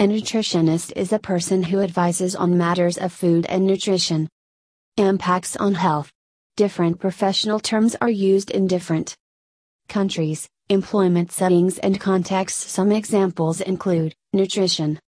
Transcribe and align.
A 0.00 0.06
nutritionist 0.06 0.92
is 0.94 1.12
a 1.12 1.18
person 1.18 1.60
who 1.60 1.80
advises 1.80 2.36
on 2.36 2.56
matters 2.56 2.98
of 2.98 3.12
food 3.12 3.46
and 3.46 3.66
nutrition. 3.66 4.28
Impacts 4.96 5.56
on 5.56 5.74
health. 5.74 6.12
Different 6.56 7.00
professional 7.00 7.58
terms 7.58 7.96
are 8.00 8.08
used 8.08 8.52
in 8.52 8.68
different 8.68 9.16
countries, 9.88 10.48
employment 10.68 11.32
settings, 11.32 11.78
and 11.78 11.98
contexts. 11.98 12.70
Some 12.70 12.92
examples 12.92 13.60
include 13.60 14.14
nutrition, 14.32 15.00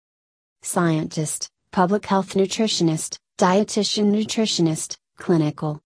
scientist, 0.64 1.48
public 1.72 2.08
health 2.08 2.34
nutritionist, 2.34 3.20
dietitian 3.38 4.12
nutritionist, 4.12 4.98
clinical 5.20 5.80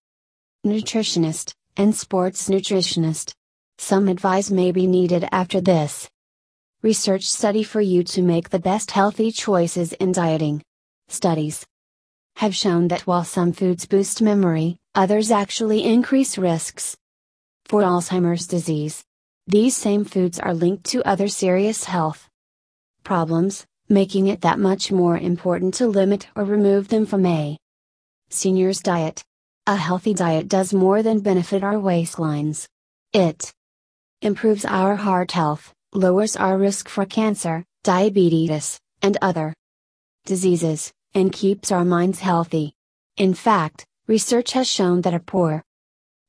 nutritionist, 0.64 1.52
and 1.76 1.94
sports 1.94 2.48
nutritionist. 2.48 3.34
Some 3.76 4.08
advice 4.08 4.50
may 4.50 4.72
be 4.72 4.86
needed 4.86 5.28
after 5.30 5.60
this 5.60 6.08
research 6.84 7.24
study 7.24 7.62
for 7.62 7.80
you 7.80 8.04
to 8.04 8.20
make 8.20 8.50
the 8.50 8.58
best 8.58 8.90
healthy 8.90 9.32
choices 9.32 9.94
in 9.94 10.12
dieting. 10.12 10.62
Studies 11.08 11.64
have 12.36 12.54
shown 12.54 12.88
that 12.88 13.06
while 13.06 13.24
some 13.24 13.52
foods 13.52 13.86
boost 13.86 14.20
memory, 14.20 14.76
others 14.94 15.30
actually 15.30 15.82
increase 15.82 16.36
risks 16.36 16.94
for 17.64 17.80
Alzheimer's 17.80 18.46
disease. 18.46 19.02
These 19.46 19.74
same 19.74 20.04
foods 20.04 20.38
are 20.38 20.52
linked 20.52 20.84
to 20.90 21.02
other 21.08 21.26
serious 21.26 21.84
health 21.84 22.28
problems, 23.02 23.64
making 23.88 24.26
it 24.26 24.42
that 24.42 24.58
much 24.58 24.92
more 24.92 25.16
important 25.16 25.72
to 25.74 25.86
limit 25.86 26.28
or 26.36 26.44
remove 26.44 26.88
them 26.88 27.06
from 27.06 27.24
a 27.24 27.56
senior's 28.28 28.80
diet. 28.80 29.24
A 29.66 29.76
healthy 29.76 30.12
diet 30.12 30.48
does 30.48 30.74
more 30.74 31.02
than 31.02 31.20
benefit 31.20 31.64
our 31.64 31.76
waistlines. 31.76 32.68
It 33.14 33.54
improves 34.20 34.66
our 34.66 34.96
heart 34.96 35.32
health, 35.32 35.72
lowers 35.94 36.34
our 36.34 36.58
risk 36.58 36.88
for 36.88 37.06
cancer, 37.06 37.64
diabetes, 37.84 38.80
and 39.00 39.16
other 39.22 39.54
diseases, 40.26 40.92
and 41.14 41.32
keeps 41.32 41.70
our 41.70 41.84
minds 41.84 42.18
healthy. 42.18 42.74
In 43.16 43.32
fact, 43.32 43.86
research 44.08 44.52
has 44.52 44.66
shown 44.66 45.02
that 45.02 45.14
a 45.14 45.20
poor 45.20 45.62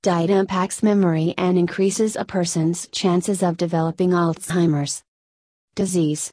diet 0.03 0.29
impacts 0.29 0.83
memory 0.83 1.33
and 1.35 1.57
increases 1.57 2.15
a 2.15 2.23
person's 2.23 2.87
chances 2.89 3.41
of 3.41 3.57
developing 3.57 4.11
Alzheimer's 4.11 5.01
disease. 5.73 6.31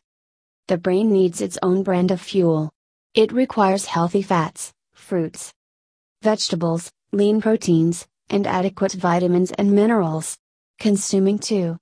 The 0.68 0.76
brain 0.76 1.10
needs 1.10 1.40
its 1.40 1.58
own 1.62 1.82
brand 1.82 2.10
of 2.10 2.20
fuel. 2.20 2.70
It 3.14 3.32
requires 3.32 3.86
healthy 3.86 4.20
fats, 4.20 4.72
fruits, 4.92 5.52
vegetables, 6.20 6.90
lean 7.12 7.40
proteins, 7.40 8.06
and 8.28 8.46
adequate 8.46 8.92
vitamins 8.92 9.52
and 9.52 9.72
minerals. 9.72 10.36
Consuming 10.78 11.38
too 11.38 11.78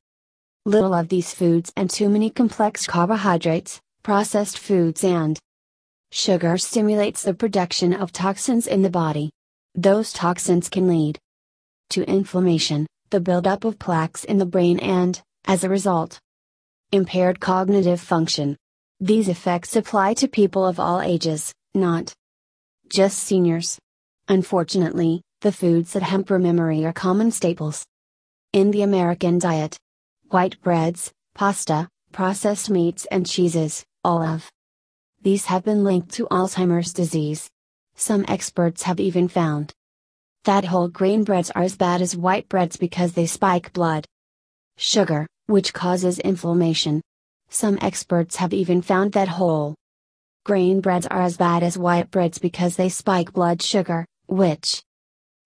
little 0.66 0.92
of 0.92 1.08
these 1.08 1.32
foods 1.32 1.72
and 1.76 1.88
too 1.88 2.08
many 2.08 2.28
complex 2.28 2.86
carbohydrates, 2.86 3.80
processed 4.02 4.58
foods, 4.58 5.02
and 5.04 5.38
sugar 6.12 6.58
stimulates 6.58 7.22
the 7.22 7.32
production 7.32 7.94
of 7.94 8.12
toxins 8.12 8.66
in 8.66 8.82
the 8.82 8.90
body. 8.90 9.30
Those 9.74 10.12
toxins 10.12 10.68
can 10.68 10.86
lead 10.88 11.18
to 11.90 12.04
inflammation, 12.04 12.86
the 13.10 13.20
buildup 13.20 13.64
of 13.64 13.78
plaques 13.78 14.24
in 14.24 14.38
the 14.38 14.46
brain, 14.46 14.78
and, 14.80 15.20
as 15.46 15.64
a 15.64 15.68
result, 15.68 16.18
impaired 16.92 17.40
cognitive 17.40 18.00
function. 18.00 18.56
These 19.00 19.28
effects 19.28 19.76
apply 19.76 20.14
to 20.14 20.28
people 20.28 20.66
of 20.66 20.78
all 20.78 21.00
ages, 21.00 21.54
not 21.74 22.12
just 22.88 23.18
seniors. 23.18 23.78
Unfortunately, 24.28 25.22
the 25.40 25.52
foods 25.52 25.94
that 25.94 26.02
hamper 26.02 26.38
memory 26.38 26.84
are 26.84 26.92
common 26.92 27.30
staples 27.30 27.84
in 28.52 28.70
the 28.72 28.82
American 28.82 29.38
diet 29.38 29.78
white 30.32 30.60
breads, 30.62 31.12
pasta, 31.34 31.88
processed 32.12 32.70
meats, 32.70 33.04
and 33.10 33.26
cheeses, 33.26 33.84
all 34.04 34.22
of 34.22 34.48
these 35.22 35.46
have 35.46 35.64
been 35.64 35.82
linked 35.82 36.12
to 36.12 36.26
Alzheimer's 36.28 36.92
disease. 36.92 37.50
Some 37.96 38.24
experts 38.28 38.84
have 38.84 39.00
even 39.00 39.28
found 39.28 39.72
that 40.44 40.64
whole 40.64 40.88
grain 40.88 41.24
breads 41.24 41.50
are 41.50 41.62
as 41.62 41.76
bad 41.76 42.00
as 42.00 42.16
white 42.16 42.48
breads 42.48 42.76
because 42.76 43.12
they 43.12 43.26
spike 43.26 43.72
blood 43.72 44.06
sugar, 44.76 45.26
which 45.46 45.72
causes 45.74 46.18
inflammation. 46.20 47.02
Some 47.50 47.76
experts 47.82 48.36
have 48.36 48.54
even 48.54 48.80
found 48.80 49.12
that 49.12 49.28
whole 49.28 49.74
grain 50.44 50.80
breads 50.80 51.06
are 51.08 51.22
as 51.22 51.36
bad 51.36 51.62
as 51.62 51.76
white 51.76 52.10
breads 52.10 52.38
because 52.38 52.76
they 52.76 52.88
spike 52.88 53.32
blood 53.32 53.60
sugar, 53.60 54.06
which 54.26 54.80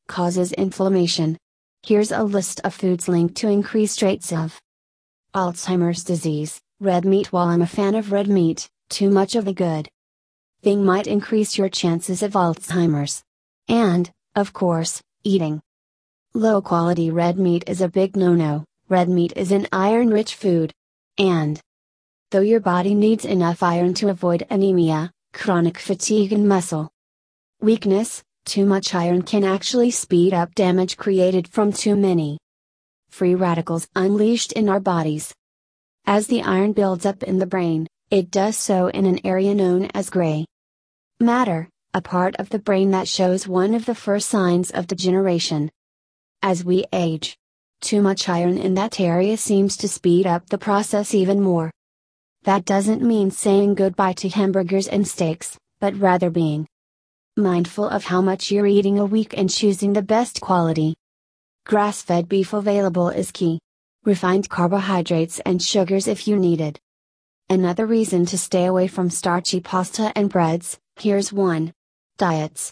causes 0.07 0.53
inflammation. 0.53 1.39
Here's 1.83 2.13
a 2.13 2.23
list 2.23 2.61
of 2.65 2.75
foods 2.75 3.09
linked 3.09 3.35
to 3.37 3.49
increased 3.49 4.03
rates 4.03 4.31
of 4.33 4.61
Alzheimer's 5.35 6.05
disease, 6.05 6.61
red 6.79 7.05
meat. 7.05 7.33
While 7.33 7.49
I'm 7.49 7.63
a 7.63 7.67
fan 7.67 7.97
of 7.97 8.13
red 8.13 8.29
meat, 8.29 8.71
too 8.89 9.11
much 9.11 9.35
of 9.35 9.45
the 9.45 9.53
good 9.53 9.89
thing 10.63 10.85
might 10.85 11.09
increase 11.09 11.59
your 11.59 11.69
chances 11.69 12.23
of 12.23 12.35
Alzheimer's. 12.35 13.25
And, 13.67 14.09
of 14.37 14.53
course, 14.53 15.03
eating 15.25 15.61
low 16.35 16.63
quality 16.63 17.11
red 17.11 17.37
meat 17.37 17.65
is 17.67 17.81
a 17.81 17.89
big 17.89 18.17
no 18.17 18.35
no. 18.35 18.65
Red 18.89 19.09
meat 19.09 19.33
is 19.35 19.51
an 19.51 19.67
iron 19.73 20.11
rich 20.11 20.37
food. 20.37 20.73
And, 21.19 21.61
though 22.31 22.41
your 22.41 22.61
body 22.61 22.95
needs 22.95 23.25
enough 23.25 23.61
iron 23.61 23.93
to 23.95 24.11
avoid 24.11 24.47
anemia, 24.51 25.11
chronic 25.33 25.79
fatigue, 25.79 26.33
and 26.33 26.49
muscle 26.49 26.93
weakness, 27.61 28.23
too 28.45 28.67
much 28.67 28.95
iron 28.95 29.23
can 29.23 29.43
actually 29.43 29.91
speed 29.91 30.33
up 30.33 30.55
damage 30.55 30.97
created 30.97 31.49
from 31.49 31.73
too 31.73 31.97
many 31.97 32.39
free 33.15 33.37
radicals 33.37 33.87
unleashed 33.95 34.51
in 34.55 34.69
our 34.69 34.81
bodies. 34.81 35.33
As 36.05 36.27
the 36.27 36.43
iron 36.43 36.73
builds 36.73 37.07
up 37.07 37.23
in 37.23 37.39
the 37.39 37.47
brain, 37.47 37.87
it 38.11 38.29
does 38.29 38.57
so 38.57 38.89
in 38.89 39.07
an 39.07 39.25
area 39.25 39.55
known 39.55 39.89
as 39.95 40.11
gray 40.11 40.45
matter, 41.21 41.69
a 41.95 42.03
part 42.03 42.35
of 42.41 42.49
the 42.49 42.59
brain 42.59 42.91
that 42.91 43.07
shows 43.07 43.47
one 43.47 43.73
of 43.73 43.87
the 43.87 43.95
first 43.95 44.29
signs 44.29 44.73
of 44.73 44.89
degeneration. 44.89 45.71
As 46.43 46.65
we 46.65 46.87
age, 46.93 47.37
too 47.81 48.03
much 48.03 48.29
iron 48.29 48.59
in 48.59 48.75
that 48.75 48.99
area 48.99 49.37
seems 49.37 49.77
to 49.77 49.87
speed 49.87 50.27
up 50.27 50.49
the 50.49 50.59
process 50.59 51.15
even 51.15 51.41
more. 51.41 51.71
That 52.43 52.65
doesn't 52.65 53.01
mean 53.01 53.31
saying 53.31 53.77
goodbye 53.77 54.15
to 54.15 54.29
hamburgers 54.29 54.89
and 54.89 55.07
steaks, 55.07 55.57
but 55.79 55.95
rather 56.01 56.31
being 56.31 56.67
mindful 57.37 57.89
of 57.89 58.07
how 58.07 58.21
much 58.21 58.51
you're 58.51 58.67
eating 58.67 58.99
a 58.99 59.07
week 59.07 59.39
and 59.39 59.49
choosing 59.49 59.93
the 59.93 60.03
best 60.03 60.41
quality. 60.41 60.97
Grass 61.67 62.03
fed 62.03 62.29
beef 62.29 62.53
available 62.53 63.09
is 63.09 63.33
key. 63.33 63.59
Refined 64.05 64.51
carbohydrates 64.51 65.41
and 65.47 65.63
sugars 65.63 66.07
if 66.07 66.29
you 66.29 66.37
need 66.37 66.61
it. 66.61 66.79
Another 67.49 67.87
reason 67.87 68.27
to 68.27 68.37
stay 68.37 68.67
away 68.67 68.87
from 68.87 69.09
starchy 69.09 69.61
pasta 69.61 70.13
and 70.15 70.29
breads, 70.29 70.79
here's 70.97 71.33
one. 71.33 71.73
Diets. 72.19 72.71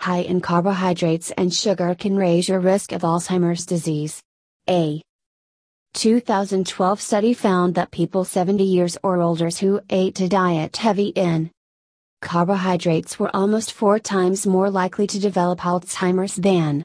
High 0.00 0.20
in 0.20 0.40
carbohydrates 0.40 1.32
and 1.32 1.52
sugar 1.52 1.96
can 1.96 2.16
raise 2.16 2.48
your 2.48 2.60
risk 2.60 2.92
of 2.92 3.02
Alzheimer's 3.02 3.66
disease. 3.66 4.22
A 4.70 5.02
2012 5.94 7.00
study 7.00 7.34
found 7.34 7.74
that 7.74 7.90
people 7.90 8.24
70 8.24 8.62
years 8.62 8.96
or 9.02 9.20
older 9.20 9.50
who 9.50 9.80
ate 9.90 10.20
a 10.20 10.28
diet 10.28 10.76
heavy 10.76 11.08
in 11.08 11.50
carbohydrates 12.20 13.18
were 13.18 13.34
almost 13.34 13.72
four 13.72 13.98
times 13.98 14.46
more 14.46 14.70
likely 14.70 15.08
to 15.08 15.18
develop 15.18 15.58
Alzheimer's 15.58 16.36
than 16.36 16.84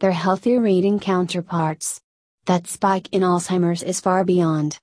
their 0.00 0.12
healthier 0.12 0.60
reading 0.60 1.00
counterparts. 1.00 2.00
That 2.46 2.68
spike 2.68 3.08
in 3.10 3.22
Alzheimer's 3.22 3.82
is 3.82 4.00
far 4.00 4.24
beyond 4.24 4.78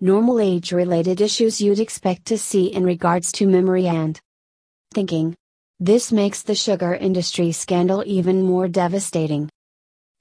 normal 0.00 0.38
age 0.38 0.72
related 0.72 1.20
issues 1.20 1.60
you'd 1.60 1.80
expect 1.80 2.26
to 2.26 2.38
see 2.38 2.66
in 2.66 2.84
regards 2.84 3.32
to 3.32 3.48
memory 3.48 3.88
and 3.88 4.20
thinking. 4.94 5.34
This 5.80 6.12
makes 6.12 6.42
the 6.42 6.54
sugar 6.54 6.94
industry 6.94 7.50
scandal 7.50 8.04
even 8.06 8.42
more 8.42 8.68
devastating. 8.68 9.50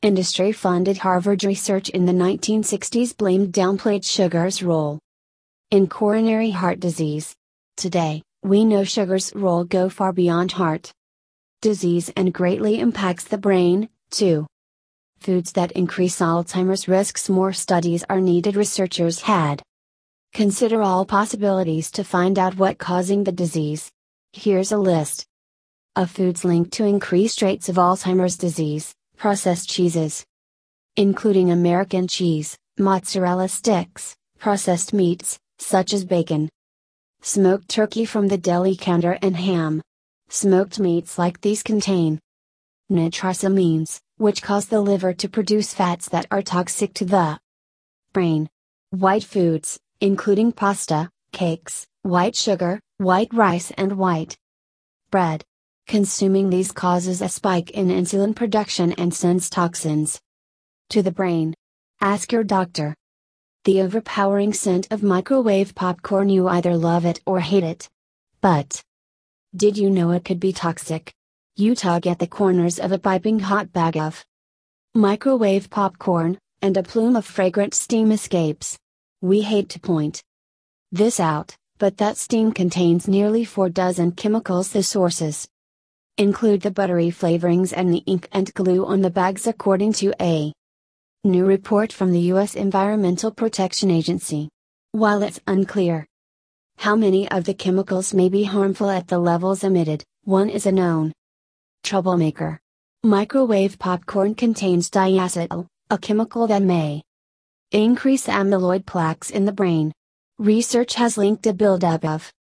Industry 0.01 0.51
funded 0.51 0.97
Harvard 0.97 1.43
research 1.43 1.89
in 1.89 2.05
the 2.05 2.11
1960s 2.11 3.15
blamed 3.15 3.53
downplayed 3.53 4.03
sugar's 4.03 4.63
role 4.63 4.99
in 5.69 5.87
coronary 5.87 6.51
heart 6.51 6.79
disease. 6.79 7.35
Today, 7.77 8.23
we 8.43 8.65
know 8.65 8.83
sugar's 8.83 9.35
role 9.35 9.63
go 9.65 9.87
far 9.87 10.13
beyond 10.13 10.53
heart 10.53 10.91
disease 11.61 12.11
and 12.15 12.33
greatly 12.33 12.79
impacts 12.79 13.23
the 13.23 13.37
brain, 13.37 13.89
2. 14.15 14.47
Foods 15.19 15.51
that 15.51 15.73
increase 15.73 16.21
Alzheimer's 16.21 16.87
risks. 16.87 17.27
More 17.27 17.51
studies 17.51 18.05
are 18.09 18.21
needed. 18.21 18.55
Researchers 18.55 19.19
had 19.19 19.61
consider 20.33 20.81
all 20.81 21.05
possibilities 21.05 21.91
to 21.91 22.03
find 22.05 22.39
out 22.39 22.55
what 22.55 22.77
causing 22.77 23.25
the 23.25 23.33
disease. 23.33 23.91
Here's 24.31 24.71
a 24.71 24.77
list 24.77 25.25
of 25.97 26.11
foods 26.11 26.45
linked 26.45 26.71
to 26.73 26.85
increased 26.85 27.41
rates 27.41 27.67
of 27.67 27.75
Alzheimer's 27.75 28.37
disease, 28.37 28.93
processed 29.17 29.69
cheeses, 29.69 30.23
including 30.95 31.51
American 31.51 32.07
cheese, 32.07 32.57
mozzarella 32.77 33.49
sticks, 33.49 34.15
processed 34.39 34.93
meats, 34.93 35.37
such 35.59 35.91
as 35.91 36.05
bacon, 36.05 36.47
smoked 37.21 37.67
turkey 37.67 38.05
from 38.05 38.29
the 38.29 38.37
deli 38.37 38.77
counter, 38.77 39.17
and 39.21 39.35
ham. 39.35 39.81
Smoked 40.29 40.79
meats 40.79 41.17
like 41.17 41.41
these 41.41 41.61
contain 41.61 42.19
nitrosamines, 42.91 43.99
which 44.17 44.41
cause 44.41 44.67
the 44.67 44.81
liver 44.81 45.13
to 45.13 45.29
produce 45.29 45.73
fats 45.73 46.09
that 46.09 46.27
are 46.31 46.41
toxic 46.41 46.93
to 46.93 47.05
the 47.05 47.39
brain. 48.13 48.49
White 48.91 49.23
foods, 49.23 49.79
including 49.99 50.51
pasta, 50.51 51.09
cakes, 51.31 51.87
white 52.03 52.35
sugar, 52.35 52.79
white 52.97 53.33
rice, 53.33 53.71
and 53.71 53.97
white 53.97 54.37
bread. 55.09 55.43
Consuming 55.87 56.49
these 56.49 56.71
causes 56.71 57.21
a 57.21 57.29
spike 57.29 57.71
in 57.71 57.87
insulin 57.87 58.35
production 58.35 58.91
and 58.93 59.13
sends 59.13 59.49
toxins 59.49 60.19
to 60.89 61.01
the 61.01 61.11
brain. 61.11 61.53
Ask 62.01 62.31
your 62.31 62.43
doctor. 62.43 62.95
The 63.63 63.81
overpowering 63.81 64.53
scent 64.53 64.87
of 64.91 65.01
microwave 65.01 65.73
popcorn, 65.73 66.29
you 66.29 66.47
either 66.47 66.77
love 66.77 67.05
it 67.05 67.19
or 67.25 67.39
hate 67.39 67.63
it. 67.63 67.89
But, 68.41 68.83
did 69.55 69.77
you 69.77 69.89
know 69.89 70.11
it 70.11 70.23
could 70.23 70.39
be 70.39 70.53
toxic? 70.53 71.14
You 71.57 71.73
tug 71.73 72.05
at 72.05 72.19
the 72.19 72.27
corners 72.27 72.79
of 72.79 72.91
a 72.91 72.99
piping 72.99 73.39
hot 73.39 73.71
bag 73.71 73.95
of 73.95 74.25
microwave 74.93 75.69
popcorn, 75.69 76.37
and 76.61 76.75
a 76.75 76.83
plume 76.83 77.15
of 77.15 77.25
fragrant 77.25 77.73
steam 77.73 78.11
escapes. 78.11 78.77
We 79.21 79.39
hate 79.39 79.69
to 79.69 79.79
point 79.79 80.21
this 80.91 81.17
out, 81.17 81.55
but 81.77 81.95
that 81.95 82.17
steam 82.17 82.51
contains 82.51 83.07
nearly 83.07 83.45
four 83.45 83.69
dozen 83.69 84.11
chemicals. 84.11 84.73
The 84.73 84.83
sources 84.83 85.47
include 86.17 86.59
the 86.59 86.71
buttery 86.71 87.09
flavorings 87.09 87.71
and 87.73 87.93
the 87.93 88.03
ink 88.05 88.27
and 88.33 88.53
glue 88.53 88.85
on 88.85 88.99
the 89.01 89.09
bags, 89.09 89.47
according 89.47 89.93
to 89.93 90.13
a 90.19 90.51
new 91.23 91.45
report 91.45 91.93
from 91.93 92.11
the 92.11 92.27
U.S. 92.33 92.55
Environmental 92.55 93.31
Protection 93.31 93.89
Agency. 93.89 94.49
While 94.91 95.23
it's 95.23 95.39
unclear 95.47 96.05
how 96.79 96.97
many 96.97 97.31
of 97.31 97.45
the 97.45 97.53
chemicals 97.53 98.13
may 98.13 98.27
be 98.27 98.43
harmful 98.43 98.89
at 98.89 99.07
the 99.07 99.19
levels 99.19 99.63
emitted, 99.63 100.03
one 100.25 100.49
is 100.49 100.65
a 100.65 100.71
known 100.73 101.13
troublemaker. 101.85 102.59
Microwave 103.03 103.79
popcorn 103.79 104.35
contains 104.35 104.89
diacetyl, 104.89 105.67
a 105.89 105.97
chemical 105.97 106.47
that 106.47 106.63
may 106.63 107.01
increase 107.71 108.27
amyloid 108.27 108.85
plaques 108.85 109.29
in 109.29 109.45
the 109.45 109.53
brain. 109.53 109.93
Research 110.37 110.95
has 110.95 111.17
linked 111.17 111.47
a 111.47 111.53
buildup 111.53 112.03
of 112.03 112.33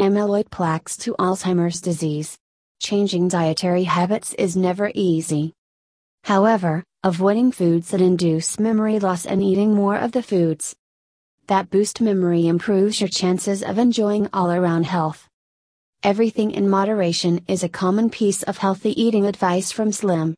amyloid 0.00 0.50
plaques 0.50 0.96
to 0.96 1.14
Alzheimer's 1.18 1.80
disease. 1.80 2.36
Changing 2.80 3.28
dietary 3.28 3.84
habits 3.84 4.34
is 4.34 4.56
never 4.56 4.90
easy. 4.94 5.52
However, 6.24 6.82
avoiding 7.04 7.52
foods 7.52 7.90
that 7.90 8.00
induce 8.00 8.58
memory 8.58 8.98
loss 8.98 9.26
and 9.26 9.42
eating 9.42 9.74
more 9.74 9.96
of 9.96 10.12
the 10.12 10.22
foods 10.22 10.74
that 11.50 11.68
boost 11.68 12.00
memory 12.00 12.46
improves 12.46 13.00
your 13.00 13.08
chances 13.08 13.62
of 13.64 13.76
enjoying 13.76 14.28
all 14.32 14.52
around 14.52 14.86
health. 14.86 15.29
Everything 16.02 16.50
in 16.52 16.66
moderation 16.66 17.44
is 17.46 17.62
a 17.62 17.68
common 17.68 18.08
piece 18.08 18.42
of 18.44 18.56
healthy 18.56 18.98
eating 19.00 19.26
advice 19.26 19.70
from 19.70 19.92
slim 19.92 20.34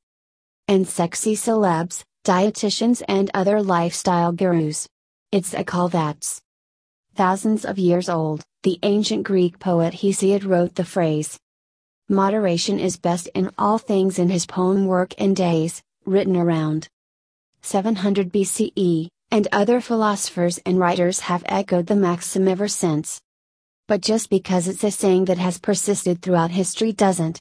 and 0.66 0.88
sexy 0.88 1.36
celebs, 1.36 2.02
dietitians, 2.24 3.00
and 3.06 3.30
other 3.32 3.62
lifestyle 3.62 4.32
gurus. 4.32 4.88
It's 5.30 5.54
a 5.54 5.62
call 5.62 5.88
that's 5.88 6.40
thousands 7.14 7.64
of 7.64 7.78
years 7.78 8.08
old. 8.08 8.42
The 8.64 8.80
ancient 8.82 9.22
Greek 9.22 9.60
poet 9.60 9.94
Hesiod 9.94 10.44
wrote 10.44 10.74
the 10.74 10.84
phrase, 10.84 11.38
Moderation 12.08 12.80
is 12.80 12.96
best 12.96 13.28
in 13.32 13.48
all 13.56 13.78
things 13.78 14.18
in 14.18 14.30
his 14.30 14.46
poem 14.46 14.86
Work 14.86 15.14
and 15.16 15.36
Days, 15.36 15.80
written 16.04 16.36
around 16.36 16.88
700 17.60 18.32
BCE, 18.32 19.06
and 19.30 19.46
other 19.52 19.80
philosophers 19.80 20.58
and 20.66 20.80
writers 20.80 21.20
have 21.20 21.44
echoed 21.46 21.86
the 21.86 21.94
maxim 21.94 22.48
ever 22.48 22.66
since. 22.66 23.20
But 23.92 24.00
just 24.00 24.30
because 24.30 24.68
it's 24.68 24.84
a 24.84 24.90
saying 24.90 25.26
that 25.26 25.36
has 25.36 25.58
persisted 25.58 26.22
throughout 26.22 26.50
history 26.50 26.92
doesn't 26.92 27.38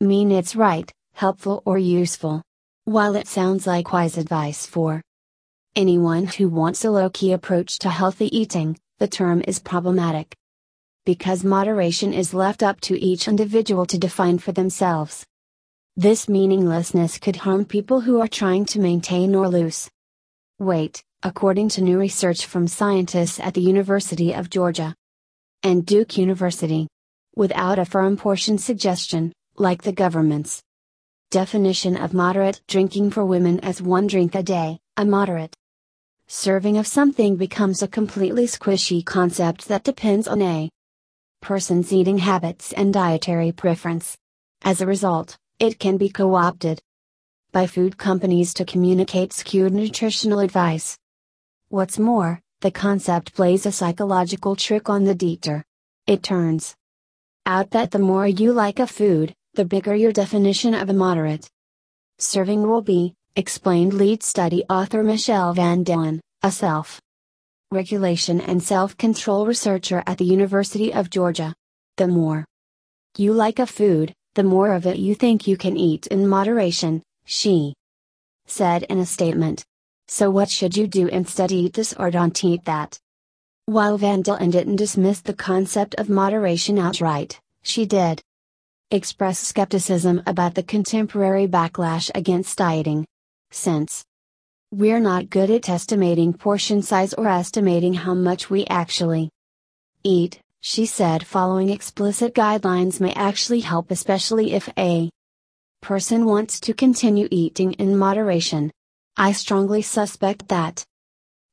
mean 0.00 0.30
it's 0.30 0.54
right, 0.54 0.88
helpful, 1.12 1.60
or 1.66 1.76
useful. 1.76 2.40
While 2.84 3.16
it 3.16 3.26
sounds 3.26 3.66
like 3.66 3.92
wise 3.92 4.16
advice 4.16 4.64
for 4.64 5.02
anyone 5.74 6.26
who 6.26 6.48
wants 6.48 6.84
a 6.84 6.90
low 6.92 7.10
key 7.10 7.32
approach 7.32 7.80
to 7.80 7.88
healthy 7.88 8.26
eating, 8.26 8.78
the 9.00 9.08
term 9.08 9.42
is 9.48 9.58
problematic 9.58 10.36
because 11.04 11.42
moderation 11.42 12.12
is 12.14 12.32
left 12.32 12.62
up 12.62 12.80
to 12.82 12.96
each 13.00 13.26
individual 13.26 13.84
to 13.86 13.98
define 13.98 14.38
for 14.38 14.52
themselves. 14.52 15.26
This 15.96 16.28
meaninglessness 16.28 17.18
could 17.18 17.38
harm 17.42 17.64
people 17.64 18.02
who 18.02 18.20
are 18.20 18.28
trying 18.28 18.66
to 18.66 18.78
maintain 18.78 19.34
or 19.34 19.48
lose 19.48 19.90
weight, 20.60 21.02
according 21.24 21.70
to 21.70 21.82
new 21.82 21.98
research 21.98 22.46
from 22.46 22.68
scientists 22.68 23.40
at 23.40 23.54
the 23.54 23.60
University 23.60 24.32
of 24.32 24.48
Georgia 24.48 24.94
and 25.62 25.86
Duke 25.86 26.18
University. 26.18 26.88
Without 27.36 27.78
a 27.78 27.84
firm 27.84 28.16
portion 28.16 28.58
suggestion, 28.58 29.32
like 29.56 29.82
the 29.82 29.92
government's 29.92 30.62
definition 31.30 31.96
of 31.96 32.12
moderate 32.12 32.60
drinking 32.68 33.10
for 33.10 33.24
women 33.24 33.60
as 33.60 33.80
one 33.80 34.06
drink 34.06 34.34
a 34.34 34.42
day, 34.42 34.78
a 34.96 35.04
moderate 35.04 35.54
serving 36.26 36.78
of 36.78 36.86
something 36.86 37.36
becomes 37.36 37.82
a 37.82 37.88
completely 37.88 38.46
squishy 38.46 39.04
concept 39.04 39.68
that 39.68 39.84
depends 39.84 40.26
on 40.26 40.42
a 40.42 40.68
person's 41.40 41.92
eating 41.92 42.18
habits 42.18 42.72
and 42.72 42.92
dietary 42.92 43.52
preference. 43.52 44.16
As 44.62 44.80
a 44.80 44.86
result, 44.86 45.36
it 45.58 45.78
can 45.78 45.96
be 45.96 46.08
co 46.08 46.34
opted 46.34 46.80
by 47.52 47.66
food 47.66 47.98
companies 47.98 48.54
to 48.54 48.64
communicate 48.64 49.32
skewed 49.32 49.72
nutritional 49.72 50.38
advice. 50.38 50.96
What's 51.68 51.98
more, 51.98 52.40
the 52.62 52.70
concept 52.70 53.34
plays 53.34 53.66
a 53.66 53.72
psychological 53.72 54.54
trick 54.54 54.88
on 54.88 55.02
the 55.02 55.16
Dieter. 55.16 55.64
It 56.06 56.22
turns 56.22 56.76
out 57.44 57.70
that 57.72 57.90
the 57.90 57.98
more 57.98 58.24
you 58.24 58.52
like 58.52 58.78
a 58.78 58.86
food, 58.86 59.34
the 59.54 59.64
bigger 59.64 59.96
your 59.96 60.12
definition 60.12 60.72
of 60.72 60.88
a 60.88 60.92
moderate 60.92 61.50
serving 62.18 62.62
will 62.62 62.80
be, 62.80 63.14
explained 63.34 63.94
lead 63.94 64.22
study 64.22 64.62
author 64.70 65.02
Michelle 65.02 65.52
Van 65.54 65.84
Dellen, 65.84 66.20
a 66.44 66.52
self 66.52 67.00
regulation 67.72 68.40
and 68.40 68.62
self 68.62 68.96
control 68.96 69.44
researcher 69.44 70.04
at 70.06 70.18
the 70.18 70.24
University 70.24 70.94
of 70.94 71.10
Georgia. 71.10 71.52
The 71.96 72.06
more 72.06 72.44
you 73.16 73.32
like 73.32 73.58
a 73.58 73.66
food, 73.66 74.14
the 74.36 74.44
more 74.44 74.72
of 74.72 74.86
it 74.86 74.98
you 74.98 75.16
think 75.16 75.48
you 75.48 75.56
can 75.56 75.76
eat 75.76 76.06
in 76.06 76.28
moderation, 76.28 77.02
she 77.24 77.74
said 78.46 78.84
in 78.84 79.00
a 79.00 79.06
statement. 79.06 79.64
So, 80.08 80.30
what 80.30 80.50
should 80.50 80.76
you 80.76 80.86
do 80.86 81.06
instead? 81.06 81.52
Eat 81.52 81.74
this 81.74 81.92
or 81.94 82.10
don't 82.10 82.44
eat 82.44 82.64
that? 82.64 82.98
While 83.66 83.96
Van 83.98 84.22
Dellen 84.22 84.50
didn't 84.50 84.76
dismiss 84.76 85.20
the 85.20 85.34
concept 85.34 85.94
of 85.94 86.08
moderation 86.08 86.78
outright, 86.78 87.40
she 87.62 87.86
did 87.86 88.20
express 88.90 89.38
skepticism 89.38 90.22
about 90.26 90.54
the 90.54 90.62
contemporary 90.62 91.46
backlash 91.46 92.10
against 92.14 92.58
dieting. 92.58 93.06
Since 93.50 94.04
we're 94.70 95.00
not 95.00 95.30
good 95.30 95.50
at 95.50 95.68
estimating 95.68 96.32
portion 96.32 96.82
size 96.82 97.14
or 97.14 97.28
estimating 97.28 97.94
how 97.94 98.14
much 98.14 98.50
we 98.50 98.66
actually 98.66 99.30
eat, 100.02 100.40
she 100.60 100.86
said 100.86 101.26
following 101.26 101.70
explicit 101.70 102.34
guidelines 102.34 103.00
may 103.00 103.12
actually 103.12 103.60
help, 103.60 103.90
especially 103.90 104.52
if 104.52 104.68
a 104.76 105.10
person 105.80 106.24
wants 106.24 106.60
to 106.60 106.74
continue 106.74 107.28
eating 107.30 107.72
in 107.74 107.96
moderation. 107.96 108.70
I 109.16 109.32
strongly 109.32 109.82
suspect 109.82 110.48
that 110.48 110.84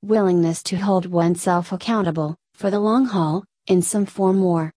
willingness 0.01 0.63
to 0.63 0.77
hold 0.77 1.05
oneself 1.05 1.73
accountable, 1.73 2.37
for 2.53 2.71
the 2.71 2.79
long 2.79 3.05
haul, 3.05 3.43
in 3.67 3.81
some 3.81 4.05
form 4.05 4.41
or 4.41 4.71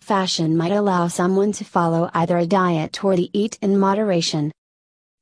fashion 0.00 0.56
might 0.56 0.72
allow 0.72 1.08
someone 1.08 1.52
to 1.52 1.64
follow 1.64 2.08
either 2.14 2.38
a 2.38 2.46
diet 2.46 3.04
or 3.04 3.16
the 3.16 3.28
eat 3.34 3.58
in 3.60 3.78
moderation 3.78 4.50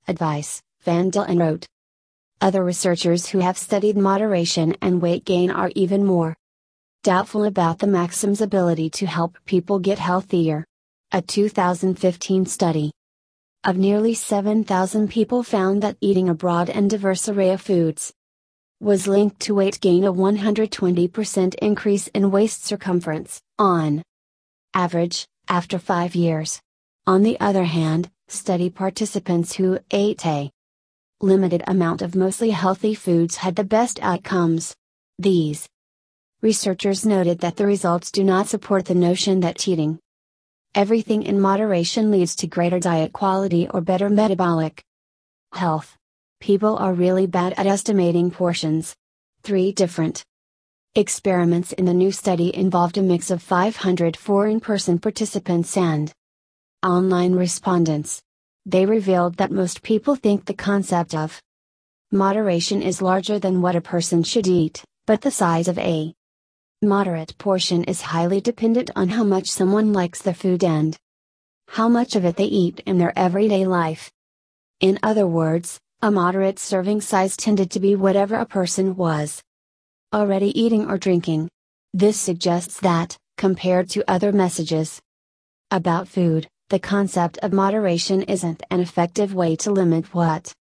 advice, 0.07 0.63
Van 0.83 1.11
Dellen 1.11 1.41
wrote. 1.41 1.67
Other 2.41 2.63
researchers 2.63 3.27
who 3.27 3.41
have 3.41 3.59
studied 3.59 3.97
moderation 3.97 4.77
and 4.81 5.03
weight 5.03 5.25
gain 5.25 5.51
are 5.51 5.73
even 5.75 6.05
more 6.05 6.37
doubtful 7.03 7.45
about 7.45 7.81
the 7.81 7.89
maxim's 7.89 8.41
ability 8.41 8.89
to 8.91 9.07
help 9.07 9.37
people 9.47 9.81
get 9.81 9.99
healthier. 9.99 10.65
A 11.11 11.21
2015 11.21 12.47
study 12.47 12.93
of 13.65 13.77
nearly 13.79 14.15
7,000 14.15 15.09
people 15.09 15.43
found 15.43 15.83
that 15.83 15.97
eating 16.01 16.29
a 16.29 16.35
broad 16.35 16.69
and 16.69 16.91
diverse 16.91 17.29
array 17.29 17.51
of 17.51 17.61
foods 17.61 18.13
was 18.81 19.07
linked 19.07 19.41
to 19.41 19.55
weight 19.55 19.81
gain 19.81 20.05
a 20.05 20.13
120% 20.13 21.55
increase 21.55 22.07
in 22.09 22.31
waist 22.31 22.65
circumference, 22.65 23.41
on 23.59 24.03
average, 24.75 25.27
after 25.49 25.79
five 25.79 26.15
years. 26.15 26.61
On 27.07 27.23
the 27.23 27.41
other 27.41 27.65
hand, 27.65 28.11
study 28.29 28.69
participants 28.69 29.55
who 29.55 29.79
ate 29.91 30.27
a 30.27 30.51
limited 31.23 31.63
amount 31.67 32.03
of 32.03 32.15
mostly 32.15 32.51
healthy 32.51 32.95
foods 32.95 33.37
had 33.37 33.57
the 33.57 33.65
best 33.65 33.99
outcomes. 34.03 34.75
These 35.19 35.67
researchers 36.43 37.07
noted 37.07 37.39
that 37.39 37.57
the 37.57 37.67
results 37.67 38.11
do 38.11 38.23
not 38.23 38.49
support 38.49 38.85
the 38.85 38.95
notion 38.95 39.41
that 39.41 39.67
eating 39.67 39.99
everything 40.75 41.23
in 41.23 41.41
moderation 41.41 42.11
leads 42.11 42.35
to 42.37 42.47
greater 42.47 42.81
diet 42.81 43.13
quality 43.13 43.69
or 43.71 43.81
better 43.81 44.11
metabolic 44.11 44.83
health. 45.53 45.97
People 46.41 46.77
are 46.79 46.93
really 46.93 47.27
bad 47.27 47.55
at 47.57 47.67
estimating 47.67 48.31
portions. 48.31 48.95
Three 49.43 49.73
different 49.73 50.25
experiments 50.97 51.73
in 51.73 51.85
the 51.85 51.95
new 51.95 52.11
study 52.11 52.55
involved 52.55 52.99
a 52.99 53.03
mix 53.03 53.31
of 53.31 53.43
500 53.43 54.17
foreign 54.17 54.61
person 54.61 54.99
participants 54.99 55.77
and 55.77 56.13
online 56.85 57.35
respondents. 57.35 58.21
They 58.67 58.87
revealed 58.87 59.37
that 59.37 59.51
most 59.51 59.83
people 59.83 60.17
think 60.17 60.45
the 60.45 60.55
concept 60.55 61.15
of 61.15 61.41
moderation 62.11 62.83
is 62.83 63.03
larger 63.03 63.39
than 63.39 63.63
what 63.63 63.77
a 63.77 63.81
person 63.81 64.23
should 64.23 64.47
eat, 64.47 64.85
but 65.07 65.21
the 65.21 65.31
size 65.31 65.69
of 65.69 65.79
a 65.79 66.15
Moderate 66.87 67.37
portion 67.39 67.85
is 67.85 68.01
highly 68.01 68.41
dependent 68.41 68.91
on 68.95 69.09
how 69.09 69.25
much 69.25 69.51
someone 69.51 69.93
likes 69.93 70.21
the 70.21 70.35
food 70.35 70.63
and 70.63 70.97
how 71.69 71.89
much 71.89 72.15
of 72.15 72.25
it 72.25 72.37
they 72.37 72.45
eat 72.45 72.81
in 72.85 72.99
their 72.99 73.17
everyday 73.19 73.65
life. 73.65 74.11
In 74.81 74.99
other 75.03 75.27
words, 75.27 75.81
a 76.03 76.11
moderate 76.11 76.59
serving 76.59 77.01
size 77.01 77.37
tended 77.37 77.71
to 77.71 77.81
be 77.81 77.97
whatever 77.97 78.37
a 78.37 78.47
person 78.47 78.97
was 78.97 79.43
already 80.13 80.59
eating 80.61 80.91
or 80.91 80.99
drinking. 80.99 81.49
This 81.93 82.21
suggests 82.21 82.81
that, 82.81 83.17
compared 83.39 83.89
to 83.91 84.11
other 84.11 84.33
messages 84.33 85.01
about 85.71 86.07
food, 86.09 86.49
the 86.69 86.79
concept 86.79 87.39
of 87.39 87.53
moderation 87.53 88.23
isn't 88.23 88.63
an 88.71 88.81
effective 88.81 89.35
way 89.35 89.57
to 89.57 89.71
limit 89.71 90.15
what 90.15 90.53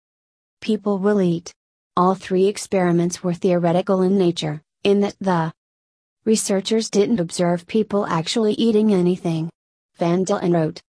people 0.62 0.98
will 0.98 1.22
eat. 1.22 1.52
All 1.98 2.16
three 2.16 2.48
experiments 2.48 3.24
were 3.24 3.34
theoretical 3.34 4.02
in 4.02 4.18
nature, 4.18 4.62
in 4.84 5.02
that 5.02 5.16
the 5.20 5.54
researchers 6.26 6.90
didn't 6.90 7.20
observe 7.20 7.68
people 7.68 8.06
actually 8.06 8.54
eating 8.54 8.94
anything. 8.94 9.50
Van 9.98 10.26
Dellen 10.26 10.54
wrote 10.54 10.82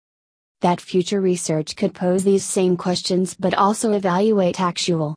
that 0.61 0.81
future 0.81 1.21
research 1.21 1.75
could 1.75 1.95
pose 1.95 2.23
these 2.23 2.45
same 2.45 2.77
questions 2.77 3.35
but 3.35 3.55
also 3.55 3.93
evaluate 3.93 4.61
actual 4.61 5.17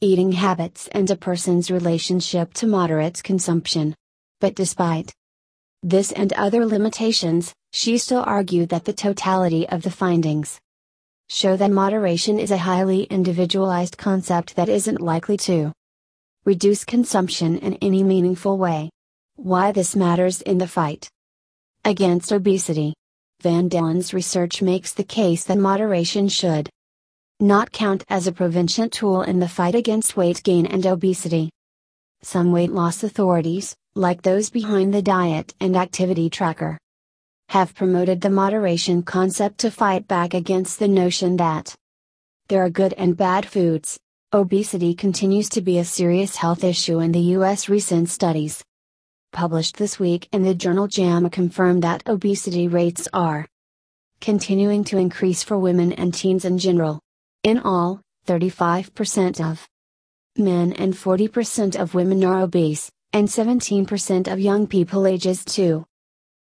eating 0.00 0.32
habits 0.32 0.88
and 0.88 1.08
a 1.10 1.16
person's 1.16 1.70
relationship 1.70 2.52
to 2.54 2.66
moderate 2.66 3.22
consumption. 3.22 3.94
But 4.40 4.54
despite 4.54 5.12
this 5.82 6.10
and 6.12 6.32
other 6.32 6.66
limitations, 6.66 7.54
she 7.72 7.98
still 7.98 8.24
argued 8.26 8.70
that 8.70 8.84
the 8.84 8.92
totality 8.92 9.68
of 9.68 9.82
the 9.82 9.90
findings 9.90 10.58
show 11.28 11.56
that 11.56 11.70
moderation 11.70 12.38
is 12.38 12.50
a 12.50 12.58
highly 12.58 13.04
individualized 13.04 13.96
concept 13.96 14.56
that 14.56 14.68
isn't 14.68 15.00
likely 15.00 15.36
to 15.36 15.72
reduce 16.44 16.84
consumption 16.84 17.58
in 17.58 17.74
any 17.74 18.02
meaningful 18.02 18.58
way. 18.58 18.90
Why 19.36 19.72
this 19.72 19.96
matters 19.96 20.42
in 20.42 20.58
the 20.58 20.68
fight 20.68 21.08
against 21.84 22.32
obesity. 22.32 22.94
Van 23.42 23.68
Dellen's 23.68 24.14
research 24.14 24.62
makes 24.62 24.92
the 24.92 25.04
case 25.04 25.44
that 25.44 25.58
moderation 25.58 26.28
should 26.28 26.70
not 27.40 27.72
count 27.72 28.04
as 28.08 28.26
a 28.26 28.32
prevention 28.32 28.88
tool 28.90 29.22
in 29.22 29.40
the 29.40 29.48
fight 29.48 29.74
against 29.74 30.16
weight 30.16 30.40
gain 30.44 30.66
and 30.66 30.86
obesity. 30.86 31.50
Some 32.22 32.52
weight 32.52 32.70
loss 32.70 33.02
authorities, 33.02 33.74
like 33.96 34.22
those 34.22 34.50
behind 34.50 34.94
the 34.94 35.02
Diet 35.02 35.52
and 35.60 35.76
Activity 35.76 36.30
Tracker, 36.30 36.78
have 37.48 37.74
promoted 37.74 38.20
the 38.20 38.30
moderation 38.30 39.02
concept 39.02 39.58
to 39.58 39.70
fight 39.70 40.06
back 40.06 40.32
against 40.32 40.78
the 40.78 40.88
notion 40.88 41.36
that 41.38 41.74
there 42.48 42.64
are 42.64 42.70
good 42.70 42.94
and 42.94 43.16
bad 43.16 43.46
foods. 43.46 43.98
Obesity 44.32 44.94
continues 44.94 45.48
to 45.50 45.60
be 45.60 45.78
a 45.78 45.84
serious 45.84 46.36
health 46.36 46.62
issue 46.62 47.00
in 47.00 47.10
the 47.10 47.34
U.S. 47.36 47.68
Recent 47.68 48.08
studies 48.08 48.62
published 49.34 49.76
this 49.76 49.98
week 49.98 50.28
in 50.32 50.44
the 50.44 50.54
journal 50.54 50.88
JAMA 50.88 51.28
confirm 51.28 51.80
that 51.80 52.02
obesity 52.06 52.68
rates 52.68 53.06
are 53.12 53.46
continuing 54.20 54.84
to 54.84 54.96
increase 54.96 55.42
for 55.42 55.58
women 55.58 55.92
and 55.92 56.14
teens 56.14 56.46
in 56.46 56.56
general. 56.56 57.00
In 57.42 57.58
all, 57.58 58.00
35% 58.26 59.44
of 59.44 59.68
men 60.38 60.72
and 60.72 60.94
40% 60.94 61.76
of 61.78 61.92
women 61.92 62.24
are 62.24 62.40
obese, 62.40 62.90
and 63.12 63.28
17% 63.28 64.32
of 64.32 64.40
young 64.40 64.66
people 64.66 65.06
ages 65.06 65.44
2 65.44 65.84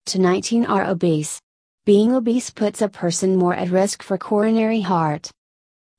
to 0.07 0.19
19 0.19 0.65
are 0.65 0.87
obese. 0.87 1.41
Being 1.85 2.15
obese 2.15 2.51
puts 2.51 2.81
a 2.81 2.89
person 2.89 3.37
more 3.37 3.55
at 3.55 3.71
risk 3.71 4.03
for 4.03 4.17
coronary 4.17 4.81
heart 4.81 5.31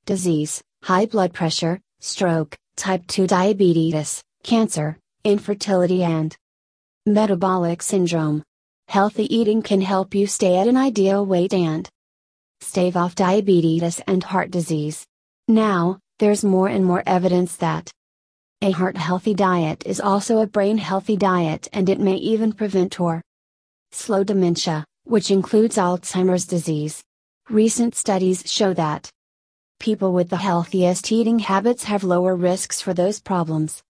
disease, 0.06 0.64
high 0.84 1.06
blood 1.06 1.34
pressure, 1.34 1.80
stroke, 2.00 2.56
type 2.78 3.06
2 3.08 3.28
diabetes, 3.28 4.24
cancer, 4.44 4.98
infertility, 5.24 6.04
and 6.04 6.36
metabolic 7.08 7.82
syndrome. 7.82 8.44
Healthy 8.90 9.34
eating 9.34 9.62
can 9.62 9.80
help 9.80 10.14
you 10.14 10.28
stay 10.28 10.58
at 10.58 10.68
an 10.68 10.76
ideal 10.76 11.26
weight 11.26 11.54
and 11.54 11.88
stave 12.60 12.98
off 12.98 13.16
diabetes 13.16 14.02
and 14.08 14.22
heart 14.22 14.52
disease. 14.52 15.06
Now, 15.48 16.00
there's 16.20 16.44
more 16.44 16.68
and 16.68 16.84
more 16.84 17.04
evidence 17.06 17.56
that 17.58 17.90
a 18.62 18.72
heart 18.72 18.98
healthy 18.98 19.34
diet 19.34 19.84
is 19.86 20.02
also 20.02 20.40
a 20.40 20.48
brain 20.48 20.78
healthy 20.78 21.16
diet 21.16 21.70
and 21.72 21.88
it 21.88 22.02
may 22.02 22.16
even 22.16 22.52
prevent 22.52 23.00
or 23.00 23.22
slow 23.94 24.26
dementia, 24.26 24.84
which 25.06 25.32
includes 25.32 25.78
Alzheimer's 25.78 26.46
disease. 26.46 27.02
Recent 27.50 27.96
studies 27.96 28.44
show 28.52 28.74
that 28.74 29.10
people 29.80 30.12
with 30.12 30.30
the 30.30 30.36
healthiest 30.38 31.10
eating 31.10 31.40
habits 31.40 31.86
have 31.86 32.04
lower 32.04 32.36
risks 32.36 32.82
for 32.82 32.94
those 32.94 33.22
problems 33.22 33.82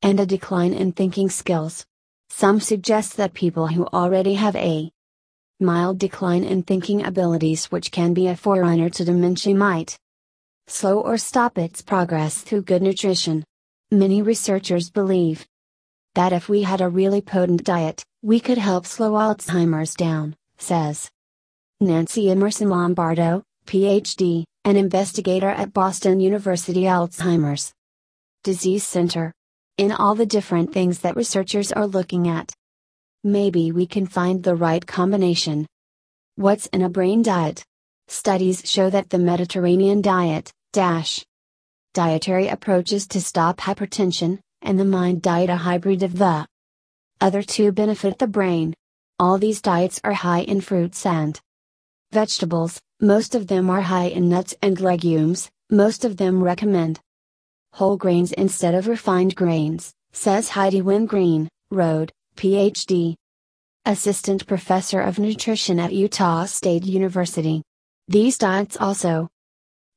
and 0.00 0.18
a 0.18 0.24
decline 0.24 0.72
in 0.72 0.92
thinking 0.92 1.28
skills. 1.28 1.84
Some 2.30 2.60
suggest 2.60 3.16
that 3.16 3.34
people 3.34 3.68
who 3.68 3.86
already 3.86 4.34
have 4.34 4.56
a 4.56 4.90
mild 5.60 5.98
decline 5.98 6.44
in 6.44 6.62
thinking 6.62 7.04
abilities 7.04 7.66
which 7.66 7.90
can 7.90 8.12
be 8.12 8.26
a 8.26 8.36
forerunner 8.36 8.90
to 8.90 9.04
dementia 9.04 9.54
might 9.54 9.96
slow 10.66 11.00
or 11.00 11.16
stop 11.16 11.56
its 11.56 11.80
progress 11.80 12.42
through 12.42 12.62
good 12.62 12.82
nutrition. 12.82 13.44
Many 13.90 14.20
researchers 14.20 14.90
believe 14.90 15.46
that 16.14 16.32
if 16.32 16.48
we 16.48 16.62
had 16.62 16.80
a 16.80 16.88
really 16.88 17.20
potent 17.20 17.62
diet, 17.64 18.02
we 18.22 18.40
could 18.40 18.58
help 18.58 18.84
slow 18.86 19.12
Alzheimer's 19.12 19.94
down, 19.94 20.34
says 20.58 21.08
Nancy 21.80 22.30
Emerson 22.30 22.68
Lombardo, 22.68 23.42
PhD, 23.66 24.44
an 24.64 24.76
investigator 24.76 25.48
at 25.48 25.72
Boston 25.72 26.18
University 26.18 26.82
Alzheimer's 26.82 27.72
Disease 28.42 28.82
Center. 28.82 29.32
In 29.78 29.92
all 29.92 30.14
the 30.14 30.26
different 30.26 30.72
things 30.72 31.00
that 31.00 31.16
researchers 31.16 31.72
are 31.72 31.86
looking 31.86 32.28
at, 32.28 32.52
Maybe 33.26 33.72
we 33.72 33.86
can 33.88 34.06
find 34.06 34.40
the 34.40 34.54
right 34.54 34.86
combination. 34.86 35.66
What's 36.36 36.66
in 36.66 36.82
a 36.82 36.88
brain 36.88 37.22
diet? 37.22 37.64
Studies 38.06 38.62
show 38.64 38.88
that 38.88 39.10
the 39.10 39.18
Mediterranean 39.18 40.00
diet, 40.00 40.52
dash, 40.72 41.26
dietary 41.92 42.46
approaches 42.46 43.08
to 43.08 43.20
stop 43.20 43.56
hypertension, 43.56 44.38
and 44.62 44.78
the 44.78 44.84
mind 44.84 45.22
diet 45.22 45.50
a 45.50 45.56
hybrid 45.56 46.04
of 46.04 46.18
the 46.18 46.46
other 47.20 47.42
two 47.42 47.72
benefit 47.72 48.20
the 48.20 48.28
brain. 48.28 48.74
All 49.18 49.38
these 49.38 49.60
diets 49.60 50.00
are 50.04 50.12
high 50.12 50.42
in 50.42 50.60
fruits 50.60 51.04
and 51.04 51.40
vegetables, 52.12 52.80
most 53.00 53.34
of 53.34 53.48
them 53.48 53.68
are 53.68 53.80
high 53.80 54.06
in 54.06 54.28
nuts 54.28 54.54
and 54.62 54.80
legumes, 54.80 55.50
most 55.68 56.04
of 56.04 56.16
them 56.16 56.44
recommend 56.44 57.00
whole 57.76 57.98
grains 57.98 58.32
instead 58.32 58.74
of 58.74 58.88
refined 58.88 59.36
grains, 59.36 59.92
says 60.12 60.48
Heidi 60.48 60.80
Wengreen, 60.80 61.46
Road, 61.70 62.10
PhD. 62.36 63.14
Assistant 63.84 64.46
Professor 64.46 65.00
of 65.00 65.18
Nutrition 65.18 65.78
at 65.78 65.92
Utah 65.92 66.46
State 66.46 66.84
University. 66.84 67.62
These 68.08 68.38
diets 68.38 68.78
also 68.80 69.28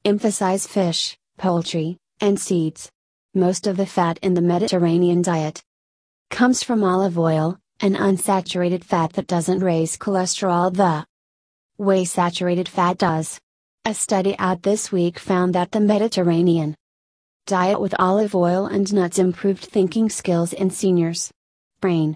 emphasize 0.03 0.67
fish, 0.67 1.17
poultry, 1.38 1.98
and 2.19 2.38
seeds. 2.39 2.91
Most 3.33 3.65
of 3.65 3.77
the 3.77 3.86
fat 3.86 4.19
in 4.21 4.33
the 4.33 4.41
Mediterranean 4.41 5.21
diet 5.21 5.62
comes 6.29 6.62
from 6.62 6.83
olive 6.83 7.17
oil, 7.17 7.57
an 7.79 7.95
unsaturated 7.95 8.83
fat 8.83 9.13
that 9.13 9.25
doesn't 9.25 9.62
raise 9.62 9.98
cholesterol 9.98 10.71
the 10.71 11.05
way 11.83 12.03
saturated 12.03 12.67
fat 12.67 12.98
does. 12.98 13.39
A 13.86 13.93
study 13.93 14.36
out 14.38 14.63
this 14.63 14.91
week 14.91 15.17
found 15.17 15.55
that 15.55 15.71
the 15.71 15.79
Mediterranean 15.79 16.75
diet 17.50 17.82
with 17.82 17.94
olive 18.00 18.34
oil 18.34 18.65
and 18.65 18.94
nuts 18.94 19.20
improved 19.20 19.65
thinking 19.65 20.10
skills 20.10 20.53
in 20.53 20.70
seniors. 20.70 21.32
Brain, 21.82 22.15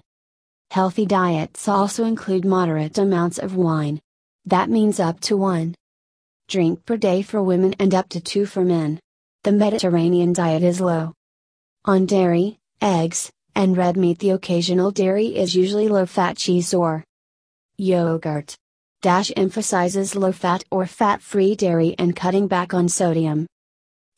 Healthy 0.74 1.06
diets 1.06 1.68
also 1.68 2.04
include 2.04 2.44
moderate 2.44 2.98
amounts 2.98 3.38
of 3.38 3.54
wine. 3.54 4.00
That 4.44 4.68
means 4.68 4.98
up 4.98 5.20
to 5.20 5.36
one 5.36 5.76
drink 6.48 6.84
per 6.84 6.96
day 6.96 7.22
for 7.22 7.40
women 7.42 7.76
and 7.78 7.94
up 7.94 8.08
to 8.08 8.20
two 8.20 8.44
for 8.44 8.64
men. 8.64 8.98
The 9.44 9.52
Mediterranean 9.52 10.32
diet 10.32 10.64
is 10.64 10.80
low 10.80 11.12
on 11.84 12.06
dairy, 12.06 12.58
eggs, 12.82 13.30
and 13.54 13.76
red 13.76 13.96
meat. 13.96 14.18
The 14.18 14.30
occasional 14.30 14.90
dairy 14.90 15.36
is 15.36 15.54
usually 15.54 15.86
low 15.86 16.06
fat 16.06 16.36
cheese 16.36 16.74
or 16.74 17.04
yogurt. 17.76 18.56
Dash 19.00 19.30
emphasizes 19.36 20.16
low 20.16 20.32
fat 20.32 20.64
or 20.72 20.86
fat 20.86 21.22
free 21.22 21.54
dairy 21.54 21.94
and 21.98 22.16
cutting 22.16 22.48
back 22.48 22.74
on 22.74 22.88
sodium. 22.88 23.46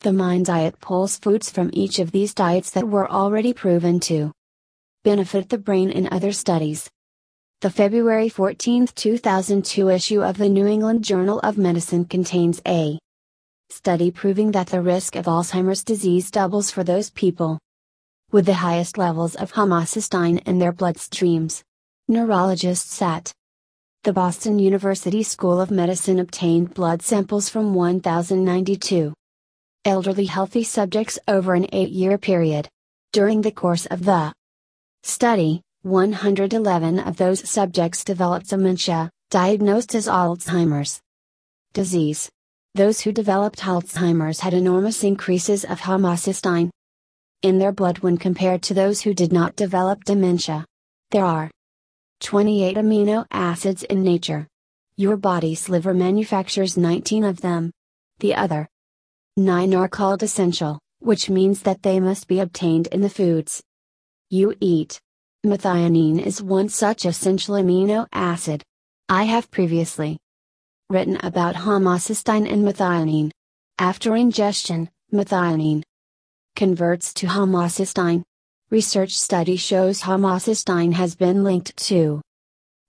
The 0.01 0.13
Mind 0.13 0.45
diet 0.45 0.79
pulls 0.79 1.17
foods 1.17 1.49
from 1.49 1.71
each 1.73 1.97
of 1.97 2.11
these 2.11 2.35
diets 2.35 2.69
that 2.71 2.87
were 2.87 3.11
already 3.11 3.51
proven 3.51 3.99
to 4.01 4.31
benefit 5.03 5.49
the 5.49 5.57
brain 5.57 5.89
in 5.89 6.07
other 6.11 6.31
studies. 6.31 6.87
The 7.61 7.71
February 7.71 8.29
14, 8.29 8.87
2002 8.93 9.89
issue 9.89 10.21
of 10.21 10.37
the 10.37 10.49
New 10.49 10.67
England 10.67 11.03
Journal 11.03 11.39
of 11.39 11.57
Medicine 11.57 12.05
contains 12.05 12.61
a 12.67 12.99
study 13.71 14.11
proving 14.11 14.51
that 14.51 14.67
the 14.67 14.83
risk 14.83 15.15
of 15.15 15.25
Alzheimer's 15.25 15.83
disease 15.83 16.29
doubles 16.29 16.69
for 16.69 16.83
those 16.83 17.09
people 17.09 17.57
with 18.31 18.45
the 18.45 18.53
highest 18.53 18.99
levels 18.99 19.33
of 19.33 19.53
homocysteine 19.53 20.47
in 20.47 20.59
their 20.59 20.71
bloodstreams. 20.71 21.63
Neurologists 22.07 23.01
at 23.01 23.31
the 24.03 24.13
Boston 24.13 24.59
University 24.59 25.23
School 25.23 25.59
of 25.59 25.71
Medicine 25.71 26.19
obtained 26.19 26.75
blood 26.75 27.01
samples 27.01 27.49
from 27.49 27.73
1,092 27.73 29.13
elderly 29.87 30.25
healthy 30.25 30.65
subjects 30.65 31.17
over 31.29 31.55
an 31.55 31.65
eight 31.71 31.89
year 31.89 32.17
period. 32.17 32.67
During 33.13 33.41
the 33.41 33.51
course 33.51 33.85
of 33.85 34.03
the 34.03 34.33
study, 35.03 35.61
111 35.83 36.99
of 36.99 37.15
those 37.15 37.49
subjects 37.49 38.03
developed 38.03 38.49
dementia, 38.49 39.09
diagnosed 39.31 39.95
as 39.95 40.07
Alzheimer's 40.07 40.99
disease. 41.73 42.29
Those 42.75 42.99
who 42.99 43.13
developed 43.13 43.59
Alzheimer's 43.59 44.41
had 44.41 44.53
enormous 44.53 45.05
increases 45.05 45.63
of 45.63 45.79
homocysteine 45.79 46.69
in 47.41 47.57
their 47.57 47.71
blood 47.71 47.99
when 47.99 48.17
compared 48.17 48.61
to 48.63 48.73
those 48.73 49.01
who 49.01 49.13
did 49.13 49.31
not 49.31 49.55
develop 49.55 50.03
dementia. 50.03 50.65
There 51.11 51.23
are 51.23 51.49
28 52.19 52.75
amino 52.75 53.25
acids 53.31 53.83
in 53.83 54.03
nature. 54.03 54.47
Your 54.97 55.15
body's 55.15 55.69
liver 55.69 55.93
manufactures 55.93 56.75
19 56.75 57.23
of 57.23 57.39
them. 57.39 57.71
The 58.19 58.35
other 58.35 58.67
9 59.39 59.75
are 59.75 59.87
called 59.87 60.23
essential, 60.23 60.79
which 60.97 61.29
means 61.29 61.61
that 61.61 61.83
they 61.83 61.99
must 61.99 62.27
be 62.27 62.39
obtained 62.39 62.87
in 62.87 63.01
the 63.01 63.09
foods 63.09 63.61
you 64.31 64.55
eat. 64.59 64.99
Methionine 65.45 66.19
is 66.19 66.41
one 66.41 66.67
such 66.69 67.05
essential 67.05 67.53
amino 67.53 68.07
acid. 68.11 68.63
I 69.07 69.25
have 69.25 69.51
previously 69.51 70.17
written 70.89 71.17
about 71.21 71.53
homocysteine 71.53 72.51
and 72.51 72.65
methionine. 72.65 73.29
After 73.77 74.15
ingestion, 74.15 74.89
methionine 75.13 75.83
converts 76.55 77.13
to 77.13 77.27
homocysteine. 77.27 78.23
Research 78.71 79.11
study 79.11 79.55
shows 79.55 80.01
homocysteine 80.01 80.93
has 80.93 81.15
been 81.15 81.43
linked 81.43 81.77
to 81.77 82.21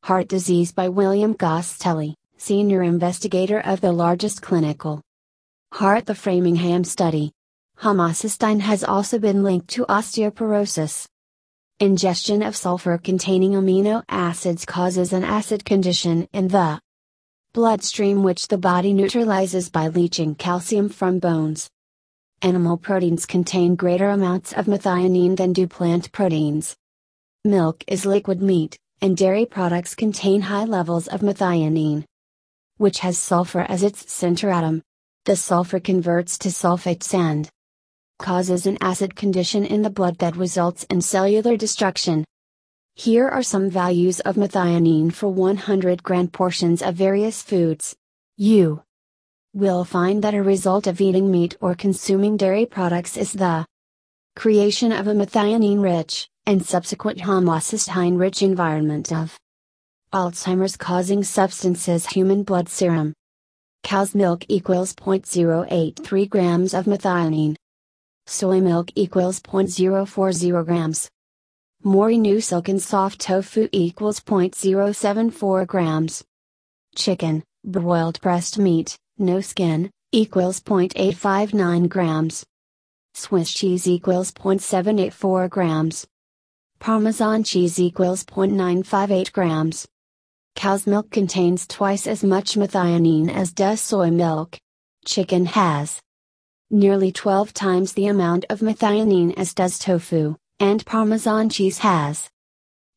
heart 0.02 0.28
disease 0.28 0.72
by 0.72 0.88
William 0.88 1.34
Castelli, 1.34 2.14
senior 2.38 2.82
investigator 2.82 3.60
of 3.60 3.82
the 3.82 3.92
largest 3.92 4.40
clinical 4.40 5.02
heart 5.72 6.06
the 6.06 6.14
Framingham 6.14 6.82
study. 6.82 7.32
Homocysteine 7.80 8.60
has 8.60 8.82
also 8.82 9.18
been 9.18 9.42
linked 9.42 9.68
to 9.68 9.84
osteoporosis. 9.86 11.06
Ingestion 11.78 12.42
of 12.42 12.56
sulfur 12.56 12.98
containing 12.98 13.52
amino 13.52 14.02
acids 14.08 14.64
causes 14.64 15.12
an 15.12 15.22
acid 15.22 15.64
condition 15.64 16.26
in 16.32 16.48
the 16.48 16.80
bloodstream 17.52 18.22
which 18.22 18.48
the 18.48 18.58
body 18.58 18.92
neutralizes 18.92 19.70
by 19.70 19.88
leaching 19.88 20.34
calcium 20.34 20.88
from 20.88 21.18
bones. 21.18 21.70
Animal 22.42 22.78
proteins 22.78 23.26
contain 23.26 23.76
greater 23.76 24.08
amounts 24.08 24.52
of 24.52 24.66
methionine 24.66 25.36
than 25.36 25.52
do 25.52 25.68
plant 25.68 26.10
proteins. 26.12 26.76
Milk 27.44 27.84
is 27.86 28.06
liquid 28.06 28.42
meat, 28.42 28.78
and 29.00 29.16
dairy 29.16 29.46
products 29.46 29.94
contain 29.94 30.40
high 30.42 30.64
levels 30.64 31.06
of 31.06 31.20
methionine, 31.20 32.04
which 32.76 33.00
has 33.00 33.18
sulfur 33.18 33.60
as 33.68 33.82
its 33.82 34.12
center 34.12 34.50
atom. 34.50 34.82
The 35.28 35.36
sulfur 35.36 35.78
converts 35.78 36.38
to 36.38 36.48
sulfate 36.48 37.02
sand 37.02 37.50
causes 38.18 38.64
an 38.64 38.78
acid 38.80 39.14
condition 39.14 39.62
in 39.62 39.82
the 39.82 39.90
blood 39.90 40.16
that 40.20 40.38
results 40.38 40.84
in 40.84 41.02
cellular 41.02 41.54
destruction. 41.54 42.24
Here 42.94 43.28
are 43.28 43.42
some 43.42 43.68
values 43.68 44.20
of 44.20 44.36
methionine 44.36 45.12
for 45.12 45.28
100 45.28 46.02
gram 46.02 46.28
portions 46.28 46.80
of 46.80 46.94
various 46.94 47.42
foods. 47.42 47.94
You 48.38 48.82
will 49.52 49.84
find 49.84 50.24
that 50.24 50.32
a 50.32 50.42
result 50.42 50.86
of 50.86 50.98
eating 50.98 51.30
meat 51.30 51.58
or 51.60 51.74
consuming 51.74 52.38
dairy 52.38 52.64
products 52.64 53.18
is 53.18 53.34
the 53.34 53.66
creation 54.34 54.92
of 54.92 55.08
a 55.08 55.12
methionine 55.12 55.82
rich, 55.82 56.30
and 56.46 56.64
subsequent 56.64 57.18
homocysteine 57.18 58.18
rich 58.18 58.40
environment 58.40 59.12
of 59.12 59.38
Alzheimer's 60.10 60.78
causing 60.78 61.22
substances 61.22 62.06
human 62.06 62.44
blood 62.44 62.70
serum. 62.70 63.12
Cow's 63.82 64.14
milk 64.14 64.44
equals 64.48 64.94
0.083 64.94 66.28
grams 66.28 66.74
of 66.74 66.84
methionine. 66.84 67.56
Soy 68.26 68.60
milk 68.60 68.90
equals 68.94 69.40
0.040 69.40 70.64
grams. 70.66 71.08
Mori 71.84 72.18
Mori-Nu 72.18 72.40
silken 72.40 72.80
soft 72.80 73.20
tofu 73.20 73.68
equals 73.72 74.20
0.074 74.20 75.66
grams. 75.66 76.24
Chicken, 76.96 77.42
broiled 77.64 78.20
breast 78.20 78.58
meat, 78.58 78.98
no 79.16 79.40
skin, 79.40 79.90
equals 80.12 80.60
0.859 80.60 81.88
grams. 81.88 82.44
Swiss 83.14 83.52
cheese 83.52 83.86
equals 83.86 84.32
0.784 84.32 85.48
grams. 85.48 86.06
Parmesan 86.78 87.44
cheese 87.44 87.78
equals 87.78 88.24
0.958 88.24 89.32
grams. 89.32 89.86
Cow's 90.58 90.88
milk 90.88 91.12
contains 91.12 91.68
twice 91.68 92.08
as 92.08 92.24
much 92.24 92.56
methionine 92.56 93.32
as 93.32 93.52
does 93.52 93.80
soy 93.80 94.10
milk. 94.10 94.58
Chicken 95.06 95.46
has 95.46 96.00
nearly 96.68 97.12
12 97.12 97.54
times 97.54 97.92
the 97.92 98.08
amount 98.08 98.44
of 98.50 98.58
methionine 98.58 99.32
as 99.36 99.54
does 99.54 99.78
tofu, 99.78 100.34
and 100.58 100.84
Parmesan 100.84 101.48
cheese 101.48 101.78
has 101.78 102.28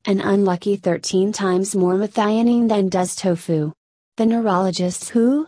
an 0.06 0.22
unlucky 0.22 0.76
13 0.76 1.32
times 1.34 1.76
more 1.76 1.94
methionine 1.94 2.68
than 2.68 2.90
does 2.90 3.16
tofu. 3.16 3.72
The 4.18 4.26
neurologists 4.26 5.10
who 5.10 5.48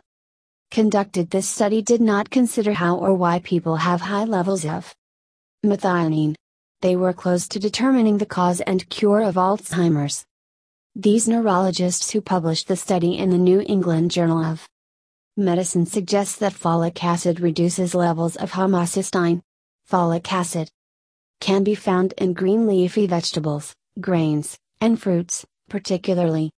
conducted 0.70 1.32
this 1.32 1.50
study 1.50 1.82
did 1.82 2.00
not 2.00 2.30
consider 2.30 2.74
how 2.74 2.96
or 2.96 3.16
why 3.16 3.40
people 3.40 3.78
have 3.78 4.02
high 4.02 4.26
levels 4.26 4.66
of 4.66 4.94
methionine. 5.66 6.36
They 6.84 6.96
were 6.96 7.14
close 7.14 7.48
to 7.48 7.60
determining 7.60 8.20
the 8.20 8.28
cause 8.28 8.62
and 8.62 8.88
cure 8.88 9.24
of 9.24 9.34
Alzheimer's. 9.34 10.26
These 10.96 11.28
neurologists 11.28 12.12
who 12.12 12.22
published 12.22 12.68
the 12.68 12.76
study 12.76 13.18
in 13.18 13.32
the 13.32 13.38
New 13.40 13.62
England 13.62 14.12
Journal 14.12 14.44
of 14.44 14.70
Medicine 15.36 15.88
suggests 15.88 16.36
that 16.36 16.54
folic 16.54 17.04
acid 17.04 17.40
reduces 17.40 17.96
levels 17.96 18.36
of 18.36 18.52
homocysteine. 18.52 19.42
Folic 19.90 20.32
acid 20.32 20.70
can 21.42 21.64
be 21.64 21.74
found 21.74 22.14
in 22.20 22.34
green 22.34 22.68
leafy 22.68 23.08
vegetables, 23.08 23.74
grains, 24.00 24.56
and 24.82 25.02
fruits, 25.02 25.44
particularly 25.68 26.52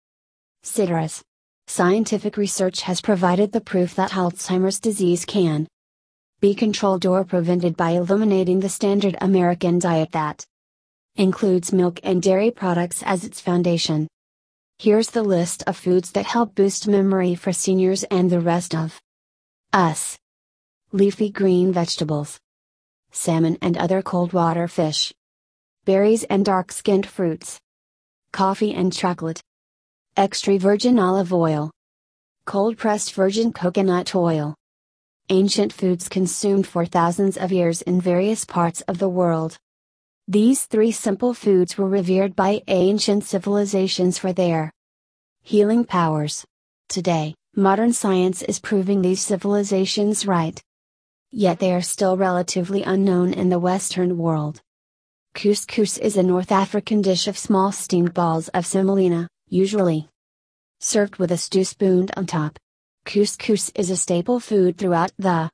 citrus. 0.64 1.23
Scientific 1.68 2.37
research 2.37 2.81
has 2.81 3.01
provided 3.01 3.53
the 3.53 3.61
proof 3.61 3.94
that 3.94 4.11
Alzheimer's 4.11 4.81
disease 4.81 5.25
can 5.25 5.68
be 6.40 6.57
controlled 6.57 7.07
or 7.07 7.23
prevented 7.23 7.77
by 7.77 7.90
eliminating 7.90 8.59
the 8.59 8.68
standard 8.68 9.16
American 9.20 9.79
diet 9.79 10.11
that 10.11 10.44
includes 11.14 11.73
milk 11.73 12.01
and 12.03 12.20
dairy 12.20 12.51
products 12.51 13.01
as 13.05 13.23
its 13.23 13.40
foundation. 13.40 14.09
Here's 14.85 15.09
the 15.09 15.23
list 15.23 15.62
of 15.66 15.79
foods 15.79 16.11
that 16.11 16.27
help 16.27 16.55
boost 16.55 16.87
memory 16.87 17.35
for 17.35 17.55
seniors 17.55 18.05
and 18.11 18.29
the 18.29 18.38
rest 18.38 18.75
of 18.75 19.01
us. 19.73 20.18
Leafy 20.92 21.31
green 21.31 21.73
vegetables, 21.73 22.38
salmon 23.11 23.57
and 23.62 23.79
other 23.79 24.03
cold 24.03 24.35
water 24.35 24.68
fish, 24.68 25.11
berries 25.87 26.25
and 26.25 26.44
dark 26.44 26.70
skinned 26.70 27.07
fruits, 27.07 27.59
coffee 28.31 28.75
and 28.75 28.92
chocolate, 28.92 29.40
extra 30.18 30.59
virgin 30.59 30.99
olive 30.99 31.33
oil, 31.33 31.70
cold 32.44 32.77
pressed 32.77 33.14
virgin 33.14 33.55
coconut 33.55 34.14
oil. 34.14 34.55
Ancient 35.31 35.73
foods 35.73 36.11
consumed 36.11 36.66
for 36.66 36.85
thousands 36.85 37.38
of 37.38 37.51
years 37.53 37.81
in 37.81 38.03
various 38.03 38.44
parts 38.44 38.83
of 38.83 38.99
the 38.99 39.09
world. 39.09 39.57
These 40.29 40.66
three 40.66 40.92
simple 40.92 41.33
foods 41.33 41.79
were 41.79 41.88
revered 41.88 42.37
by 42.37 42.62
ancient 42.68 43.25
civilizations 43.25 44.18
for 44.18 44.35
their 44.35 44.74
healing 45.47 45.85
powers. 45.85 46.43
Today, 46.89 47.35
modern 47.55 47.93
science 47.93 48.41
is 48.41 48.59
proving 48.59 49.03
these 49.03 49.21
civilizations 49.21 50.27
right. 50.27 50.59
Yet 51.31 51.59
they 51.59 51.75
are 51.75 51.83
still 51.83 52.17
relatively 52.17 52.83
unknown 52.83 53.35
in 53.35 53.51
the 53.51 53.59
Western 53.59 54.17
world. 54.17 54.63
Couscous 55.35 55.99
is 55.99 56.17
a 56.17 56.23
North 56.23 56.51
African 56.51 57.03
dish 57.03 57.29
of 57.29 57.37
small 57.37 57.73
steamed 57.73 58.15
balls 58.15 58.49
of 58.49 58.65
semolina, 58.65 59.29
usually 59.51 60.09
served 60.81 61.17
with 61.17 61.31
a 61.31 61.37
stew 61.37 61.65
spooned 61.65 62.11
on 62.17 62.25
top. 62.25 62.59
Couscous 63.05 63.71
is 63.75 63.91
a 63.91 63.99
staple 63.99 64.41
food 64.41 64.79
throughout 64.79 65.13
the 65.19 65.51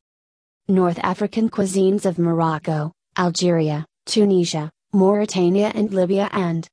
North 0.68 1.00
African 1.00 1.50
cuisines 1.50 2.07
of 2.07 2.16
Morocco, 2.16 2.92
Algeria, 3.18 3.85
Tunisia, 4.07 4.70
Mauritania 4.92 5.72
and 5.74 5.92
Libya 5.92 6.29
and, 6.31 6.68